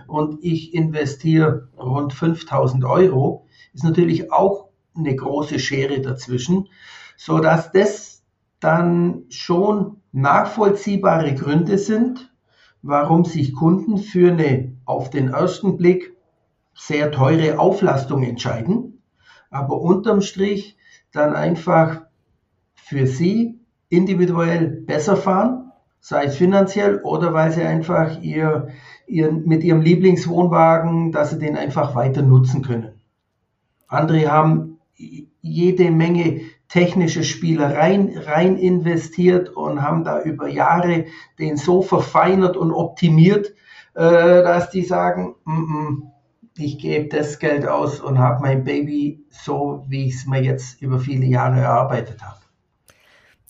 und 0.07 0.43
ich 0.43 0.73
investiere 0.73 1.69
rund 1.77 2.13
5000 2.13 2.85
Euro, 2.85 3.47
ist 3.73 3.83
natürlich 3.83 4.31
auch 4.31 4.69
eine 4.95 5.15
große 5.15 5.59
Schere 5.59 6.01
dazwischen, 6.01 6.69
so 7.17 7.39
dass 7.39 7.71
das 7.71 8.23
dann 8.59 9.23
schon 9.29 9.97
nachvollziehbare 10.11 11.33
Gründe 11.33 11.77
sind, 11.77 12.33
warum 12.81 13.25
sich 13.25 13.53
Kunden 13.53 13.97
für 13.97 14.31
eine 14.31 14.75
auf 14.85 15.09
den 15.09 15.29
ersten 15.29 15.77
Blick 15.77 16.15
sehr 16.73 17.11
teure 17.11 17.59
Auflastung 17.59 18.23
entscheiden, 18.23 19.01
aber 19.49 19.79
unterm 19.81 20.21
Strich 20.21 20.77
dann 21.11 21.33
einfach 21.33 22.01
für 22.91 23.07
sie 23.07 23.57
individuell 23.87 24.67
besser 24.67 25.15
fahren, 25.15 25.71
sei 26.01 26.25
es 26.25 26.35
finanziell 26.35 26.99
oder 27.03 27.33
weil 27.33 27.49
sie 27.53 27.63
einfach 27.63 28.21
ihr, 28.21 28.67
ihr, 29.07 29.31
mit 29.31 29.63
ihrem 29.63 29.79
Lieblingswohnwagen, 29.79 31.13
dass 31.13 31.29
sie 31.29 31.39
den 31.39 31.55
einfach 31.55 31.95
weiter 31.95 32.21
nutzen 32.21 32.63
können. 32.63 32.99
Andere 33.87 34.29
haben 34.29 34.79
jede 35.41 35.89
Menge 35.89 36.41
technische 36.67 37.23
Spielereien 37.23 38.17
rein 38.17 38.57
investiert 38.57 39.47
und 39.47 39.81
haben 39.81 40.03
da 40.03 40.21
über 40.21 40.49
Jahre 40.49 41.05
den 41.39 41.55
so 41.55 41.81
verfeinert 41.81 42.57
und 42.57 42.73
optimiert, 42.73 43.53
äh, 43.93 44.01
dass 44.01 44.69
die 44.69 44.83
sagen, 44.83 45.35
mm 45.45 45.51
-mm, 45.51 46.01
ich 46.57 46.77
gebe 46.77 47.07
das 47.07 47.39
Geld 47.39 47.65
aus 47.65 48.01
und 48.01 48.19
habe 48.19 48.41
mein 48.41 48.65
Baby 48.65 49.23
so, 49.29 49.85
wie 49.87 50.07
ich 50.07 50.15
es 50.15 50.27
mir 50.27 50.43
jetzt 50.43 50.81
über 50.81 50.99
viele 50.99 51.25
Jahre 51.25 51.61
erarbeitet 51.61 52.21
habe. 52.21 52.40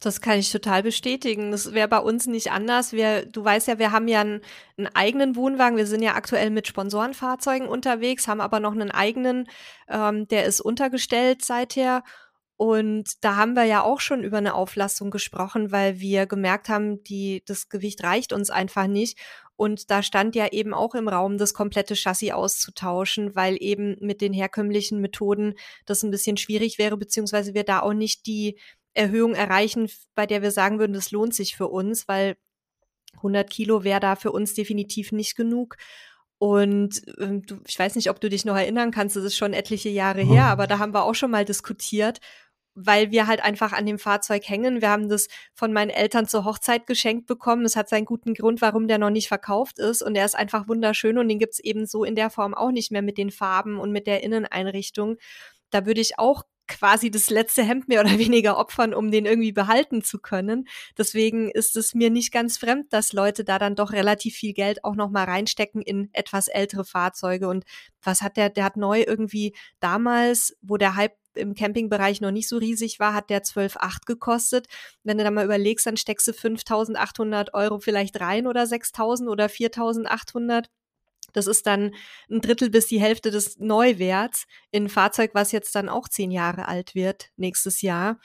Das 0.01 0.19
kann 0.19 0.39
ich 0.39 0.51
total 0.51 0.81
bestätigen. 0.81 1.51
Das 1.51 1.73
wäre 1.73 1.87
bei 1.87 1.99
uns 1.99 2.25
nicht 2.25 2.51
anders. 2.51 2.91
Wir, 2.91 3.23
du 3.27 3.45
weißt 3.45 3.67
ja, 3.67 3.77
wir 3.77 3.91
haben 3.91 4.07
ja 4.07 4.21
einen, 4.21 4.41
einen, 4.75 4.87
eigenen 4.95 5.35
Wohnwagen. 5.35 5.77
Wir 5.77 5.85
sind 5.85 6.01
ja 6.01 6.15
aktuell 6.15 6.49
mit 6.49 6.67
Sponsorenfahrzeugen 6.67 7.67
unterwegs, 7.67 8.27
haben 8.27 8.41
aber 8.41 8.59
noch 8.59 8.71
einen 8.71 8.89
eigenen, 8.89 9.47
ähm, 9.87 10.27
der 10.27 10.45
ist 10.45 10.59
untergestellt 10.59 11.45
seither. 11.45 12.03
Und 12.57 13.23
da 13.23 13.35
haben 13.35 13.53
wir 13.53 13.63
ja 13.65 13.83
auch 13.83 13.99
schon 13.99 14.23
über 14.23 14.39
eine 14.39 14.55
Auflastung 14.55 15.11
gesprochen, 15.11 15.71
weil 15.71 15.99
wir 15.99 16.25
gemerkt 16.25 16.67
haben, 16.67 17.03
die, 17.03 17.43
das 17.45 17.69
Gewicht 17.69 18.03
reicht 18.03 18.33
uns 18.33 18.49
einfach 18.49 18.87
nicht. 18.87 19.19
Und 19.55 19.91
da 19.91 20.01
stand 20.01 20.35
ja 20.35 20.47
eben 20.51 20.73
auch 20.73 20.95
im 20.95 21.07
Raum, 21.07 21.37
das 21.37 21.53
komplette 21.53 21.95
Chassis 21.95 22.31
auszutauschen, 22.31 23.35
weil 23.35 23.57
eben 23.59 23.97
mit 23.99 24.21
den 24.21 24.33
herkömmlichen 24.33 24.99
Methoden 25.01 25.53
das 25.85 26.01
ein 26.01 26.09
bisschen 26.09 26.37
schwierig 26.37 26.79
wäre, 26.79 26.97
beziehungsweise 26.97 27.53
wir 27.53 27.63
da 27.63 27.81
auch 27.81 27.93
nicht 27.93 28.25
die 28.25 28.57
Erhöhung 28.93 29.33
erreichen, 29.35 29.89
bei 30.15 30.25
der 30.25 30.41
wir 30.41 30.51
sagen 30.51 30.79
würden, 30.79 30.93
das 30.93 31.11
lohnt 31.11 31.33
sich 31.33 31.55
für 31.55 31.67
uns, 31.67 32.07
weil 32.07 32.35
100 33.17 33.49
Kilo 33.49 33.83
wäre 33.83 33.99
da 33.99 34.15
für 34.15 34.31
uns 34.31 34.53
definitiv 34.53 35.11
nicht 35.11 35.35
genug. 35.35 35.77
Und 36.37 37.01
ähm, 37.19 37.43
du, 37.45 37.59
ich 37.67 37.77
weiß 37.77 37.95
nicht, 37.95 38.09
ob 38.09 38.19
du 38.19 38.29
dich 38.29 38.45
noch 38.45 38.55
erinnern 38.55 38.91
kannst, 38.91 39.15
das 39.15 39.23
ist 39.23 39.37
schon 39.37 39.53
etliche 39.53 39.89
Jahre 39.89 40.21
her, 40.21 40.45
aber 40.45 40.65
da 40.67 40.79
haben 40.79 40.93
wir 40.93 41.03
auch 41.03 41.15
schon 41.15 41.31
mal 41.31 41.45
diskutiert. 41.45 42.19
weil 42.73 43.11
wir 43.11 43.27
halt 43.27 43.43
einfach 43.43 43.73
an 43.73 43.85
dem 43.85 43.99
Fahrzeug 43.99 44.47
hängen. 44.47 44.81
Wir 44.81 44.89
haben 44.89 45.09
das 45.09 45.27
von 45.53 45.73
meinen 45.73 45.89
Eltern 45.89 46.27
zur 46.27 46.45
Hochzeit 46.45 46.87
geschenkt 46.87 47.27
bekommen. 47.27 47.65
Es 47.65 47.75
hat 47.75 47.89
seinen 47.89 48.05
guten 48.05 48.33
Grund, 48.33 48.61
warum 48.61 48.87
der 48.87 48.97
noch 48.97 49.09
nicht 49.09 49.27
verkauft 49.27 49.77
ist. 49.77 50.01
Und 50.01 50.15
er 50.15 50.25
ist 50.25 50.35
einfach 50.37 50.67
wunderschön 50.69 51.17
und 51.17 51.27
den 51.27 51.39
gibt's 51.39 51.59
eben 51.59 51.85
so 51.85 52.05
in 52.05 52.15
der 52.15 52.29
Form 52.29 52.53
auch 52.53 52.71
nicht 52.71 52.91
mehr 52.91 53.01
mit 53.01 53.17
den 53.17 53.29
Farben 53.29 53.77
und 53.77 53.91
mit 53.91 54.07
der 54.07 54.23
Inneneinrichtung. 54.23 55.17
Da 55.69 55.85
würde 55.85 56.01
ich 56.01 56.17
auch 56.17 56.43
quasi 56.71 57.11
das 57.11 57.29
letzte 57.29 57.63
Hemd 57.63 57.87
mehr 57.87 58.01
oder 58.01 58.11
weniger 58.17 58.57
opfern, 58.57 58.93
um 58.93 59.11
den 59.11 59.25
irgendwie 59.25 59.51
behalten 59.51 60.01
zu 60.03 60.19
können. 60.19 60.67
Deswegen 60.97 61.51
ist 61.51 61.75
es 61.75 61.93
mir 61.93 62.09
nicht 62.09 62.31
ganz 62.31 62.57
fremd, 62.57 62.91
dass 62.93 63.13
Leute 63.13 63.43
da 63.43 63.59
dann 63.59 63.75
doch 63.75 63.91
relativ 63.91 64.35
viel 64.35 64.53
Geld 64.53 64.83
auch 64.83 64.95
noch 64.95 65.09
mal 65.09 65.25
reinstecken 65.25 65.81
in 65.81 66.09
etwas 66.13 66.47
ältere 66.47 66.85
Fahrzeuge. 66.85 67.47
Und 67.47 67.65
was 68.01 68.21
hat 68.21 68.37
der? 68.37 68.49
Der 68.49 68.63
hat 68.63 68.77
neu 68.77 69.03
irgendwie 69.05 69.55
damals, 69.79 70.57
wo 70.61 70.77
der 70.77 70.95
Hype 70.95 71.15
im 71.33 71.53
Campingbereich 71.55 72.21
noch 72.21 72.31
nicht 72.31 72.49
so 72.49 72.57
riesig 72.57 72.99
war, 72.99 73.13
hat 73.13 73.29
der 73.29 73.43
12,8 73.43 74.05
gekostet. 74.05 74.67
Wenn 75.03 75.17
du 75.17 75.23
da 75.23 75.31
mal 75.31 75.45
überlegst, 75.45 75.85
dann 75.85 75.97
steckst 75.97 76.27
du 76.27 76.31
5.800 76.31 77.53
Euro 77.53 77.79
vielleicht 77.79 78.19
rein 78.19 78.47
oder 78.47 78.63
6.000 78.63 79.29
oder 79.29 79.45
4.800 79.45 80.65
das 81.33 81.47
ist 81.47 81.67
dann 81.67 81.93
ein 82.29 82.41
Drittel 82.41 82.69
bis 82.69 82.87
die 82.87 82.99
Hälfte 82.99 83.31
des 83.31 83.57
Neuwerts 83.59 84.45
in 84.71 84.85
ein 84.85 84.89
Fahrzeug, 84.89 85.31
was 85.33 85.51
jetzt 85.51 85.75
dann 85.75 85.89
auch 85.89 86.07
zehn 86.07 86.31
Jahre 86.31 86.67
alt 86.67 86.95
wird 86.95 87.29
nächstes 87.37 87.81
Jahr. 87.81 88.19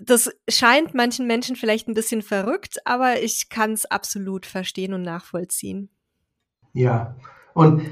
Das 0.00 0.30
scheint 0.48 0.94
manchen 0.94 1.26
Menschen 1.26 1.56
vielleicht 1.56 1.88
ein 1.88 1.94
bisschen 1.94 2.22
verrückt, 2.22 2.78
aber 2.84 3.20
ich 3.20 3.48
kann 3.48 3.72
es 3.72 3.84
absolut 3.86 4.46
verstehen 4.46 4.94
und 4.94 5.02
nachvollziehen. 5.02 5.90
Ja, 6.72 7.16
und 7.54 7.82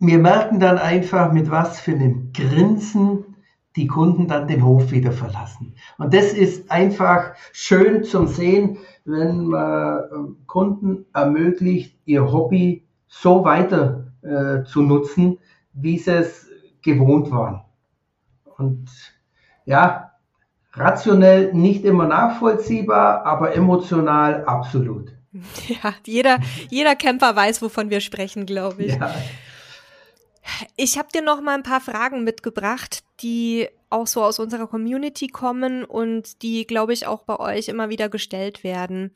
wir 0.00 0.18
merken 0.18 0.60
dann 0.60 0.78
einfach, 0.78 1.32
mit 1.32 1.50
was 1.50 1.80
für 1.80 1.92
einem 1.92 2.32
Grinsen 2.32 3.36
die 3.76 3.86
Kunden 3.86 4.26
dann 4.26 4.48
den 4.48 4.64
Hof 4.64 4.90
wieder 4.90 5.12
verlassen. 5.12 5.74
Und 5.98 6.12
das 6.12 6.32
ist 6.32 6.70
einfach 6.70 7.34
schön 7.52 8.02
zum 8.02 8.26
Sehen, 8.26 8.78
wenn 9.04 9.46
man 9.46 10.02
ähm, 10.12 10.36
Kunden 10.46 11.06
ermöglicht, 11.14 11.96
ihr 12.04 12.30
Hobby 12.32 12.87
so 13.08 13.44
weiter 13.44 14.12
äh, 14.22 14.64
zu 14.64 14.82
nutzen, 14.82 15.38
wie 15.72 15.98
sie 15.98 16.12
es 16.12 16.48
gewohnt 16.82 17.30
waren. 17.30 17.62
Und 18.56 18.88
ja, 19.64 20.12
rationell 20.72 21.52
nicht 21.52 21.84
immer 21.84 22.06
nachvollziehbar, 22.06 23.24
aber 23.24 23.54
emotional 23.54 24.44
absolut. 24.44 25.12
Ja, 25.68 25.94
jeder, 26.04 26.40
jeder 26.70 26.96
Camper 26.96 27.36
weiß, 27.36 27.60
wovon 27.62 27.90
wir 27.90 28.00
sprechen, 28.00 28.46
glaube 28.46 28.84
ich. 28.84 28.94
Ja. 28.94 29.14
Ich 30.76 30.98
habe 30.98 31.08
dir 31.14 31.22
noch 31.22 31.42
mal 31.42 31.54
ein 31.54 31.62
paar 31.62 31.82
Fragen 31.82 32.24
mitgebracht, 32.24 33.04
die 33.20 33.68
auch 33.90 34.06
so 34.06 34.22
aus 34.24 34.38
unserer 34.38 34.66
Community 34.66 35.28
kommen 35.28 35.84
und 35.84 36.42
die, 36.42 36.66
glaube 36.66 36.92
ich, 36.92 37.06
auch 37.06 37.22
bei 37.22 37.38
euch 37.38 37.68
immer 37.68 37.88
wieder 37.90 38.08
gestellt 38.08 38.64
werden. 38.64 39.14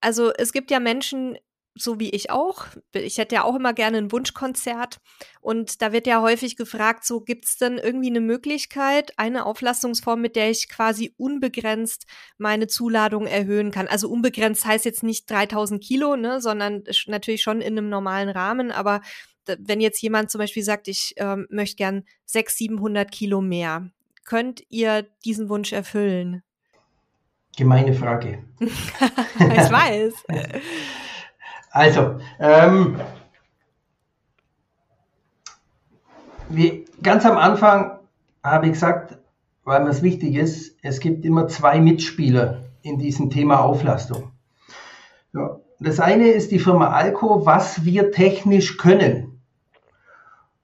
Also 0.00 0.32
es 0.32 0.52
gibt 0.52 0.70
ja 0.70 0.80
Menschen, 0.80 1.36
so 1.78 2.00
wie 2.00 2.10
ich 2.10 2.30
auch. 2.30 2.66
Ich 2.92 3.18
hätte 3.18 3.36
ja 3.36 3.44
auch 3.44 3.54
immer 3.54 3.72
gerne 3.72 3.98
ein 3.98 4.12
Wunschkonzert. 4.12 4.98
Und 5.40 5.82
da 5.82 5.92
wird 5.92 6.06
ja 6.06 6.20
häufig 6.20 6.56
gefragt, 6.56 7.04
so 7.04 7.20
gibt 7.20 7.46
es 7.46 7.56
denn 7.56 7.78
irgendwie 7.78 8.08
eine 8.08 8.20
Möglichkeit, 8.20 9.12
eine 9.16 9.46
Auflastungsform, 9.46 10.20
mit 10.20 10.36
der 10.36 10.50
ich 10.50 10.68
quasi 10.68 11.14
unbegrenzt 11.16 12.06
meine 12.36 12.66
Zuladung 12.66 13.26
erhöhen 13.26 13.70
kann. 13.70 13.88
Also 13.88 14.08
unbegrenzt 14.08 14.64
heißt 14.64 14.84
jetzt 14.84 15.02
nicht 15.02 15.30
3000 15.30 15.82
Kilo, 15.82 16.16
ne, 16.16 16.40
sondern 16.40 16.84
natürlich 17.06 17.42
schon 17.42 17.60
in 17.60 17.78
einem 17.78 17.88
normalen 17.88 18.28
Rahmen. 18.28 18.70
Aber 18.70 19.00
wenn 19.58 19.80
jetzt 19.80 20.02
jemand 20.02 20.30
zum 20.30 20.40
Beispiel 20.40 20.62
sagt, 20.62 20.88
ich 20.88 21.14
ähm, 21.16 21.46
möchte 21.50 21.76
gern 21.76 22.04
600, 22.26 22.58
700 22.58 23.10
Kilo 23.10 23.40
mehr, 23.40 23.90
könnt 24.24 24.62
ihr 24.68 25.06
diesen 25.24 25.48
Wunsch 25.48 25.72
erfüllen? 25.72 26.42
Gemeine 27.56 27.94
Frage. 27.94 28.44
ich 28.60 28.68
weiß. 28.68 30.14
Also, 31.70 32.18
ähm, 32.38 32.96
wie, 36.48 36.86
ganz 37.02 37.26
am 37.26 37.36
Anfang 37.36 37.98
habe 38.42 38.66
ich 38.66 38.72
gesagt, 38.72 39.18
weil 39.64 39.82
mir 39.82 39.90
es 39.90 40.02
wichtig 40.02 40.34
ist, 40.34 40.76
es 40.82 41.00
gibt 41.00 41.24
immer 41.24 41.46
zwei 41.48 41.80
Mitspieler 41.80 42.64
in 42.82 42.98
diesem 42.98 43.28
Thema 43.30 43.60
Auflastung. 43.60 44.32
Ja, 45.34 45.58
das 45.78 46.00
eine 46.00 46.28
ist 46.28 46.50
die 46.50 46.58
Firma 46.58 46.88
Alco, 46.88 47.44
was 47.44 47.84
wir 47.84 48.10
technisch 48.10 48.78
können. 48.78 49.42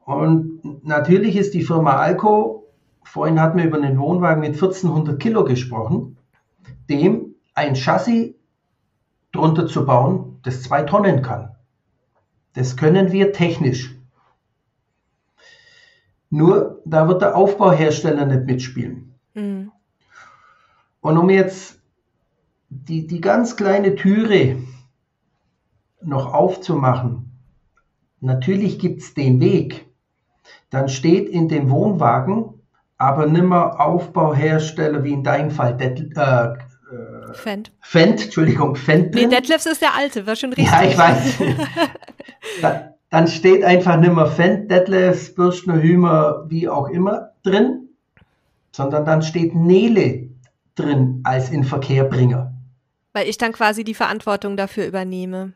Und 0.04 0.84
natürlich 0.84 1.36
ist 1.36 1.54
die 1.54 1.62
Firma 1.62 1.96
Alco, 1.96 2.66
vorhin 3.04 3.40
hatten 3.40 3.58
wir 3.58 3.66
über 3.66 3.76
einen 3.76 3.98
Wohnwagen 3.98 4.40
mit 4.40 4.54
1400 4.54 5.20
Kilo 5.20 5.44
gesprochen, 5.44 6.16
dem 6.88 7.34
ein 7.54 7.74
Chassis 7.76 8.34
drunter 9.32 9.66
zu 9.66 9.84
bauen, 9.84 10.33
das 10.44 10.62
zwei 10.62 10.82
Tonnen 10.82 11.22
kann. 11.22 11.56
Das 12.52 12.76
können 12.76 13.10
wir 13.12 13.32
technisch. 13.32 13.96
Nur 16.30 16.82
da 16.84 17.08
wird 17.08 17.22
der 17.22 17.36
Aufbauhersteller 17.36 18.26
nicht 18.26 18.46
mitspielen. 18.46 19.14
Mhm. 19.34 19.72
Und 21.00 21.18
um 21.18 21.30
jetzt 21.30 21.80
die, 22.68 23.06
die 23.06 23.20
ganz 23.20 23.56
kleine 23.56 23.94
Türe 23.94 24.56
noch 26.02 26.32
aufzumachen, 26.32 27.38
natürlich 28.20 28.78
gibt 28.78 29.02
es 29.02 29.14
den 29.14 29.40
Weg. 29.40 29.86
Dann 30.70 30.88
steht 30.88 31.28
in 31.28 31.48
dem 31.48 31.70
Wohnwagen 31.70 32.54
aber 32.96 33.26
nimmer 33.26 33.80
Aufbauhersteller 33.80 35.04
wie 35.04 35.12
in 35.12 35.24
deinem 35.24 35.50
Fall 35.50 35.80
äh, 35.80 36.54
Fendt. 37.32 37.72
Fendt, 37.80 38.24
Entschuldigung, 38.24 38.76
Fendt. 38.76 39.14
Nee, 39.14 39.26
Detlefs 39.26 39.66
ist 39.66 39.82
der 39.82 39.94
alte, 39.94 40.26
war 40.26 40.36
schon 40.36 40.52
richtig. 40.52 40.72
Ja, 40.72 40.82
ich 40.82 40.96
weiß. 40.96 41.34
da, 42.62 42.94
dann 43.10 43.28
steht 43.28 43.64
einfach 43.64 43.96
nicht 43.96 44.12
mehr 44.12 44.26
Fendt, 44.26 44.70
Detlefs, 44.70 45.34
Bürstner, 45.34 45.80
Hümer, 45.80 46.44
wie 46.48 46.68
auch 46.68 46.88
immer 46.88 47.30
drin, 47.42 47.88
sondern 48.72 49.04
dann 49.04 49.22
steht 49.22 49.54
Nele 49.54 50.30
drin 50.74 51.20
als 51.24 51.50
Inverkehrbringer. 51.50 52.52
Weil 53.12 53.28
ich 53.28 53.38
dann 53.38 53.52
quasi 53.52 53.84
die 53.84 53.94
Verantwortung 53.94 54.56
dafür 54.56 54.86
übernehme. 54.86 55.52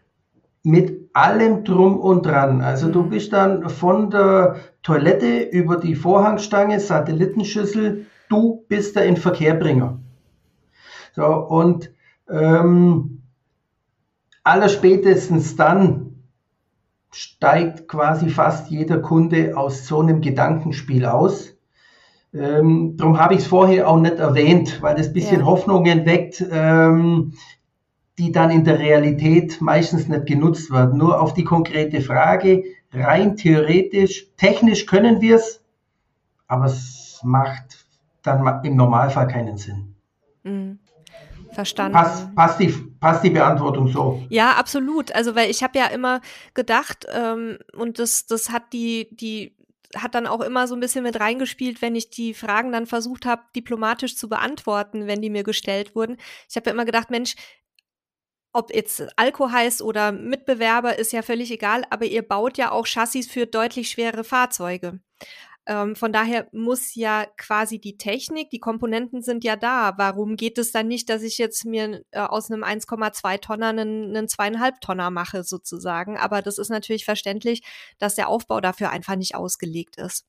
Mit 0.62 1.10
allem 1.12 1.64
drum 1.64 1.98
und 1.98 2.26
dran. 2.26 2.60
Also 2.60 2.88
mhm. 2.88 2.92
du 2.92 3.02
bist 3.08 3.32
dann 3.32 3.68
von 3.68 4.10
der 4.10 4.56
Toilette 4.82 5.40
über 5.40 5.76
die 5.76 5.96
Vorhangstange, 5.96 6.78
Satellitenschüssel, 6.78 8.06
du 8.28 8.64
bist 8.68 8.94
der 8.94 9.06
Inverkehrbringer. 9.06 9.98
So, 11.18 11.26
und 11.26 11.90
ähm, 12.30 13.22
allerspätestens 14.44 15.56
dann 15.56 16.22
steigt 17.10 17.88
quasi 17.88 18.28
fast 18.28 18.70
jeder 18.70 19.00
Kunde 19.00 19.56
aus 19.56 19.88
so 19.88 19.98
einem 19.98 20.20
Gedankenspiel 20.20 21.06
aus. 21.06 21.56
Ähm, 22.32 22.96
darum 22.96 23.18
habe 23.18 23.34
ich 23.34 23.40
es 23.40 23.46
vorher 23.48 23.88
auch 23.88 23.98
nicht 23.98 24.20
erwähnt, 24.20 24.80
weil 24.80 24.94
das 24.94 25.08
ein 25.08 25.12
bisschen 25.12 25.40
ja. 25.40 25.46
Hoffnungen 25.46 26.06
weckt, 26.06 26.46
ähm, 26.52 27.32
die 28.16 28.30
dann 28.30 28.52
in 28.52 28.62
der 28.62 28.78
Realität 28.78 29.60
meistens 29.60 30.06
nicht 30.06 30.26
genutzt 30.26 30.70
werden. 30.70 30.98
Nur 30.98 31.20
auf 31.20 31.34
die 31.34 31.42
konkrete 31.42 32.00
Frage, 32.00 32.62
rein 32.92 33.34
theoretisch, 33.34 34.28
technisch 34.36 34.86
können 34.86 35.20
wir 35.20 35.34
es, 35.34 35.64
aber 36.46 36.66
es 36.66 37.20
macht 37.24 37.86
dann 38.22 38.64
im 38.64 38.76
Normalfall 38.76 39.26
keinen 39.26 39.56
Sinn. 39.56 39.96
Mhm 40.44 40.78
verstanden. 41.58 41.94
Passt, 41.94 42.34
passt, 42.36 42.60
die, 42.60 42.68
passt 43.00 43.24
die 43.24 43.30
Beantwortung 43.30 43.88
so? 43.88 44.22
Ja, 44.28 44.52
absolut. 44.52 45.12
Also, 45.12 45.34
weil 45.34 45.50
ich 45.50 45.64
habe 45.64 45.76
ja 45.76 45.86
immer 45.86 46.20
gedacht, 46.54 47.04
ähm, 47.12 47.58
und 47.76 47.98
das, 47.98 48.26
das 48.26 48.50
hat 48.50 48.72
die, 48.72 49.08
die 49.10 49.56
hat 49.96 50.14
dann 50.14 50.28
auch 50.28 50.40
immer 50.40 50.68
so 50.68 50.76
ein 50.76 50.80
bisschen 50.80 51.02
mit 51.02 51.18
reingespielt, 51.18 51.82
wenn 51.82 51.96
ich 51.96 52.10
die 52.10 52.32
Fragen 52.32 52.70
dann 52.70 52.86
versucht 52.86 53.26
habe, 53.26 53.42
diplomatisch 53.56 54.16
zu 54.16 54.28
beantworten, 54.28 55.08
wenn 55.08 55.20
die 55.20 55.30
mir 55.30 55.42
gestellt 55.42 55.96
wurden. 55.96 56.16
Ich 56.48 56.54
habe 56.54 56.66
ja 56.66 56.74
immer 56.74 56.84
gedacht, 56.84 57.10
Mensch, 57.10 57.34
ob 58.52 58.72
jetzt 58.72 59.08
Alko 59.16 59.50
heißt 59.50 59.82
oder 59.82 60.12
Mitbewerber, 60.12 60.96
ist 60.96 61.12
ja 61.12 61.22
völlig 61.22 61.50
egal, 61.50 61.84
aber 61.90 62.04
ihr 62.04 62.22
baut 62.22 62.56
ja 62.56 62.70
auch 62.70 62.86
Chassis 62.86 63.26
für 63.26 63.46
deutlich 63.46 63.90
schwere 63.90 64.22
Fahrzeuge. 64.22 65.00
Ähm, 65.68 65.96
von 65.96 66.14
daher 66.14 66.48
muss 66.50 66.94
ja 66.94 67.26
quasi 67.36 67.78
die 67.78 67.98
Technik, 67.98 68.48
die 68.48 68.58
Komponenten 68.58 69.20
sind 69.20 69.44
ja 69.44 69.54
da. 69.54 69.92
Warum 69.98 70.36
geht 70.36 70.56
es 70.56 70.72
dann 70.72 70.88
nicht, 70.88 71.10
dass 71.10 71.22
ich 71.22 71.36
jetzt 71.36 71.66
mir 71.66 72.02
äh, 72.10 72.20
aus 72.20 72.50
einem 72.50 72.64
1,2 72.64 73.40
Tonner 73.42 73.68
einen, 73.68 74.16
einen 74.16 74.28
zweieinhalb 74.28 74.80
Tonner 74.80 75.10
mache 75.10 75.44
sozusagen? 75.44 76.16
Aber 76.16 76.40
das 76.40 76.56
ist 76.56 76.70
natürlich 76.70 77.04
verständlich, 77.04 77.62
dass 77.98 78.14
der 78.14 78.30
Aufbau 78.30 78.62
dafür 78.62 78.88
einfach 78.88 79.16
nicht 79.16 79.34
ausgelegt 79.34 79.96
ist. 79.96 80.24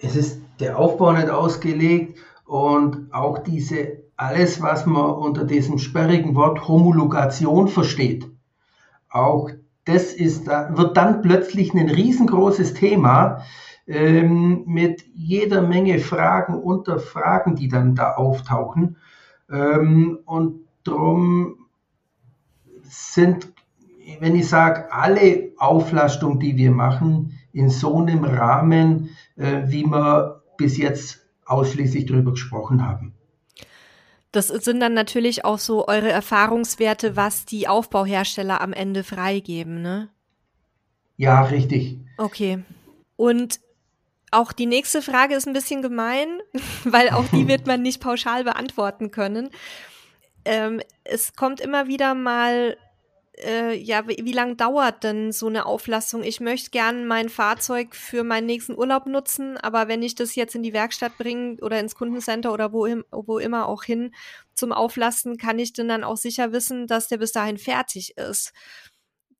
Es 0.00 0.16
ist 0.16 0.40
der 0.60 0.78
Aufbau 0.78 1.12
nicht 1.12 1.28
ausgelegt 1.28 2.18
und 2.46 3.12
auch 3.12 3.38
diese 3.38 4.02
alles, 4.16 4.62
was 4.62 4.86
man 4.86 5.10
unter 5.10 5.44
diesem 5.44 5.78
sperrigen 5.78 6.34
Wort 6.36 6.66
Homologation 6.68 7.68
versteht. 7.68 8.26
Auch 9.10 9.50
das 9.84 10.14
ist, 10.14 10.46
wird 10.46 10.96
dann 10.96 11.20
plötzlich 11.20 11.74
ein 11.74 11.90
riesengroßes 11.90 12.72
Thema, 12.72 13.42
ähm, 13.86 14.64
mit 14.66 15.04
jeder 15.14 15.62
Menge 15.62 15.98
Fragen 15.98 16.54
unter 16.54 16.98
Fragen, 16.98 17.56
die 17.56 17.68
dann 17.68 17.94
da 17.94 18.14
auftauchen. 18.14 18.96
Ähm, 19.50 20.18
und 20.24 20.60
darum 20.84 21.66
sind, 22.82 23.52
wenn 24.20 24.36
ich 24.36 24.48
sage, 24.48 24.92
alle 24.92 25.52
Auflastungen, 25.58 26.38
die 26.38 26.56
wir 26.56 26.70
machen, 26.70 27.38
in 27.52 27.68
so 27.70 27.98
einem 27.98 28.24
Rahmen, 28.24 29.10
äh, 29.36 29.62
wie 29.66 29.84
wir 29.84 30.42
bis 30.56 30.76
jetzt 30.76 31.26
ausschließlich 31.44 32.06
darüber 32.06 32.32
gesprochen 32.32 32.86
haben. 32.86 33.14
Das 34.30 34.48
sind 34.48 34.80
dann 34.80 34.94
natürlich 34.94 35.44
auch 35.44 35.58
so 35.58 35.86
eure 35.88 36.10
Erfahrungswerte, 36.10 37.16
was 37.16 37.44
die 37.44 37.68
Aufbauhersteller 37.68 38.62
am 38.62 38.72
Ende 38.72 39.04
freigeben, 39.04 39.82
ne? 39.82 40.08
Ja, 41.18 41.42
richtig. 41.42 41.98
Okay. 42.16 42.60
Und 43.16 43.60
auch 44.32 44.52
die 44.52 44.66
nächste 44.66 45.02
Frage 45.02 45.34
ist 45.34 45.46
ein 45.46 45.52
bisschen 45.52 45.82
gemein, 45.82 46.40
weil 46.84 47.10
auch 47.10 47.26
die 47.32 47.48
wird 47.48 47.66
man 47.66 47.82
nicht 47.82 48.00
pauschal 48.00 48.44
beantworten 48.44 49.10
können. 49.10 49.50
Ähm, 50.44 50.80
es 51.04 51.34
kommt 51.34 51.60
immer 51.60 51.86
wieder 51.86 52.14
mal 52.14 52.76
äh, 53.38 53.74
ja, 53.76 54.06
wie, 54.08 54.18
wie 54.22 54.32
lange 54.32 54.56
dauert 54.56 55.04
denn 55.04 55.32
so 55.32 55.46
eine 55.46 55.66
Auflassung? 55.66 56.22
Ich 56.22 56.40
möchte 56.40 56.70
gern 56.70 57.06
mein 57.06 57.28
Fahrzeug 57.28 57.94
für 57.94 58.24
meinen 58.24 58.46
nächsten 58.46 58.76
Urlaub 58.76 59.06
nutzen, 59.06 59.56
aber 59.56 59.88
wenn 59.88 60.02
ich 60.02 60.14
das 60.14 60.34
jetzt 60.34 60.54
in 60.54 60.62
die 60.62 60.72
Werkstatt 60.72 61.16
bringe 61.18 61.56
oder 61.62 61.80
ins 61.80 61.94
Kundencenter 61.94 62.52
oder 62.52 62.72
wo, 62.72 62.86
wo 63.10 63.38
immer 63.38 63.68
auch 63.68 63.84
hin 63.84 64.14
zum 64.54 64.72
Auflassen, 64.72 65.38
kann 65.38 65.58
ich 65.58 65.72
denn 65.72 65.88
dann 65.88 66.04
auch 66.04 66.16
sicher 66.16 66.52
wissen, 66.52 66.86
dass 66.86 67.08
der 67.08 67.18
bis 67.18 67.32
dahin 67.32 67.58
fertig 67.58 68.16
ist. 68.16 68.52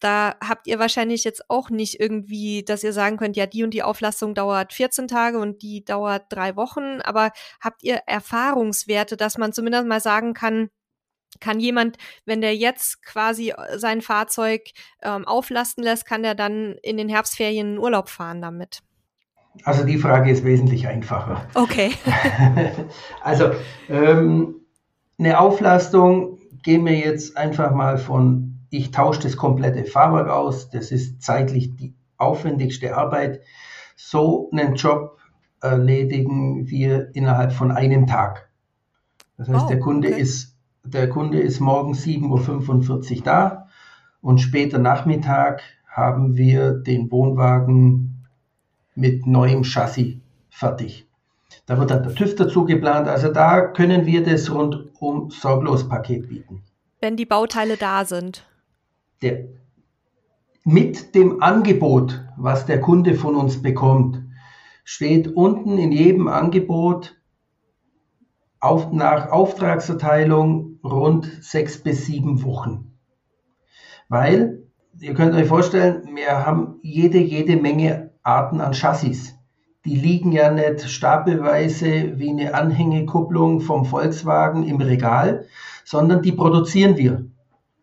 Da 0.02 0.34
habt 0.44 0.66
ihr 0.66 0.80
wahrscheinlich 0.80 1.22
jetzt 1.22 1.48
auch 1.48 1.70
nicht 1.70 2.00
irgendwie, 2.00 2.64
dass 2.64 2.82
ihr 2.82 2.92
sagen 2.92 3.18
könnt, 3.18 3.36
ja, 3.36 3.46
die 3.46 3.62
und 3.62 3.72
die 3.72 3.84
Auflassung 3.84 4.34
dauert 4.34 4.72
14 4.72 5.06
Tage 5.06 5.38
und 5.38 5.62
die 5.62 5.84
dauert 5.84 6.24
drei 6.28 6.56
Wochen, 6.56 7.00
aber 7.04 7.30
habt 7.60 7.84
ihr 7.84 8.00
Erfahrungswerte, 8.06 9.16
dass 9.16 9.38
man 9.38 9.52
zumindest 9.52 9.86
mal 9.86 10.00
sagen 10.00 10.34
kann, 10.34 10.70
kann 11.38 11.60
jemand, 11.60 11.98
wenn 12.26 12.40
der 12.40 12.56
jetzt 12.56 13.04
quasi 13.04 13.50
äh, 13.50 13.78
sein 13.78 14.00
Fahrzeug 14.00 14.62
ähm, 15.02 15.24
auflasten 15.24 15.84
lässt, 15.84 16.04
kann 16.04 16.24
der 16.24 16.34
dann 16.34 16.74
in 16.82 16.96
den 16.96 17.08
Herbstferien 17.08 17.74
in 17.74 17.78
Urlaub 17.78 18.08
fahren 18.08 18.42
damit? 18.42 18.80
Also 19.62 19.84
die 19.84 19.98
Frage 19.98 20.32
ist 20.32 20.44
wesentlich 20.44 20.88
einfacher. 20.88 21.46
Okay. 21.54 21.92
also 23.22 23.52
ähm, 23.88 24.66
eine 25.16 25.38
Auflastung 25.38 26.40
gehen 26.64 26.84
wir 26.84 26.98
jetzt 26.98 27.36
einfach 27.36 27.72
mal 27.72 27.98
von, 27.98 28.61
ich 28.72 28.90
tausche 28.90 29.20
das 29.20 29.36
komplette 29.36 29.84
Fahrwerk 29.84 30.28
aus, 30.28 30.70
das 30.70 30.90
ist 30.90 31.22
zeitlich 31.22 31.76
die 31.76 31.94
aufwendigste 32.16 32.96
Arbeit. 32.96 33.40
So 33.96 34.48
einen 34.50 34.76
Job 34.76 35.18
erledigen 35.60 36.68
wir 36.68 37.14
innerhalb 37.14 37.52
von 37.52 37.70
einem 37.70 38.06
Tag. 38.06 38.48
Das 39.36 39.48
heißt, 39.48 39.64
oh, 39.66 39.68
der 39.68 39.78
Kunde 39.78 40.08
okay. 40.08 40.20
ist 40.20 40.56
der 40.84 41.08
Kunde 41.08 41.38
ist 41.40 41.60
morgen 41.60 41.92
7.45 41.92 43.18
Uhr 43.18 43.22
da 43.22 43.68
und 44.20 44.38
später 44.38 44.78
Nachmittag 44.78 45.62
haben 45.86 46.36
wir 46.36 46.72
den 46.72 47.10
Wohnwagen 47.12 48.26
mit 48.94 49.26
neuem 49.26 49.64
Chassis 49.64 50.16
fertig. 50.50 51.06
Da 51.66 51.78
wird 51.78 51.90
dann 51.90 52.02
der 52.02 52.14
TÜV 52.14 52.34
dazu 52.34 52.64
geplant. 52.64 53.06
Also 53.06 53.32
da 53.32 53.60
können 53.60 54.06
wir 54.06 54.24
das 54.24 54.52
rundum 54.52 55.30
sorglos 55.30 55.88
Paket 55.88 56.28
bieten. 56.28 56.62
Wenn 57.00 57.16
die 57.16 57.26
Bauteile 57.26 57.76
da 57.76 58.04
sind. 58.04 58.44
Der, 59.22 59.48
mit 60.64 61.14
dem 61.14 61.42
Angebot, 61.42 62.24
was 62.36 62.66
der 62.66 62.80
Kunde 62.80 63.14
von 63.14 63.36
uns 63.36 63.62
bekommt, 63.62 64.22
steht 64.84 65.28
unten 65.28 65.78
in 65.78 65.92
jedem 65.92 66.28
Angebot 66.28 67.16
auf, 68.60 68.92
nach 68.92 69.30
Auftragserteilung 69.30 70.78
rund 70.84 71.26
sechs 71.40 71.82
bis 71.82 72.06
sieben 72.06 72.42
Wochen. 72.44 72.96
Weil, 74.08 74.64
ihr 75.00 75.14
könnt 75.14 75.34
euch 75.34 75.46
vorstellen, 75.46 76.14
wir 76.14 76.44
haben 76.44 76.78
jede, 76.82 77.18
jede 77.18 77.56
Menge 77.56 78.12
Arten 78.22 78.60
an 78.60 78.72
Chassis. 78.72 79.34
Die 79.84 79.96
liegen 79.96 80.30
ja 80.30 80.52
nicht 80.52 80.88
stapelweise 80.88 82.18
wie 82.18 82.30
eine 82.30 82.54
Anhängekupplung 82.54 83.60
vom 83.60 83.84
Volkswagen 83.84 84.62
im 84.62 84.80
Regal, 84.80 85.46
sondern 85.84 86.22
die 86.22 86.32
produzieren 86.32 86.96
wir. 86.96 87.26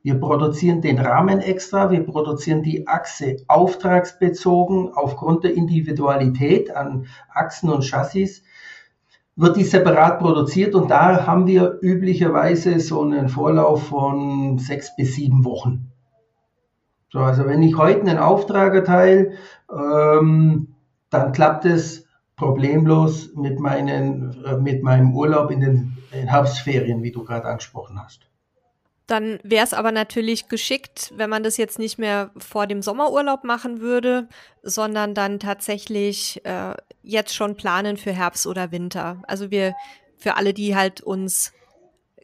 Wir 0.01 0.19
produzieren 0.19 0.81
den 0.81 0.99
Rahmen 0.99 1.39
extra, 1.39 1.91
wir 1.91 2.05
produzieren 2.05 2.63
die 2.63 2.87
Achse 2.87 3.37
auftragsbezogen 3.47 4.91
aufgrund 4.93 5.43
der 5.43 5.55
Individualität 5.55 6.75
an 6.75 7.07
Achsen 7.33 7.69
und 7.69 7.83
Chassis 7.83 8.43
wird 9.39 9.55
die 9.55 9.63
separat 9.63 10.19
produziert 10.19 10.75
und 10.75 10.91
da 10.91 11.25
haben 11.25 11.47
wir 11.47 11.79
üblicherweise 11.81 12.79
so 12.81 13.01
einen 13.01 13.29
Vorlauf 13.29 13.87
von 13.87 14.57
sechs 14.57 14.93
bis 14.97 15.15
sieben 15.15 15.45
Wochen. 15.45 15.93
So, 17.11 17.19
also 17.19 17.45
wenn 17.45 17.63
ich 17.63 17.77
heute 17.77 18.01
einen 18.01 18.17
Auftrag 18.17 18.75
erteile, 18.75 19.31
ähm, 19.71 20.75
dann 21.09 21.31
klappt 21.31 21.63
es 21.63 22.05
problemlos 22.35 23.33
mit, 23.33 23.59
meinen, 23.59 24.43
äh, 24.43 24.57
mit 24.57 24.83
meinem 24.83 25.15
Urlaub 25.15 25.51
in 25.51 25.61
den, 25.61 25.97
in 26.11 26.27
Herbstferien, 26.27 27.01
wie 27.01 27.11
du 27.11 27.23
gerade 27.23 27.47
angesprochen 27.47 27.97
hast. 28.01 28.28
Dann 29.09 29.39
wäre 29.41 29.65
es 29.65 29.73
aber 29.73 29.91
natürlich 29.91 30.49
geschickt, 30.49 31.11
wenn 31.15 31.31
man 31.31 31.41
das 31.41 31.57
jetzt 31.57 31.79
nicht 31.79 31.97
mehr 31.97 32.29
vor 32.37 32.67
dem 32.67 32.83
Sommerurlaub 32.83 33.43
machen 33.43 33.81
würde, 33.81 34.29
sondern 34.61 35.15
dann 35.15 35.39
tatsächlich 35.39 36.45
äh, 36.45 36.75
jetzt 37.01 37.33
schon 37.33 37.55
planen 37.55 37.97
für 37.97 38.11
Herbst 38.11 38.45
oder 38.45 38.71
Winter. 38.71 39.19
Also 39.25 39.49
wir, 39.49 39.73
für 40.15 40.35
alle, 40.35 40.53
die 40.53 40.75
halt 40.75 41.01
uns 41.01 41.53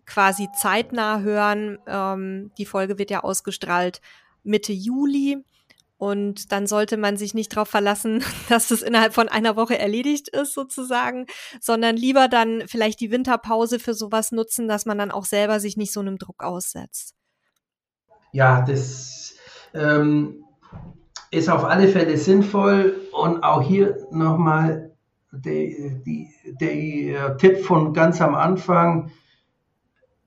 quasi 0.06 0.48
zeitnah 0.56 1.22
hören, 1.22 1.80
ähm, 1.88 2.52
die 2.60 2.68
Folge 2.68 3.00
wird 3.00 3.10
ja 3.10 3.24
ausgestrahlt 3.24 4.00
Mitte 4.44 4.72
Juli. 4.72 5.44
Und 6.06 6.52
dann 6.52 6.68
sollte 6.68 6.98
man 6.98 7.18
sich 7.18 7.34
nicht 7.34 7.56
darauf 7.56 7.68
verlassen, 7.68 8.24
dass 8.50 8.70
es 8.70 8.84
innerhalb 8.84 9.16
von 9.16 9.28
einer 9.28 9.56
Woche 9.56 9.80
erledigt 9.80 10.30
ist, 10.30 10.54
sozusagen, 10.54 11.26
sondern 11.60 11.98
lieber 11.98 12.28
dann 12.28 12.62
vielleicht 12.68 13.00
die 13.00 13.10
Winterpause 13.10 13.80
für 13.80 13.96
sowas 13.96 14.32
nutzen, 14.32 14.68
dass 14.68 14.86
man 14.86 15.00
dann 15.00 15.10
auch 15.10 15.26
selber 15.26 15.60
sich 15.60 15.78
nicht 15.78 15.92
so 15.92 16.02
einem 16.02 16.20
Druck 16.20 16.44
aussetzt. 16.44 17.16
Ja, 18.34 18.62
das 18.62 19.34
ähm, 19.74 20.44
ist 21.32 21.50
auf 21.50 21.66
alle 21.66 21.88
Fälle 21.88 22.18
sinnvoll. 22.18 23.02
Und 23.12 23.44
auch 23.44 23.64
hier 23.64 23.98
nochmal 24.12 24.96
der, 25.32 25.72
der 26.62 27.38
Tipp 27.38 27.66
von 27.66 27.94
ganz 27.94 28.22
am 28.22 28.36
Anfang, 28.36 29.10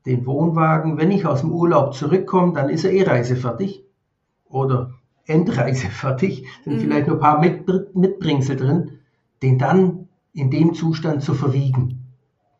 den 0.06 0.26
Wohnwagen, 0.26 0.98
wenn 0.98 1.12
ich 1.12 1.24
aus 1.24 1.42
dem 1.42 1.52
Urlaub 1.52 1.94
zurückkomme, 1.94 2.54
dann 2.54 2.68
ist 2.68 2.82
er 2.82 2.90
eh 2.90 3.04
reisefertig. 3.04 3.84
Oder 4.44 4.97
Endreise 5.28 5.86
fertig, 5.90 6.44
sind 6.64 6.76
mhm. 6.76 6.80
vielleicht 6.80 7.06
nur 7.06 7.16
ein 7.16 7.20
paar 7.20 7.40
Mit 7.40 7.94
Mitbringsel 7.94 8.56
drin, 8.56 8.98
den 9.42 9.58
dann 9.58 10.08
in 10.32 10.50
dem 10.50 10.74
Zustand 10.74 11.22
zu 11.22 11.34
verwiegen. 11.34 12.04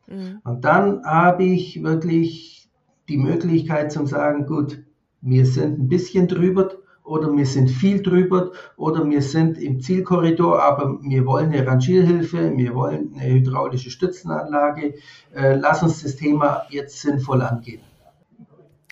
Mhm. 0.06 0.40
Und 0.44 0.64
dann 0.64 1.04
habe 1.04 1.44
ich 1.44 1.82
wirklich 1.82 2.68
die 3.08 3.18
Möglichkeit 3.18 3.92
zu 3.92 4.06
sagen, 4.06 4.46
gut, 4.46 4.82
wir 5.20 5.46
sind 5.46 5.78
ein 5.78 5.88
bisschen 5.88 6.28
drüber 6.28 6.70
oder 7.02 7.34
wir 7.34 7.46
sind 7.46 7.70
viel 7.70 8.02
drüber 8.02 8.52
oder 8.76 9.08
wir 9.08 9.22
sind 9.22 9.58
im 9.58 9.80
Zielkorridor, 9.80 10.62
aber 10.62 10.98
wir 11.02 11.24
wollen 11.24 11.52
eine 11.52 11.66
Rangierhilfe, 11.66 12.52
wir 12.56 12.74
wollen 12.74 13.14
eine 13.14 13.32
hydraulische 13.32 13.90
Stützenanlage. 13.90 14.94
Äh, 15.34 15.54
lass 15.54 15.82
uns 15.82 16.02
das 16.02 16.16
Thema 16.16 16.64
jetzt 16.68 17.00
sinnvoll 17.00 17.42
angehen. 17.42 17.80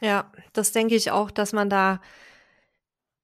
Ja, 0.00 0.24
das 0.52 0.72
denke 0.72 0.94
ich 0.94 1.10
auch, 1.10 1.30
dass 1.30 1.52
man 1.52 1.70
da 1.70 2.00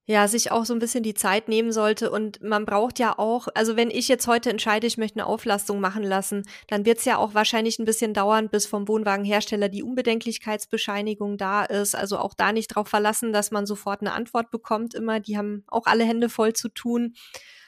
ja, 0.05 0.27
sich 0.27 0.51
auch 0.51 0.65
so 0.65 0.73
ein 0.73 0.79
bisschen 0.79 1.03
die 1.03 1.13
Zeit 1.13 1.47
nehmen 1.47 1.71
sollte 1.71 2.11
und 2.11 2.41
man 2.41 2.65
braucht 2.65 2.99
ja 2.99 3.17
auch, 3.17 3.47
also 3.55 3.77
wenn 3.77 3.89
ich 3.89 4.09
jetzt 4.09 4.27
heute 4.27 4.49
entscheide, 4.49 4.85
ich 4.85 4.97
möchte 4.97 5.19
eine 5.19 5.27
Auflastung 5.27 5.79
machen 5.79 6.03
lassen, 6.03 6.43
dann 6.67 6.85
wird 6.85 6.97
es 6.97 7.05
ja 7.05 7.17
auch 7.17 7.33
wahrscheinlich 7.33 7.79
ein 7.79 7.85
bisschen 7.85 8.13
dauern, 8.13 8.49
bis 8.49 8.65
vom 8.65 8.87
Wohnwagenhersteller 8.89 9.69
die 9.69 9.81
Unbedenklichkeitsbescheinigung 9.83 11.37
da 11.37 11.63
ist. 11.63 11.95
Also 11.95 12.17
auch 12.17 12.33
da 12.33 12.51
nicht 12.51 12.67
drauf 12.67 12.89
verlassen, 12.89 13.31
dass 13.31 13.51
man 13.51 13.65
sofort 13.65 14.01
eine 14.01 14.11
Antwort 14.11 14.51
bekommt 14.51 14.93
immer. 14.93 15.21
Die 15.21 15.37
haben 15.37 15.63
auch 15.67 15.85
alle 15.85 16.03
Hände 16.03 16.27
voll 16.27 16.51
zu 16.51 16.67
tun. 16.67 17.15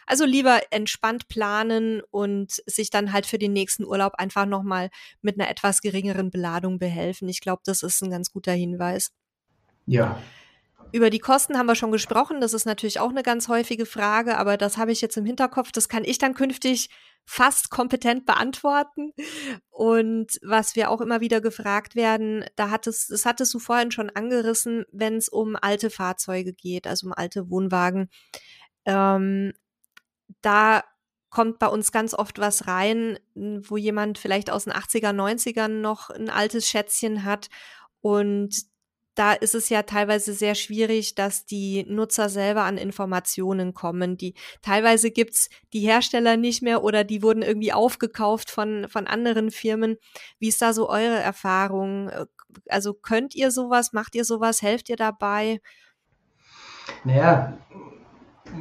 Also 0.06 0.26
lieber 0.26 0.60
entspannt 0.72 1.30
planen 1.30 2.02
und 2.12 2.62
sich 2.66 2.90
dann 2.90 3.14
halt 3.14 3.26
für 3.26 3.40
den 3.40 3.54
nächsten 3.54 3.86
Urlaub 3.86 4.16
einfach 4.18 4.46
nochmal 4.46 4.90
mit 5.22 5.40
einer 5.40 5.50
etwas 5.50 5.82
geringeren 5.82 6.32
Beladung 6.32 6.80
behelfen. 6.80 7.30
Ich 7.30 7.40
glaube, 7.40 7.62
das 7.66 7.82
ist 7.82 8.04
ein 8.04 8.12
ganz 8.12 8.30
guter 8.30 8.52
Hinweis. 8.52 9.14
Ja, 9.88 10.20
über 10.92 11.10
die 11.10 11.20
Kosten 11.20 11.58
haben 11.58 11.66
wir 11.66 11.76
schon 11.76 11.92
gesprochen. 11.92 12.42
Das 12.42 12.54
ist 12.54 12.66
natürlich 12.66 13.00
auch 13.00 13.10
eine 13.10 13.24
ganz 13.24 13.48
häufige 13.48 13.86
Frage, 13.86 14.38
aber 14.38 14.58
das 14.58 14.78
habe 14.78 14.92
ich 14.92 15.02
jetzt 15.02 15.18
im 15.18 15.26
Hinterkopf. 15.26 15.72
Das 15.72 15.90
kann 15.90 16.04
ich 16.04 16.18
dann 16.18 16.34
künftig 16.34 16.90
fast 17.26 17.70
kompetent 17.70 18.26
beantworten. 18.26 19.12
Und 19.70 20.40
was 20.44 20.76
wir 20.76 20.90
auch 20.90 21.02
immer 21.02 21.22
wieder 21.22 21.42
gefragt 21.42 21.96
werden, 21.96 22.46
da 22.56 22.70
hat 22.70 22.88
es, 22.88 23.08
das 23.08 23.26
hattest 23.26 23.54
du 23.54 23.60
vorhin 23.60 23.92
schon 23.92 24.10
angerissen, 24.10 24.86
wenn 24.92 25.16
es 25.16 25.28
um 25.28 25.56
alte 25.60 25.90
Fahrzeuge 25.90 26.54
geht, 26.54 26.88
also 26.88 27.08
um 27.08 27.14
alte 27.14 27.50
Wohnwagen. 27.50 28.10
Ähm, 28.86 29.54
da 30.42 30.84
kommt 31.30 31.60
bei 31.60 31.68
uns 31.68 31.92
ganz 31.92 32.14
oft 32.14 32.40
was 32.40 32.68
rein, 32.68 33.20
wo 33.34 33.76
jemand 33.76 34.18
vielleicht 34.18 34.50
aus 34.50 34.66
den 34.66 34.74
80er, 34.74 35.10
90ern 35.10 35.82
noch 35.82 36.10
ein 36.10 36.30
altes 36.30 36.70
Schätzchen 36.70 37.26
hat 37.26 37.50
und 38.00 38.56
da 39.16 39.34
ist 39.34 39.56
es 39.56 39.70
ja 39.70 39.84
teilweise 39.84 40.34
sehr 40.34 40.56
schwierig, 40.56 41.16
dass 41.16 41.46
die 41.46 41.86
Nutzer 41.88 42.30
selber 42.30 42.64
an 42.64 42.78
Informationen 42.78 43.74
kommen. 43.74 44.18
Die 44.18 44.36
teilweise 44.62 45.10
gibt's 45.10 45.50
die 45.74 45.80
Hersteller 45.80 46.38
nicht 46.38 46.62
mehr 46.62 46.84
oder 46.84 47.04
die 47.04 47.24
wurden 47.24 47.42
irgendwie 47.42 47.74
aufgekauft 47.74 48.52
von, 48.52 48.88
von 48.90 49.08
anderen 49.08 49.52
Firmen. 49.52 49.98
Wie 50.38 50.50
ist 50.50 50.62
da 50.62 50.74
so 50.74 50.90
eure 50.90 51.20
Erfahrung? 51.20 52.12
Also 52.70 52.94
könnt 52.94 53.36
ihr 53.36 53.52
sowas, 53.52 53.94
macht 53.94 54.16
ihr 54.16 54.26
sowas, 54.26 54.62
helft 54.62 54.90
ihr 54.90 54.98
dabei? 54.98 55.62
Naja, 57.04 57.58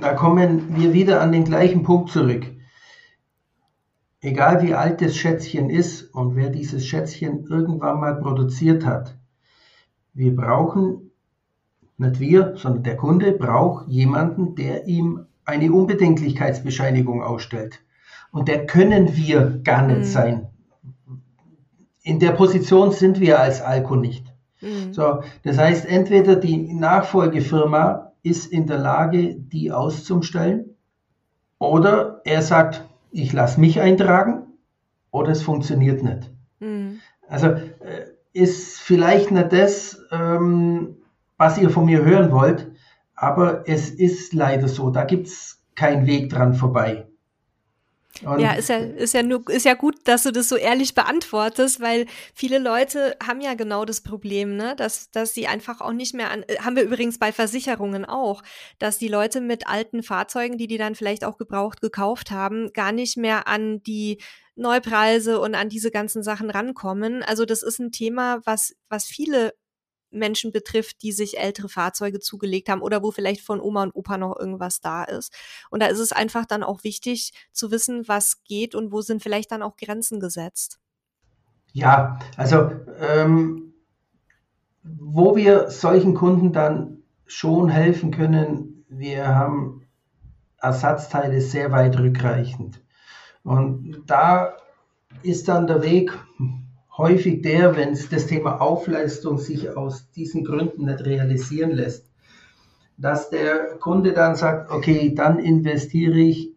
da 0.01 0.15
kommen 0.15 0.77
wir 0.77 0.93
wieder 0.93 1.21
an 1.21 1.33
den 1.33 1.45
gleichen 1.45 1.83
Punkt 1.83 2.11
zurück. 2.11 2.47
Egal 4.21 4.63
wie 4.63 4.75
alt 4.75 5.03
das 5.03 5.17
Schätzchen 5.17 5.69
ist 5.69 6.15
und 6.15 6.37
wer 6.37 6.49
dieses 6.49 6.87
Schätzchen 6.87 7.45
irgendwann 7.45 8.01
mal 8.01 8.15
produziert 8.15 8.87
hat, 8.87 9.19
wir 10.15 10.35
brauchen, 10.35 11.11
nicht 11.99 12.21
wir, 12.21 12.55
sondern 12.57 12.83
der 12.83 12.97
Kunde 12.97 13.33
braucht 13.33 13.89
jemanden, 13.89 14.55
der 14.55 14.87
ihm 14.87 15.27
eine 15.45 15.73
Unbedenklichkeitsbescheinigung 15.73 17.23
ausstellt. 17.23 17.81
Und 18.33 18.49
der 18.49 18.67
können 18.67 19.17
wir 19.17 19.61
gar 19.63 19.87
nicht 19.87 19.99
mhm. 19.99 20.05
sein. 20.05 20.47
In 22.03 22.19
der 22.19 22.33
Position 22.33 22.91
sind 22.91 23.21
wir 23.21 23.41
als 23.41 23.61
Alko 23.61 23.97
nicht. 23.97 24.27
Mhm. 24.61 24.93
So, 24.93 25.23
das 25.43 25.59
heißt, 25.59 25.87
entweder 25.87 26.37
die 26.37 26.73
Nachfolgefirma 26.73 28.13
ist 28.23 28.51
in 28.51 28.67
der 28.67 28.79
Lage, 28.79 29.37
die 29.37 29.71
auszustellen, 29.71 30.77
oder 31.59 32.21
er 32.25 32.43
sagt, 32.43 32.85
ich 33.11 33.33
lasse 33.33 33.61
mich 33.61 33.81
eintragen, 33.81 34.43
oder 35.11 35.31
es 35.31 35.43
funktioniert 35.43 36.03
nicht. 36.03 36.31
Mhm. 36.59 37.01
Also 37.29 37.47
äh, 37.47 38.04
ist 38.35 38.81
vielleicht 38.81 39.31
nicht 39.31 39.53
das, 39.53 40.03
ähm, 40.11 40.97
was 41.39 41.57
ihr 41.57 41.71
von 41.71 41.87
mir 41.87 42.05
hören 42.05 42.31
wollt, 42.31 42.71
aber 43.15 43.67
es 43.67 43.91
ist 43.91 44.35
leider 44.35 44.69
so. 44.69 44.91
Da 44.91 45.05
gibt 45.05 45.29
es 45.29 45.63
keinen 45.75 46.07
Weg 46.07 46.31
dran 46.31 46.55
vorbei. 46.55 47.07
Und 48.23 48.39
ja, 48.39 48.53
ist 48.53 48.69
ja, 48.69 48.77
ist 48.77 49.13
ja 49.13 49.25
nur, 49.25 49.49
ist 49.51 49.65
ja 49.65 49.75
gut, 49.75 49.97
dass 50.05 50.23
du 50.23 50.31
das 50.31 50.49
so 50.49 50.57
ehrlich 50.57 50.95
beantwortest, 50.95 51.81
weil 51.81 52.07
viele 52.33 52.59
Leute 52.59 53.17
haben 53.25 53.41
ja 53.41 53.55
genau 53.55 53.85
das 53.85 54.03
Problem, 54.03 54.57
ne, 54.57 54.77
dass, 54.77 55.11
dass 55.11 55.35
sie 55.35 55.49
einfach 55.49 55.81
auch 55.81 55.93
nicht 55.93 56.15
mehr 56.15 56.31
an, 56.31 56.45
haben 56.61 56.77
wir 56.77 56.85
übrigens 56.85 57.19
bei 57.19 57.33
Versicherungen 57.33 58.05
auch, 58.05 58.43
dass 58.79 58.99
die 58.99 59.09
Leute 59.09 59.41
mit 59.41 59.67
alten 59.67 60.05
Fahrzeugen, 60.05 60.59
die 60.59 60.69
die 60.69 60.79
dann 60.79 60.95
vielleicht 60.95 61.25
auch 61.25 61.39
gebraucht 61.39 61.81
gekauft 61.81 62.31
haben, 62.31 62.73
gar 62.73 62.93
nicht 62.93 63.17
mehr 63.17 63.49
an 63.49 63.83
die 63.83 64.19
Neupreise 64.57 65.41
und 65.41 65.55
an 65.55 65.69
diese 65.69 65.91
ganzen 65.91 66.23
Sachen 66.23 66.51
rankommen. 66.51 67.23
Also 67.23 67.45
das 67.45 67.63
ist 67.63 67.79
ein 67.81 67.93
Thema, 67.93 68.41
was, 68.45 68.75
was 68.89 69.05
viele 69.05 69.53
Menschen 70.15 70.53
betrifft, 70.53 71.03
die 71.03 71.13
sich 71.13 71.39
ältere 71.39 71.69
Fahrzeuge 71.69 72.21
zugelegt 72.21 72.69
haben 72.69 72.81
oder 72.81 73.03
wo 73.03 73.11
vielleicht 73.11 73.41
von 73.41 73.61
Oma 73.61 73.83
und 73.83 73.95
Opa 73.95 74.17
noch 74.17 74.39
irgendwas 74.39 74.81
da 74.81 75.05
ist. 75.05 75.33
Und 75.71 75.83
da 75.83 75.87
ist 75.87 75.99
es 75.99 76.13
einfach 76.13 76.47
dann 76.47 76.63
auch 76.63 76.85
wichtig 76.85 77.33
zu 77.53 77.71
wissen, 77.71 78.07
was 78.07 78.45
geht 78.45 78.75
und 78.75 78.93
wo 78.93 79.01
sind 79.01 79.23
vielleicht 79.23 79.51
dann 79.51 79.63
auch 79.63 79.77
Grenzen 79.77 80.21
gesetzt. 80.21 80.79
Ja, 81.73 82.21
also 82.37 82.71
ähm, 83.01 83.75
wo 84.85 85.35
wir 85.35 85.71
solchen 85.71 86.15
Kunden 86.15 86.53
dann 86.53 87.03
schon 87.27 87.69
helfen 87.69 88.13
können, 88.13 88.85
wir 88.89 89.27
haben 89.29 89.87
Ersatzteile 90.59 91.41
sehr 91.41 91.73
weit 91.73 91.99
rückreichend. 91.99 92.84
Und 93.45 94.03
da 94.07 94.55
ist 95.23 95.49
dann 95.49 95.67
der 95.67 95.83
Weg 95.83 96.19
häufig 96.97 97.43
der, 97.43 97.77
wenn 97.77 97.97
das 98.11 98.27
Thema 98.27 98.61
Aufleistung 98.61 99.39
sich 99.39 99.77
aus 99.77 100.11
diesen 100.11 100.45
Gründen 100.45 100.87
nicht 100.87 101.05
realisieren 101.05 101.71
lässt, 101.71 102.11
dass 102.97 103.31
der 103.31 103.77
Kunde 103.79 104.13
dann 104.13 104.35
sagt, 104.35 104.71
okay, 104.71 105.15
dann 105.15 105.39
investiere 105.39 106.19
ich 106.19 106.53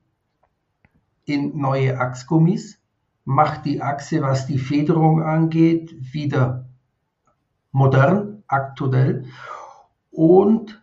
in 1.26 1.58
neue 1.58 2.00
Achsgummis, 2.00 2.80
mache 3.26 3.62
die 3.64 3.82
Achse, 3.82 4.22
was 4.22 4.46
die 4.46 4.60
Federung 4.60 5.22
angeht, 5.22 5.94
wieder 6.14 6.66
modern, 7.72 8.44
aktuell 8.48 9.26
und 10.12 10.82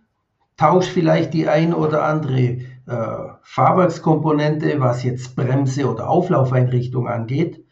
tausche 0.57 0.91
vielleicht 0.91 1.33
die 1.33 1.49
ein 1.49 1.73
oder 1.73 2.05
andere 2.05 2.59
äh, 2.87 3.17
Fahrwerkskomponente, 3.43 4.81
was 4.81 5.03
jetzt 5.03 5.37
Bremse 5.37 5.91
oder 5.91 6.09
Auflaufeinrichtung 6.09 7.09
angeht, 7.09 7.65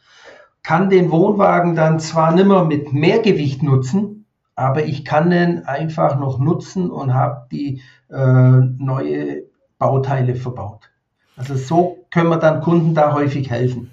kann 0.62 0.90
den 0.90 1.10
Wohnwagen 1.10 1.74
dann 1.74 2.00
zwar 2.00 2.34
nimmer 2.34 2.64
mit 2.64 2.92
mehr 2.92 3.18
Gewicht 3.18 3.62
nutzen, 3.62 4.26
aber 4.54 4.84
ich 4.84 5.04
kann 5.04 5.30
den 5.30 5.64
einfach 5.64 6.18
noch 6.18 6.38
nutzen 6.38 6.90
und 6.90 7.14
habe 7.14 7.46
die 7.50 7.82
äh, 8.10 8.60
neue 8.78 9.44
Bauteile 9.78 10.36
verbaut. 10.36 10.90
Also 11.36 11.56
so 11.56 12.06
können 12.10 12.28
wir 12.28 12.36
dann 12.36 12.60
Kunden 12.60 12.94
da 12.94 13.14
häufig 13.14 13.50
helfen. 13.50 13.92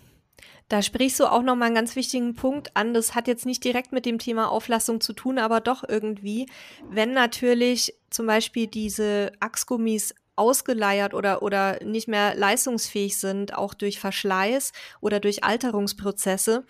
Da 0.68 0.84
sprichst 0.84 1.20
du 1.20 1.26
auch 1.26 1.42
nochmal 1.42 1.68
einen 1.68 1.76
ganz 1.76 1.96
wichtigen 1.96 2.36
Punkt 2.36 2.78
an. 2.78 2.94
Das 2.94 3.16
hat 3.16 3.28
jetzt 3.28 3.48
nicht 3.48 3.64
direkt 3.64 3.92
mit 3.92 4.06
dem 4.06 4.20
Thema 4.20 4.52
Auflassung 4.52 5.02
zu 5.02 5.14
tun, 5.14 5.40
aber 5.40 5.62
doch 5.62 5.84
irgendwie. 5.88 6.46
Wenn 6.88 7.14
natürlich 7.14 7.96
zum 8.12 8.28
Beispiel 8.28 8.68
diese 8.68 9.32
Achsgummis 9.40 10.14
ausgeleiert 10.40 11.14
oder, 11.14 11.44
oder 11.44 11.84
nicht 11.84 12.08
mehr 12.08 12.36
leistungsfähig 12.36 13.20
sind, 13.20 13.54
auch 13.54 13.74
durch 13.74 14.00
Verschleiß 14.00 14.72
oder 15.02 15.20
durch 15.20 15.44
Alterungsprozesse, 15.44 16.66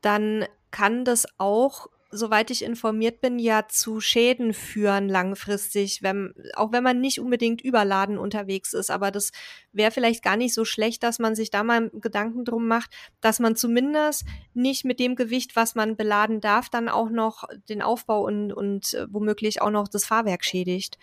dann 0.00 0.46
kann 0.70 1.04
das 1.04 1.26
auch 1.38 1.88
soweit 2.12 2.50
ich 2.50 2.62
informiert 2.62 3.22
bin, 3.22 3.38
ja 3.38 3.66
zu 3.68 3.98
Schäden 3.98 4.52
führen 4.52 5.08
langfristig, 5.08 6.02
wenn, 6.02 6.34
auch 6.54 6.70
wenn 6.70 6.84
man 6.84 7.00
nicht 7.00 7.18
unbedingt 7.18 7.62
überladen 7.62 8.18
unterwegs 8.18 8.74
ist. 8.74 8.90
Aber 8.90 9.10
das 9.10 9.32
wäre 9.72 9.90
vielleicht 9.90 10.22
gar 10.22 10.36
nicht 10.36 10.52
so 10.52 10.66
schlecht, 10.66 11.02
dass 11.02 11.18
man 11.18 11.34
sich 11.34 11.50
da 11.50 11.64
mal 11.64 11.90
Gedanken 11.94 12.44
drum 12.44 12.68
macht, 12.68 12.90
dass 13.22 13.40
man 13.40 13.56
zumindest 13.56 14.24
nicht 14.52 14.84
mit 14.84 15.00
dem 15.00 15.16
Gewicht, 15.16 15.56
was 15.56 15.74
man 15.74 15.96
beladen 15.96 16.42
darf, 16.42 16.68
dann 16.68 16.90
auch 16.90 17.08
noch 17.08 17.44
den 17.70 17.80
Aufbau 17.80 18.26
und, 18.26 18.52
und 18.52 18.92
äh, 18.92 19.06
womöglich 19.10 19.62
auch 19.62 19.70
noch 19.70 19.88
das 19.88 20.04
Fahrwerk 20.04 20.44
schädigt. 20.44 20.98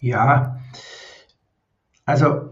Ja, 0.00 0.60
also 2.04 2.50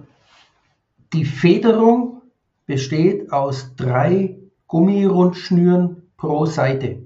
die 1.12 1.24
Federung 1.24 2.22
besteht 2.66 3.32
aus 3.32 3.74
drei 3.76 4.38
Gummirundschnüren 4.66 6.10
pro 6.16 6.46
Seite. 6.46 7.02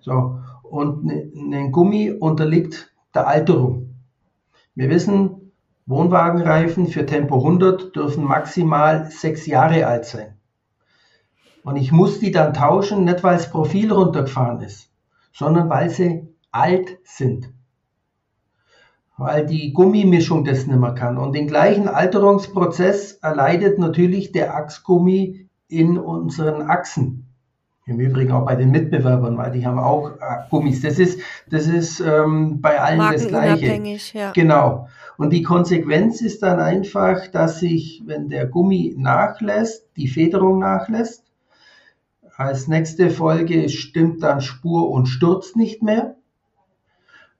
So, 0.00 0.40
und 0.62 1.04
ne, 1.04 1.30
ein 1.34 1.72
Gummi 1.72 2.10
unterliegt 2.10 2.92
der 3.14 3.26
Alterung. 3.26 3.96
Wir 4.74 4.90
wissen, 4.90 5.52
Wohnwagenreifen 5.86 6.88
für 6.88 7.06
Tempo 7.06 7.36
100 7.36 7.96
dürfen 7.96 8.24
maximal 8.24 9.10
sechs 9.10 9.46
Jahre 9.46 9.86
alt 9.86 10.04
sein. 10.04 10.38
Und 11.62 11.76
ich 11.76 11.92
muss 11.92 12.20
die 12.20 12.30
dann 12.30 12.52
tauschen, 12.52 13.04
nicht 13.04 13.22
weil 13.22 13.36
das 13.36 13.50
Profil 13.50 13.92
runtergefahren 13.92 14.60
ist, 14.60 14.90
sondern 15.32 15.70
weil 15.70 15.88
sie 15.88 16.28
alt 16.50 16.98
sind 17.04 17.53
weil 19.16 19.46
die 19.46 19.72
Gummimischung 19.72 20.44
das 20.44 20.66
nicht 20.66 20.78
mehr 20.78 20.94
kann. 20.94 21.18
Und 21.18 21.34
den 21.34 21.46
gleichen 21.46 21.88
Alterungsprozess 21.88 23.12
erleidet 23.22 23.78
natürlich 23.78 24.32
der 24.32 24.56
Achsgummi 24.56 25.48
in 25.68 25.98
unseren 25.98 26.62
Achsen. 26.62 27.26
Im 27.86 28.00
Übrigen 28.00 28.32
auch 28.32 28.46
bei 28.46 28.56
den 28.56 28.70
Mitbewerbern, 28.70 29.36
weil 29.36 29.52
die 29.52 29.66
haben 29.66 29.78
auch 29.78 30.12
äh, 30.12 30.48
Gummis. 30.48 30.80
Das 30.80 30.98
ist, 30.98 31.20
das 31.50 31.66
ist 31.66 32.00
ähm, 32.00 32.62
bei 32.62 32.80
allen 32.80 33.12
das 33.12 33.28
Gleiche. 33.28 33.98
Ja. 34.14 34.32
Genau. 34.32 34.88
Und 35.18 35.30
die 35.30 35.42
Konsequenz 35.42 36.22
ist 36.22 36.42
dann 36.42 36.60
einfach, 36.60 37.26
dass 37.28 37.60
sich, 37.60 38.02
wenn 38.06 38.30
der 38.30 38.46
Gummi 38.46 38.94
nachlässt, 38.96 39.86
die 39.96 40.08
Federung 40.08 40.60
nachlässt, 40.60 41.24
als 42.36 42.68
nächste 42.68 43.10
Folge 43.10 43.68
stimmt 43.68 44.22
dann 44.22 44.40
Spur 44.40 44.90
und 44.90 45.06
Sturz 45.06 45.54
nicht 45.54 45.82
mehr, 45.82 46.16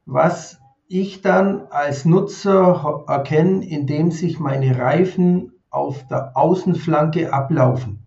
was 0.07 0.61
ich 0.89 1.23
dann 1.23 1.67
als 1.71 2.05
Nutzer 2.05 3.05
erkenne, 3.07 3.67
indem 3.67 4.11
sich 4.11 4.39
meine 4.39 4.79
Reifen 4.79 5.53
auf 5.71 6.07
der 6.07 6.37
Außenflanke 6.37 7.33
ablaufen. 7.33 8.05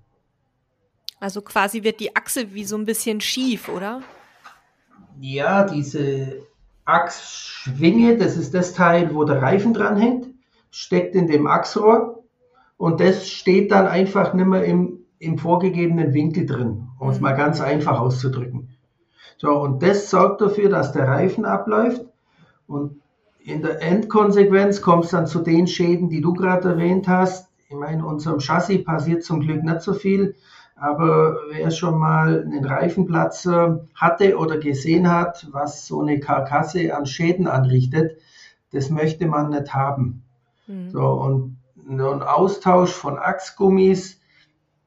Also 1.19 1.41
quasi 1.41 1.84
wird 1.84 1.99
die 1.99 2.15
Achse 2.15 2.53
wie 2.53 2.63
so 2.63 2.78
ein 2.78 2.86
bisschen 2.86 3.21
schief, 3.21 3.69
oder? 3.69 4.01
Ja, 5.19 5.63
diese 5.63 6.43
Achsschwinge, 6.86 8.17
das 8.17 8.38
ist 8.38 8.53
das 8.53 8.73
Teil, 8.73 9.13
wo 9.13 9.23
der 9.23 9.41
Reifen 9.41 9.73
dran 9.73 9.97
hängt, 9.97 10.28
steckt 10.69 11.15
in 11.15 11.28
dem 11.28 11.47
Achsrohr 11.47 12.23
und 12.78 12.99
das 12.99 13.28
steht 13.28 13.71
dann 13.71 13.88
einfach 13.88 14.34
nicht 14.34 14.45
mehr 14.45 14.63
im, 14.63 14.99
im 15.17 15.39
vorgegebenen 15.39 16.13
Winkel 16.13 16.45
drin, 16.45 16.88
um 16.99 17.09
es 17.09 17.17
mhm. 17.17 17.23
mal 17.23 17.34
ganz 17.34 17.59
einfach 17.59 17.99
auszudrücken. 17.99 18.69
So, 19.38 19.59
und 19.59 19.84
das 19.84 20.09
sorgt 20.09 20.41
dafür, 20.41 20.69
dass 20.69 20.93
der 20.93 21.07
Reifen 21.07 21.45
abläuft 21.45 22.05
und 22.68 23.01
in 23.39 23.61
der 23.61 23.82
Endkonsequenz 23.82 24.82
kommt 24.82 25.05
es 25.05 25.11
dann 25.11 25.26
zu 25.26 25.39
den 25.39 25.68
Schäden, 25.68 26.09
die 26.09 26.22
du 26.22 26.34
gerade 26.34 26.70
erwähnt 26.70 27.07
hast. 27.07 27.49
ich 27.70 27.76
meine, 27.76 28.05
unserem 28.05 28.39
Chassis 28.39 28.84
passiert 28.84 29.24
zum 29.24 29.39
Glück 29.41 29.63
nicht 29.63 29.82
so 29.82 29.93
viel, 29.93 30.36
aber 30.76 31.38
wer 31.51 31.72
schon 31.72 31.97
mal 31.97 32.43
einen 32.43 32.63
Reifenplatzer 32.63 33.88
hatte 33.95 34.38
oder 34.38 34.57
gesehen 34.57 35.09
hat, 35.09 35.47
was 35.51 35.88
so 35.88 36.01
eine 36.01 36.20
Karkasse 36.20 36.95
an 36.95 37.05
Schäden 37.05 37.47
anrichtet, 37.47 38.18
das 38.72 38.89
möchte 38.89 39.28
man 39.28 39.49
nicht 39.49 39.74
haben. 39.74 40.24
Mhm. 40.68 40.89
So, 40.91 41.03
und 41.05 41.57
ein 41.89 42.22
Austausch 42.22 42.91
von 42.91 43.18
Achsgummis, 43.18 44.20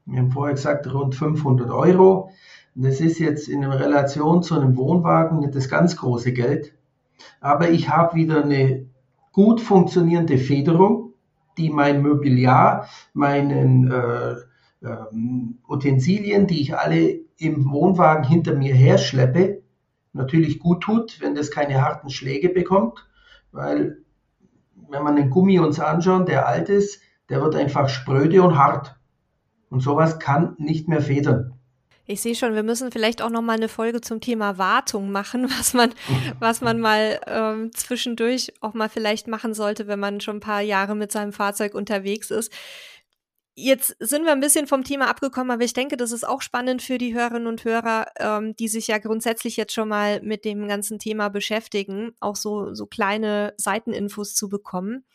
wir 0.05 0.19
haben 0.19 0.31
vorher 0.31 0.55
gesagt, 0.55 0.91
rund 0.93 1.15
500 1.15 1.69
Euro. 1.71 2.31
Das 2.73 3.01
ist 3.01 3.19
jetzt 3.19 3.49
in 3.49 3.63
Relation 3.63 4.43
zu 4.43 4.55
einem 4.55 4.77
Wohnwagen 4.77 5.39
nicht 5.39 5.55
das 5.55 5.69
ganz 5.69 5.97
große 5.97 6.31
Geld. 6.31 6.73
Aber 7.39 7.69
ich 7.69 7.89
habe 7.89 8.15
wieder 8.15 8.43
eine 8.43 8.87
gut 9.31 9.61
funktionierende 9.61 10.37
Federung, 10.37 11.13
die 11.57 11.69
mein 11.69 12.01
Mobiliar, 12.01 12.87
meinen 13.13 13.91
äh, 13.91 14.35
ähm, 14.83 15.59
Utensilien, 15.67 16.47
die 16.47 16.61
ich 16.61 16.77
alle 16.77 17.19
im 17.37 17.71
Wohnwagen 17.71 18.23
hinter 18.23 18.55
mir 18.55 18.73
her 18.73 18.97
schleppe, 18.97 19.61
natürlich 20.13 20.59
gut 20.59 20.83
tut, 20.83 21.21
wenn 21.21 21.35
das 21.35 21.51
keine 21.51 21.81
harten 21.81 22.09
Schläge 22.09 22.49
bekommt, 22.49 23.07
weil 23.51 23.97
wenn 24.89 25.03
man 25.03 25.15
den 25.15 25.29
Gummi 25.29 25.59
uns 25.59 25.79
anschaut, 25.79 26.27
der 26.27 26.47
alt 26.47 26.69
ist, 26.69 27.01
der 27.29 27.41
wird 27.41 27.55
einfach 27.55 27.89
spröde 27.89 28.43
und 28.43 28.57
hart. 28.57 28.99
Und 29.69 29.79
sowas 29.79 30.19
kann 30.19 30.55
nicht 30.57 30.89
mehr 30.89 31.01
federn. 31.01 31.53
Ich 32.11 32.19
sehe 32.19 32.35
schon, 32.35 32.55
wir 32.55 32.63
müssen 32.63 32.91
vielleicht 32.91 33.21
auch 33.21 33.29
noch 33.29 33.41
mal 33.41 33.55
eine 33.55 33.69
Folge 33.69 34.01
zum 34.01 34.19
Thema 34.19 34.57
Wartung 34.57 35.11
machen, 35.11 35.49
was 35.57 35.73
man, 35.73 35.93
was 36.39 36.59
man 36.59 36.79
mal 36.79 37.21
ähm, 37.25 37.71
zwischendurch 37.73 38.51
auch 38.59 38.73
mal 38.73 38.89
vielleicht 38.89 39.27
machen 39.27 39.53
sollte, 39.53 39.87
wenn 39.87 39.99
man 39.99 40.19
schon 40.19 40.37
ein 40.37 40.41
paar 40.41 40.61
Jahre 40.61 40.93
mit 40.93 41.11
seinem 41.13 41.31
Fahrzeug 41.31 41.73
unterwegs 41.73 42.29
ist. 42.29 42.51
Jetzt 43.55 43.95
sind 43.99 44.25
wir 44.25 44.33
ein 44.33 44.41
bisschen 44.41 44.67
vom 44.67 44.83
Thema 44.83 45.09
abgekommen, 45.09 45.51
aber 45.51 45.63
ich 45.63 45.73
denke, 45.73 45.95
das 45.95 46.11
ist 46.11 46.27
auch 46.27 46.41
spannend 46.41 46.81
für 46.81 46.97
die 46.97 47.13
Hörerinnen 47.13 47.47
und 47.47 47.63
Hörer, 47.63 48.07
ähm, 48.17 48.55
die 48.55 48.67
sich 48.67 48.87
ja 48.87 48.97
grundsätzlich 48.97 49.55
jetzt 49.55 49.73
schon 49.73 49.87
mal 49.87 50.21
mit 50.21 50.43
dem 50.43 50.67
ganzen 50.67 50.99
Thema 50.99 51.29
beschäftigen, 51.29 52.13
auch 52.19 52.35
so, 52.35 52.73
so 52.73 52.87
kleine 52.87 53.53
Seiteninfos 53.57 54.35
zu 54.35 54.49
bekommen. 54.49 55.05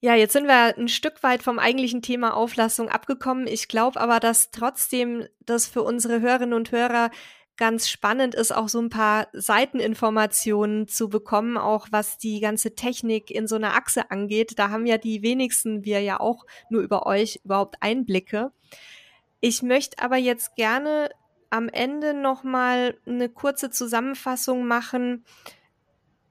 Ja, 0.00 0.14
jetzt 0.14 0.32
sind 0.32 0.46
wir 0.46 0.78
ein 0.78 0.86
Stück 0.86 1.24
weit 1.24 1.42
vom 1.42 1.58
eigentlichen 1.58 2.02
Thema 2.02 2.36
Auflassung 2.36 2.88
abgekommen. 2.88 3.48
Ich 3.48 3.66
glaube 3.66 4.00
aber, 4.00 4.20
dass 4.20 4.52
trotzdem 4.52 5.26
das 5.40 5.66
für 5.66 5.82
unsere 5.82 6.20
Hörerinnen 6.20 6.54
und 6.54 6.70
Hörer 6.70 7.10
ganz 7.56 7.88
spannend 7.88 8.36
ist, 8.36 8.54
auch 8.54 8.68
so 8.68 8.80
ein 8.80 8.90
paar 8.90 9.26
Seiteninformationen 9.32 10.86
zu 10.86 11.08
bekommen, 11.08 11.56
auch 11.56 11.88
was 11.90 12.16
die 12.16 12.38
ganze 12.38 12.76
Technik 12.76 13.32
in 13.32 13.48
so 13.48 13.56
einer 13.56 13.74
Achse 13.74 14.12
angeht. 14.12 14.52
Da 14.60 14.70
haben 14.70 14.86
ja 14.86 14.98
die 14.98 15.22
wenigsten 15.22 15.84
wir 15.84 16.00
ja 16.00 16.20
auch 16.20 16.46
nur 16.70 16.82
über 16.82 17.04
euch 17.06 17.40
überhaupt 17.44 17.76
Einblicke. 17.80 18.52
Ich 19.40 19.62
möchte 19.62 20.00
aber 20.00 20.16
jetzt 20.16 20.54
gerne 20.54 21.10
am 21.50 21.68
Ende 21.68 22.14
noch 22.14 22.44
mal 22.44 22.96
eine 23.04 23.28
kurze 23.28 23.70
Zusammenfassung 23.70 24.66
machen, 24.66 25.24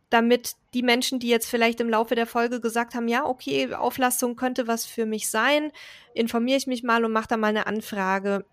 damit 0.09 0.53
die 0.73 0.83
Menschen, 0.83 1.19
die 1.19 1.27
jetzt 1.27 1.49
vielleicht 1.49 1.81
im 1.81 1.89
Laufe 1.89 2.15
der 2.15 2.27
Folge 2.27 2.61
gesagt 2.61 2.95
haben, 2.95 3.07
ja, 3.07 3.25
okay, 3.25 3.73
Auflastung 3.73 4.35
könnte 4.35 4.67
was 4.67 4.85
für 4.85 5.05
mich 5.05 5.29
sein, 5.29 5.71
informiere 6.13 6.57
ich 6.57 6.67
mich 6.67 6.83
mal 6.83 7.03
und 7.03 7.11
mache 7.11 7.27
da 7.27 7.37
mal 7.37 7.47
eine 7.47 7.67
Anfrage. 7.67 8.45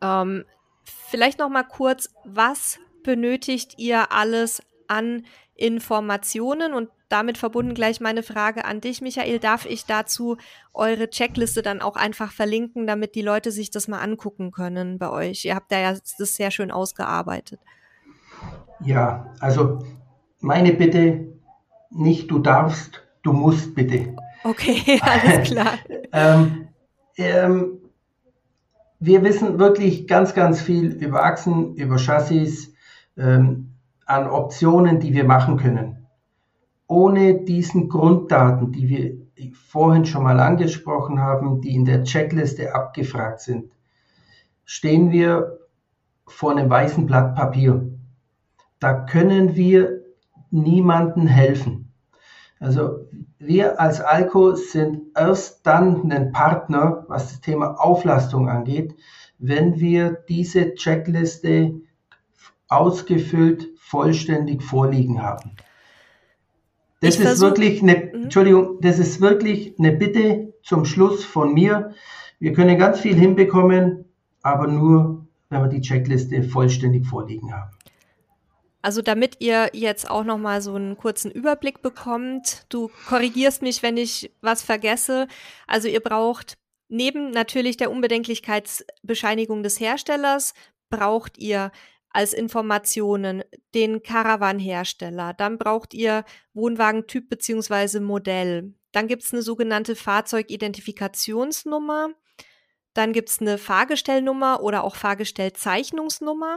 Ähm, 0.00 0.44
vielleicht 0.84 1.38
noch 1.38 1.48
mal 1.48 1.64
kurz, 1.64 2.10
was 2.24 2.78
benötigt 3.04 3.78
ihr 3.78 4.12
alles 4.12 4.62
an 4.88 5.24
Informationen 5.54 6.72
und 6.72 6.88
damit 7.08 7.38
verbunden 7.38 7.74
gleich 7.74 8.00
meine 8.00 8.22
Frage 8.22 8.64
an 8.64 8.80
dich, 8.80 9.00
Michael. 9.00 9.38
Darf 9.38 9.64
ich 9.64 9.86
dazu 9.86 10.36
eure 10.74 11.08
Checkliste 11.08 11.62
dann 11.62 11.80
auch 11.80 11.96
einfach 11.96 12.32
verlinken, 12.32 12.86
damit 12.86 13.14
die 13.14 13.22
Leute 13.22 13.50
sich 13.50 13.70
das 13.70 13.88
mal 13.88 14.00
angucken 14.00 14.50
können 14.50 14.98
bei 14.98 15.08
euch? 15.10 15.44
Ihr 15.44 15.54
habt 15.54 15.72
da 15.72 15.78
ja 15.78 15.92
das 15.92 16.36
sehr 16.36 16.50
schön 16.50 16.70
ausgearbeitet. 16.70 17.60
Ja, 18.84 19.32
also 19.40 19.80
meine 20.40 20.72
Bitte, 20.72 21.28
nicht 21.90 22.30
du 22.30 22.38
darfst, 22.38 23.02
du 23.22 23.32
musst 23.32 23.74
bitte. 23.74 24.16
Okay, 24.44 25.00
alles 25.02 25.50
klar. 25.50 25.78
ähm, 26.12 26.68
ähm, 27.16 27.78
wir 29.00 29.22
wissen 29.22 29.58
wirklich 29.58 30.06
ganz, 30.06 30.34
ganz 30.34 30.60
viel 30.60 30.92
über 30.92 31.24
Achsen, 31.24 31.74
über 31.74 31.98
Chassis, 31.98 32.72
ähm, 33.16 33.74
an 34.06 34.28
Optionen, 34.28 35.00
die 35.00 35.12
wir 35.12 35.24
machen 35.24 35.56
können. 35.58 36.06
Ohne 36.86 37.42
diesen 37.44 37.88
Grunddaten, 37.88 38.72
die 38.72 38.88
wir 38.88 39.52
vorhin 39.52 40.06
schon 40.06 40.22
mal 40.22 40.40
angesprochen 40.40 41.20
haben, 41.20 41.60
die 41.60 41.74
in 41.74 41.84
der 41.84 42.04
Checkliste 42.04 42.74
abgefragt 42.74 43.40
sind, 43.40 43.70
stehen 44.64 45.10
wir 45.10 45.58
vor 46.26 46.52
einem 46.52 46.70
weißen 46.70 47.06
Blatt 47.06 47.34
Papier. 47.34 47.88
Da 48.80 48.94
können 48.94 49.54
wir 49.54 49.97
niemandem 50.50 51.26
helfen. 51.26 51.92
Also 52.60 53.06
wir 53.38 53.80
als 53.80 54.00
Alco 54.00 54.54
sind 54.54 55.16
erst 55.16 55.66
dann 55.66 56.10
ein 56.10 56.32
Partner, 56.32 57.04
was 57.08 57.28
das 57.28 57.40
Thema 57.40 57.80
Auflastung 57.80 58.48
angeht, 58.48 58.94
wenn 59.38 59.78
wir 59.78 60.18
diese 60.28 60.74
Checkliste 60.74 61.80
ausgefüllt, 62.68 63.68
vollständig 63.78 64.62
vorliegen 64.62 65.22
haben. 65.22 65.52
Das 67.00 67.14
ich 67.18 67.24
ist 67.24 67.40
wirklich 67.40 67.82
eine, 67.82 67.96
mhm. 67.96 68.24
Entschuldigung, 68.24 68.80
das 68.80 68.98
ist 68.98 69.20
wirklich 69.20 69.78
eine 69.78 69.92
Bitte 69.92 70.52
zum 70.62 70.84
Schluss 70.84 71.24
von 71.24 71.54
mir. 71.54 71.92
Wir 72.40 72.52
können 72.52 72.76
ganz 72.76 73.00
viel 73.00 73.14
hinbekommen, 73.14 74.04
aber 74.42 74.66
nur, 74.66 75.26
wenn 75.48 75.62
wir 75.62 75.68
die 75.68 75.80
Checkliste 75.80 76.42
vollständig 76.42 77.06
vorliegen 77.06 77.54
haben. 77.54 77.70
Also 78.80 79.02
damit 79.02 79.36
ihr 79.40 79.70
jetzt 79.72 80.08
auch 80.08 80.24
noch 80.24 80.38
mal 80.38 80.62
so 80.62 80.74
einen 80.74 80.96
kurzen 80.96 81.30
Überblick 81.30 81.82
bekommt, 81.82 82.66
du 82.68 82.90
korrigierst 83.08 83.62
mich, 83.62 83.82
wenn 83.82 83.96
ich 83.96 84.32
was 84.40 84.62
vergesse. 84.62 85.26
Also 85.66 85.88
ihr 85.88 86.00
braucht 86.00 86.56
neben 86.88 87.30
natürlich 87.30 87.76
der 87.76 87.90
Unbedenklichkeitsbescheinigung 87.90 89.62
des 89.62 89.80
Herstellers 89.80 90.54
braucht 90.90 91.38
ihr 91.38 91.70
als 92.10 92.32
Informationen 92.32 93.42
den 93.74 94.02
Caravan-Hersteller. 94.02 95.34
Dann 95.34 95.58
braucht 95.58 95.92
ihr 95.92 96.24
Wohnwagentyp 96.54 97.28
beziehungsweise 97.28 98.00
Modell. 98.00 98.72
Dann 98.92 99.08
gibt 99.08 99.24
es 99.24 99.32
eine 99.32 99.42
sogenannte 99.42 99.94
Fahrzeugidentifikationsnummer. 99.94 102.08
Dann 102.94 103.12
gibt 103.12 103.28
es 103.28 103.40
eine 103.40 103.58
Fahrgestellnummer 103.58 104.62
oder 104.62 104.84
auch 104.84 104.96
Fahrgestellzeichnungsnummer. 104.96 106.56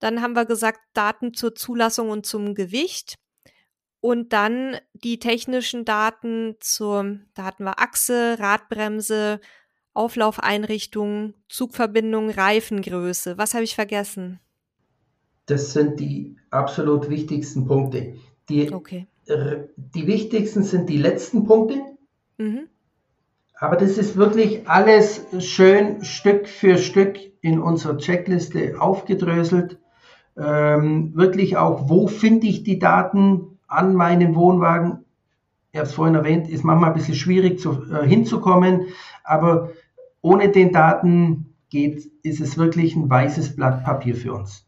Dann 0.00 0.22
haben 0.22 0.34
wir 0.34 0.46
gesagt, 0.46 0.80
Daten 0.94 1.34
zur 1.34 1.54
Zulassung 1.54 2.10
und 2.10 2.26
zum 2.26 2.54
Gewicht. 2.54 3.14
Und 4.00 4.32
dann 4.32 4.78
die 4.94 5.18
technischen 5.18 5.84
Daten 5.84 6.56
zur, 6.58 7.18
da 7.34 7.44
hatten 7.44 7.64
wir 7.64 7.78
Achse, 7.78 8.36
Radbremse, 8.38 9.40
Auflaufeinrichtung, 9.92 11.34
Zugverbindung, 11.48 12.30
Reifengröße. 12.30 13.36
Was 13.36 13.52
habe 13.52 13.64
ich 13.64 13.74
vergessen? 13.74 14.40
Das 15.44 15.72
sind 15.74 16.00
die 16.00 16.36
absolut 16.50 17.10
wichtigsten 17.10 17.66
Punkte. 17.66 18.14
Die, 18.48 18.72
okay. 18.72 19.06
die 19.26 20.06
wichtigsten 20.06 20.62
sind 20.62 20.88
die 20.88 20.96
letzten 20.96 21.44
Punkte. 21.44 21.82
Mhm. 22.38 22.68
Aber 23.54 23.76
das 23.76 23.98
ist 23.98 24.16
wirklich 24.16 24.66
alles 24.66 25.26
schön 25.40 26.02
Stück 26.04 26.48
für 26.48 26.78
Stück 26.78 27.18
in 27.42 27.60
unserer 27.60 27.98
Checkliste 27.98 28.80
aufgedröselt 28.80 29.79
ähm, 30.40 31.14
wirklich 31.14 31.56
auch, 31.56 31.88
wo 31.88 32.06
finde 32.06 32.46
ich 32.46 32.62
die 32.62 32.78
Daten 32.78 33.58
an 33.68 33.94
meinem 33.94 34.34
Wohnwagen? 34.34 35.04
Ich 35.72 35.78
habe 35.78 35.86
es 35.86 35.94
vorhin 35.94 36.14
erwähnt, 36.14 36.48
ist 36.48 36.64
manchmal 36.64 36.90
ein 36.90 36.96
bisschen 36.96 37.14
schwierig 37.14 37.60
zu, 37.60 37.84
äh, 37.92 38.06
hinzukommen, 38.06 38.86
aber 39.22 39.70
ohne 40.22 40.50
den 40.50 40.72
Daten 40.72 41.54
geht, 41.68 42.10
ist 42.22 42.40
es 42.40 42.58
wirklich 42.58 42.96
ein 42.96 43.08
weißes 43.08 43.54
Blatt 43.54 43.84
Papier 43.84 44.16
für 44.16 44.34
uns. 44.34 44.66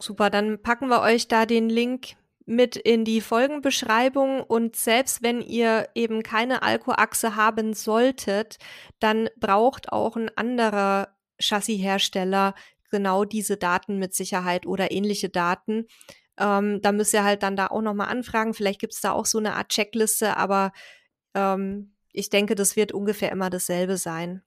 Super, 0.00 0.30
dann 0.30 0.60
packen 0.60 0.88
wir 0.88 1.00
euch 1.02 1.28
da 1.28 1.46
den 1.46 1.68
Link 1.68 2.16
mit 2.46 2.76
in 2.76 3.04
die 3.04 3.20
Folgenbeschreibung 3.20 4.42
und 4.42 4.76
selbst 4.76 5.22
wenn 5.22 5.40
ihr 5.40 5.88
eben 5.94 6.22
keine 6.22 6.62
Alkoachse 6.62 7.36
haben 7.36 7.72
solltet, 7.72 8.58
dann 9.00 9.28
braucht 9.38 9.92
auch 9.92 10.16
ein 10.16 10.30
anderer 10.36 11.08
Chassishersteller 11.40 12.54
genau 12.94 13.24
diese 13.24 13.56
Daten 13.56 13.98
mit 13.98 14.14
Sicherheit 14.14 14.66
oder 14.66 14.92
ähnliche 14.92 15.28
Daten. 15.28 15.88
Ähm, 16.38 16.80
da 16.80 16.92
müsst 16.92 17.12
ihr 17.12 17.24
halt 17.24 17.42
dann 17.42 17.56
da 17.56 17.66
auch 17.66 17.82
nochmal 17.82 18.06
anfragen. 18.08 18.54
Vielleicht 18.54 18.78
gibt 18.78 18.92
es 18.92 19.00
da 19.00 19.10
auch 19.10 19.26
so 19.26 19.38
eine 19.38 19.56
Art 19.56 19.70
Checkliste, 19.70 20.36
aber 20.36 20.70
ähm, 21.34 21.92
ich 22.12 22.30
denke, 22.30 22.54
das 22.54 22.76
wird 22.76 22.92
ungefähr 22.92 23.32
immer 23.32 23.50
dasselbe 23.50 23.96
sein. 23.96 24.42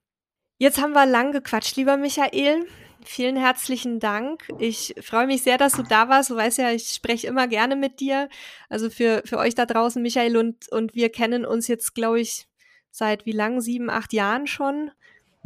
Jetzt 0.60 0.82
haben 0.82 0.94
wir 0.94 1.06
lang 1.06 1.34
gequatscht, 1.34 1.76
lieber 1.76 1.98
Michael. 1.98 2.66
Vielen 3.04 3.36
herzlichen 3.36 4.00
Dank. 4.00 4.48
Ich 4.60 4.96
freue 5.02 5.28
mich 5.28 5.44
sehr, 5.44 5.58
dass 5.58 5.74
du 5.74 5.84
da 5.84 6.08
warst. 6.08 6.30
Du 6.30 6.38
weißt 6.38 6.58
ja, 6.58 6.72
ich 6.72 6.88
spreche 6.88 7.28
immer 7.28 7.50
gerne 7.50 7.76
mit 7.76 8.00
dir. 8.00 8.30
Also 8.70 8.90
für, 8.90 9.24
für 9.26 9.38
euch 9.38 9.56
da 9.56 9.66
draußen, 9.66 10.02
Michael 10.02 10.38
und, 10.38 10.72
und 10.72 10.96
wir 10.96 11.10
kennen 11.10 11.46
uns 11.46 11.68
jetzt, 11.68 11.96
glaube 11.96 12.22
ich, 12.22 12.48
seit 12.92 13.26
wie 13.26 13.34
lang? 13.34 13.60
Sieben, 13.60 13.90
acht 13.90 14.14
Jahren 14.14 14.48
schon. 14.48 14.92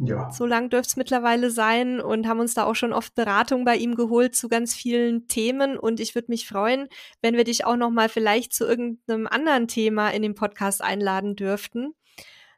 Ja. 0.04 0.32
So 0.32 0.46
lang 0.46 0.68
dürfte 0.68 0.88
es 0.88 0.96
mittlerweile 0.96 1.50
sein 1.50 2.00
und 2.00 2.26
haben 2.26 2.40
uns 2.40 2.54
da 2.54 2.64
auch 2.64 2.74
schon 2.74 2.92
oft 2.92 3.14
Beratung 3.14 3.64
bei 3.64 3.76
ihm 3.76 3.94
geholt 3.94 4.34
zu 4.34 4.48
ganz 4.48 4.74
vielen 4.74 5.28
Themen. 5.28 5.78
Und 5.78 6.00
ich 6.00 6.16
würde 6.16 6.30
mich 6.30 6.48
freuen, 6.48 6.88
wenn 7.20 7.36
wir 7.36 7.44
dich 7.44 7.64
auch 7.64 7.76
noch 7.76 7.90
mal 7.90 8.08
vielleicht 8.08 8.52
zu 8.52 8.66
irgendeinem 8.66 9.28
anderen 9.28 9.68
Thema 9.68 10.10
in 10.10 10.22
den 10.22 10.34
Podcast 10.34 10.82
einladen 10.82 11.36
dürften. 11.36 11.94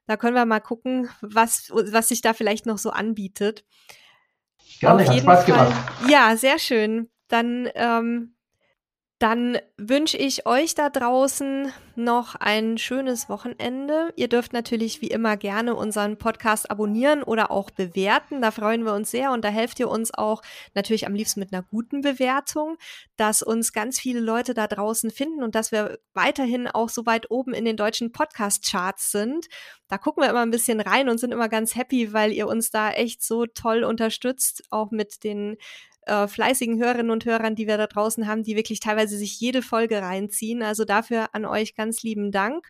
Da 0.07 0.17
können 0.17 0.35
wir 0.35 0.47
mal 0.47 0.61
gucken, 0.61 1.11
was, 1.21 1.71
was 1.71 2.09
sich 2.09 2.23
da 2.23 2.33
vielleicht 2.33 2.65
noch 2.65 2.79
so 2.79 2.91
anbietet. 2.91 3.65
Gerne, 4.81 5.07
hat 5.07 5.19
Spaß 5.19 5.45
Fall, 5.45 5.47
gemacht. 5.47 5.93
Ja, 6.09 6.37
sehr 6.37 6.59
schön. 6.59 7.11
Dann 7.29 7.69
ähm, 7.75 8.35
dann 9.25 9.57
wünsche 9.79 10.19
ich 10.19 10.45
euch 10.45 10.75
da 10.75 10.91
draußen 10.91 11.73
noch 11.97 12.35
ein 12.35 12.77
schönes 12.77 13.31
Wochenende. 13.31 14.13
Ihr 14.17 14.29
dürft 14.29 14.53
natürlich 14.53 15.01
wie 15.01 15.07
immer 15.07 15.39
gerne 15.39 15.75
unseren 15.75 16.19
Podcast 16.19 16.71
abonnieren 16.71 17.23
oder 17.23 17.51
auch 17.51 17.71
bewerten. 17.71 18.43
Da 18.43 18.51
freuen 18.51 18.85
wir 18.85 18.93
uns 18.93 19.11
sehr 19.11 19.33
und 19.33 19.43
da 19.43 19.49
helft 19.49 19.81
ihr 19.81 19.89
uns 19.89 20.13
auch 20.13 20.43
natürlich 20.75 21.07
am 21.07 21.15
liebsten 21.15 21.41
mit 21.41 21.55
einer 21.55 21.63
guten 21.63 22.03
Bewertung, 22.03 22.77
dass 23.17 23.43
uns 23.43 23.73
ganz 23.73 23.99
viele 23.99 24.21
Leute 24.21 24.53
da 24.53 24.67
draußen 24.67 25.11
finden 25.11 25.43
und 25.43 25.55
dass 25.55 25.73
wir 25.73 25.99
weiterhin 26.13 26.69
auch 26.69 26.91
so 26.91 27.07
weit 27.07 27.31
oben 27.31 27.55
in 27.55 27.65
den 27.65 27.79
deutschen 27.79 28.13
Podcast-Charts 28.13 29.11
sind. 29.11 29.47
Da 29.89 29.97
gucken 29.97 30.23
wir 30.23 30.29
immer 30.29 30.43
ein 30.43 30.51
bisschen 30.51 30.81
rein 30.81 31.09
und 31.09 31.17
sind 31.17 31.33
immer 31.33 31.49
ganz 31.49 31.75
happy, 31.77 32.13
weil 32.13 32.31
ihr 32.31 32.47
uns 32.47 32.71
da 32.71 32.91
echt 32.91 33.23
so 33.23 33.47
toll 33.47 33.85
unterstützt, 33.85 34.65
auch 34.69 34.91
mit 34.91 35.25
den 35.25 35.57
äh, 36.07 36.29
fleißigen 36.29 36.79
Hörerinnen 36.79 37.11
und 37.11 37.25
Hörern, 37.25 37.55
die 37.55 37.67
wir 37.67 37.77
da 37.77 37.87
draußen 37.87 38.27
haben, 38.27 38.43
die 38.43 38.57
wirklich 38.57 38.81
teilweise 38.81 39.17
sich 39.17 39.41
jede 39.41 39.63
Folge 39.63 40.01
reinziehen. 40.03 40.63
Also 40.63 40.85
dafür 40.85 41.29
an 41.33 41.45
euch 41.45 41.75
ganz 41.75 42.03
lieben 42.03 42.33
Dank. 42.33 42.69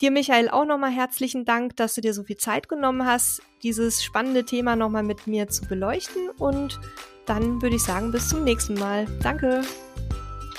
Dir, 0.00 0.10
Michael, 0.10 0.48
auch 0.48 0.64
nochmal 0.64 0.90
herzlichen 0.90 1.44
Dank, 1.44 1.76
dass 1.76 1.94
du 1.94 2.00
dir 2.00 2.12
so 2.12 2.24
viel 2.24 2.36
Zeit 2.36 2.68
genommen 2.68 3.06
hast, 3.06 3.40
dieses 3.62 4.02
spannende 4.02 4.44
Thema 4.44 4.74
nochmal 4.74 5.04
mit 5.04 5.28
mir 5.28 5.48
zu 5.48 5.64
beleuchten. 5.66 6.28
Und 6.38 6.80
dann 7.26 7.62
würde 7.62 7.76
ich 7.76 7.84
sagen, 7.84 8.10
bis 8.10 8.28
zum 8.28 8.42
nächsten 8.42 8.74
Mal. 8.74 9.06
Danke. 9.22 9.62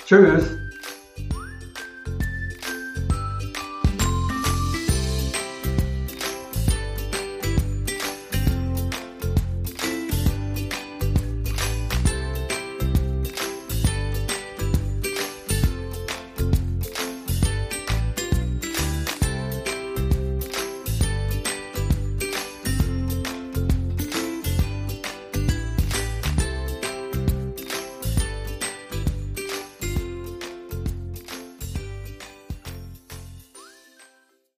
Tschüss. 0.06 0.46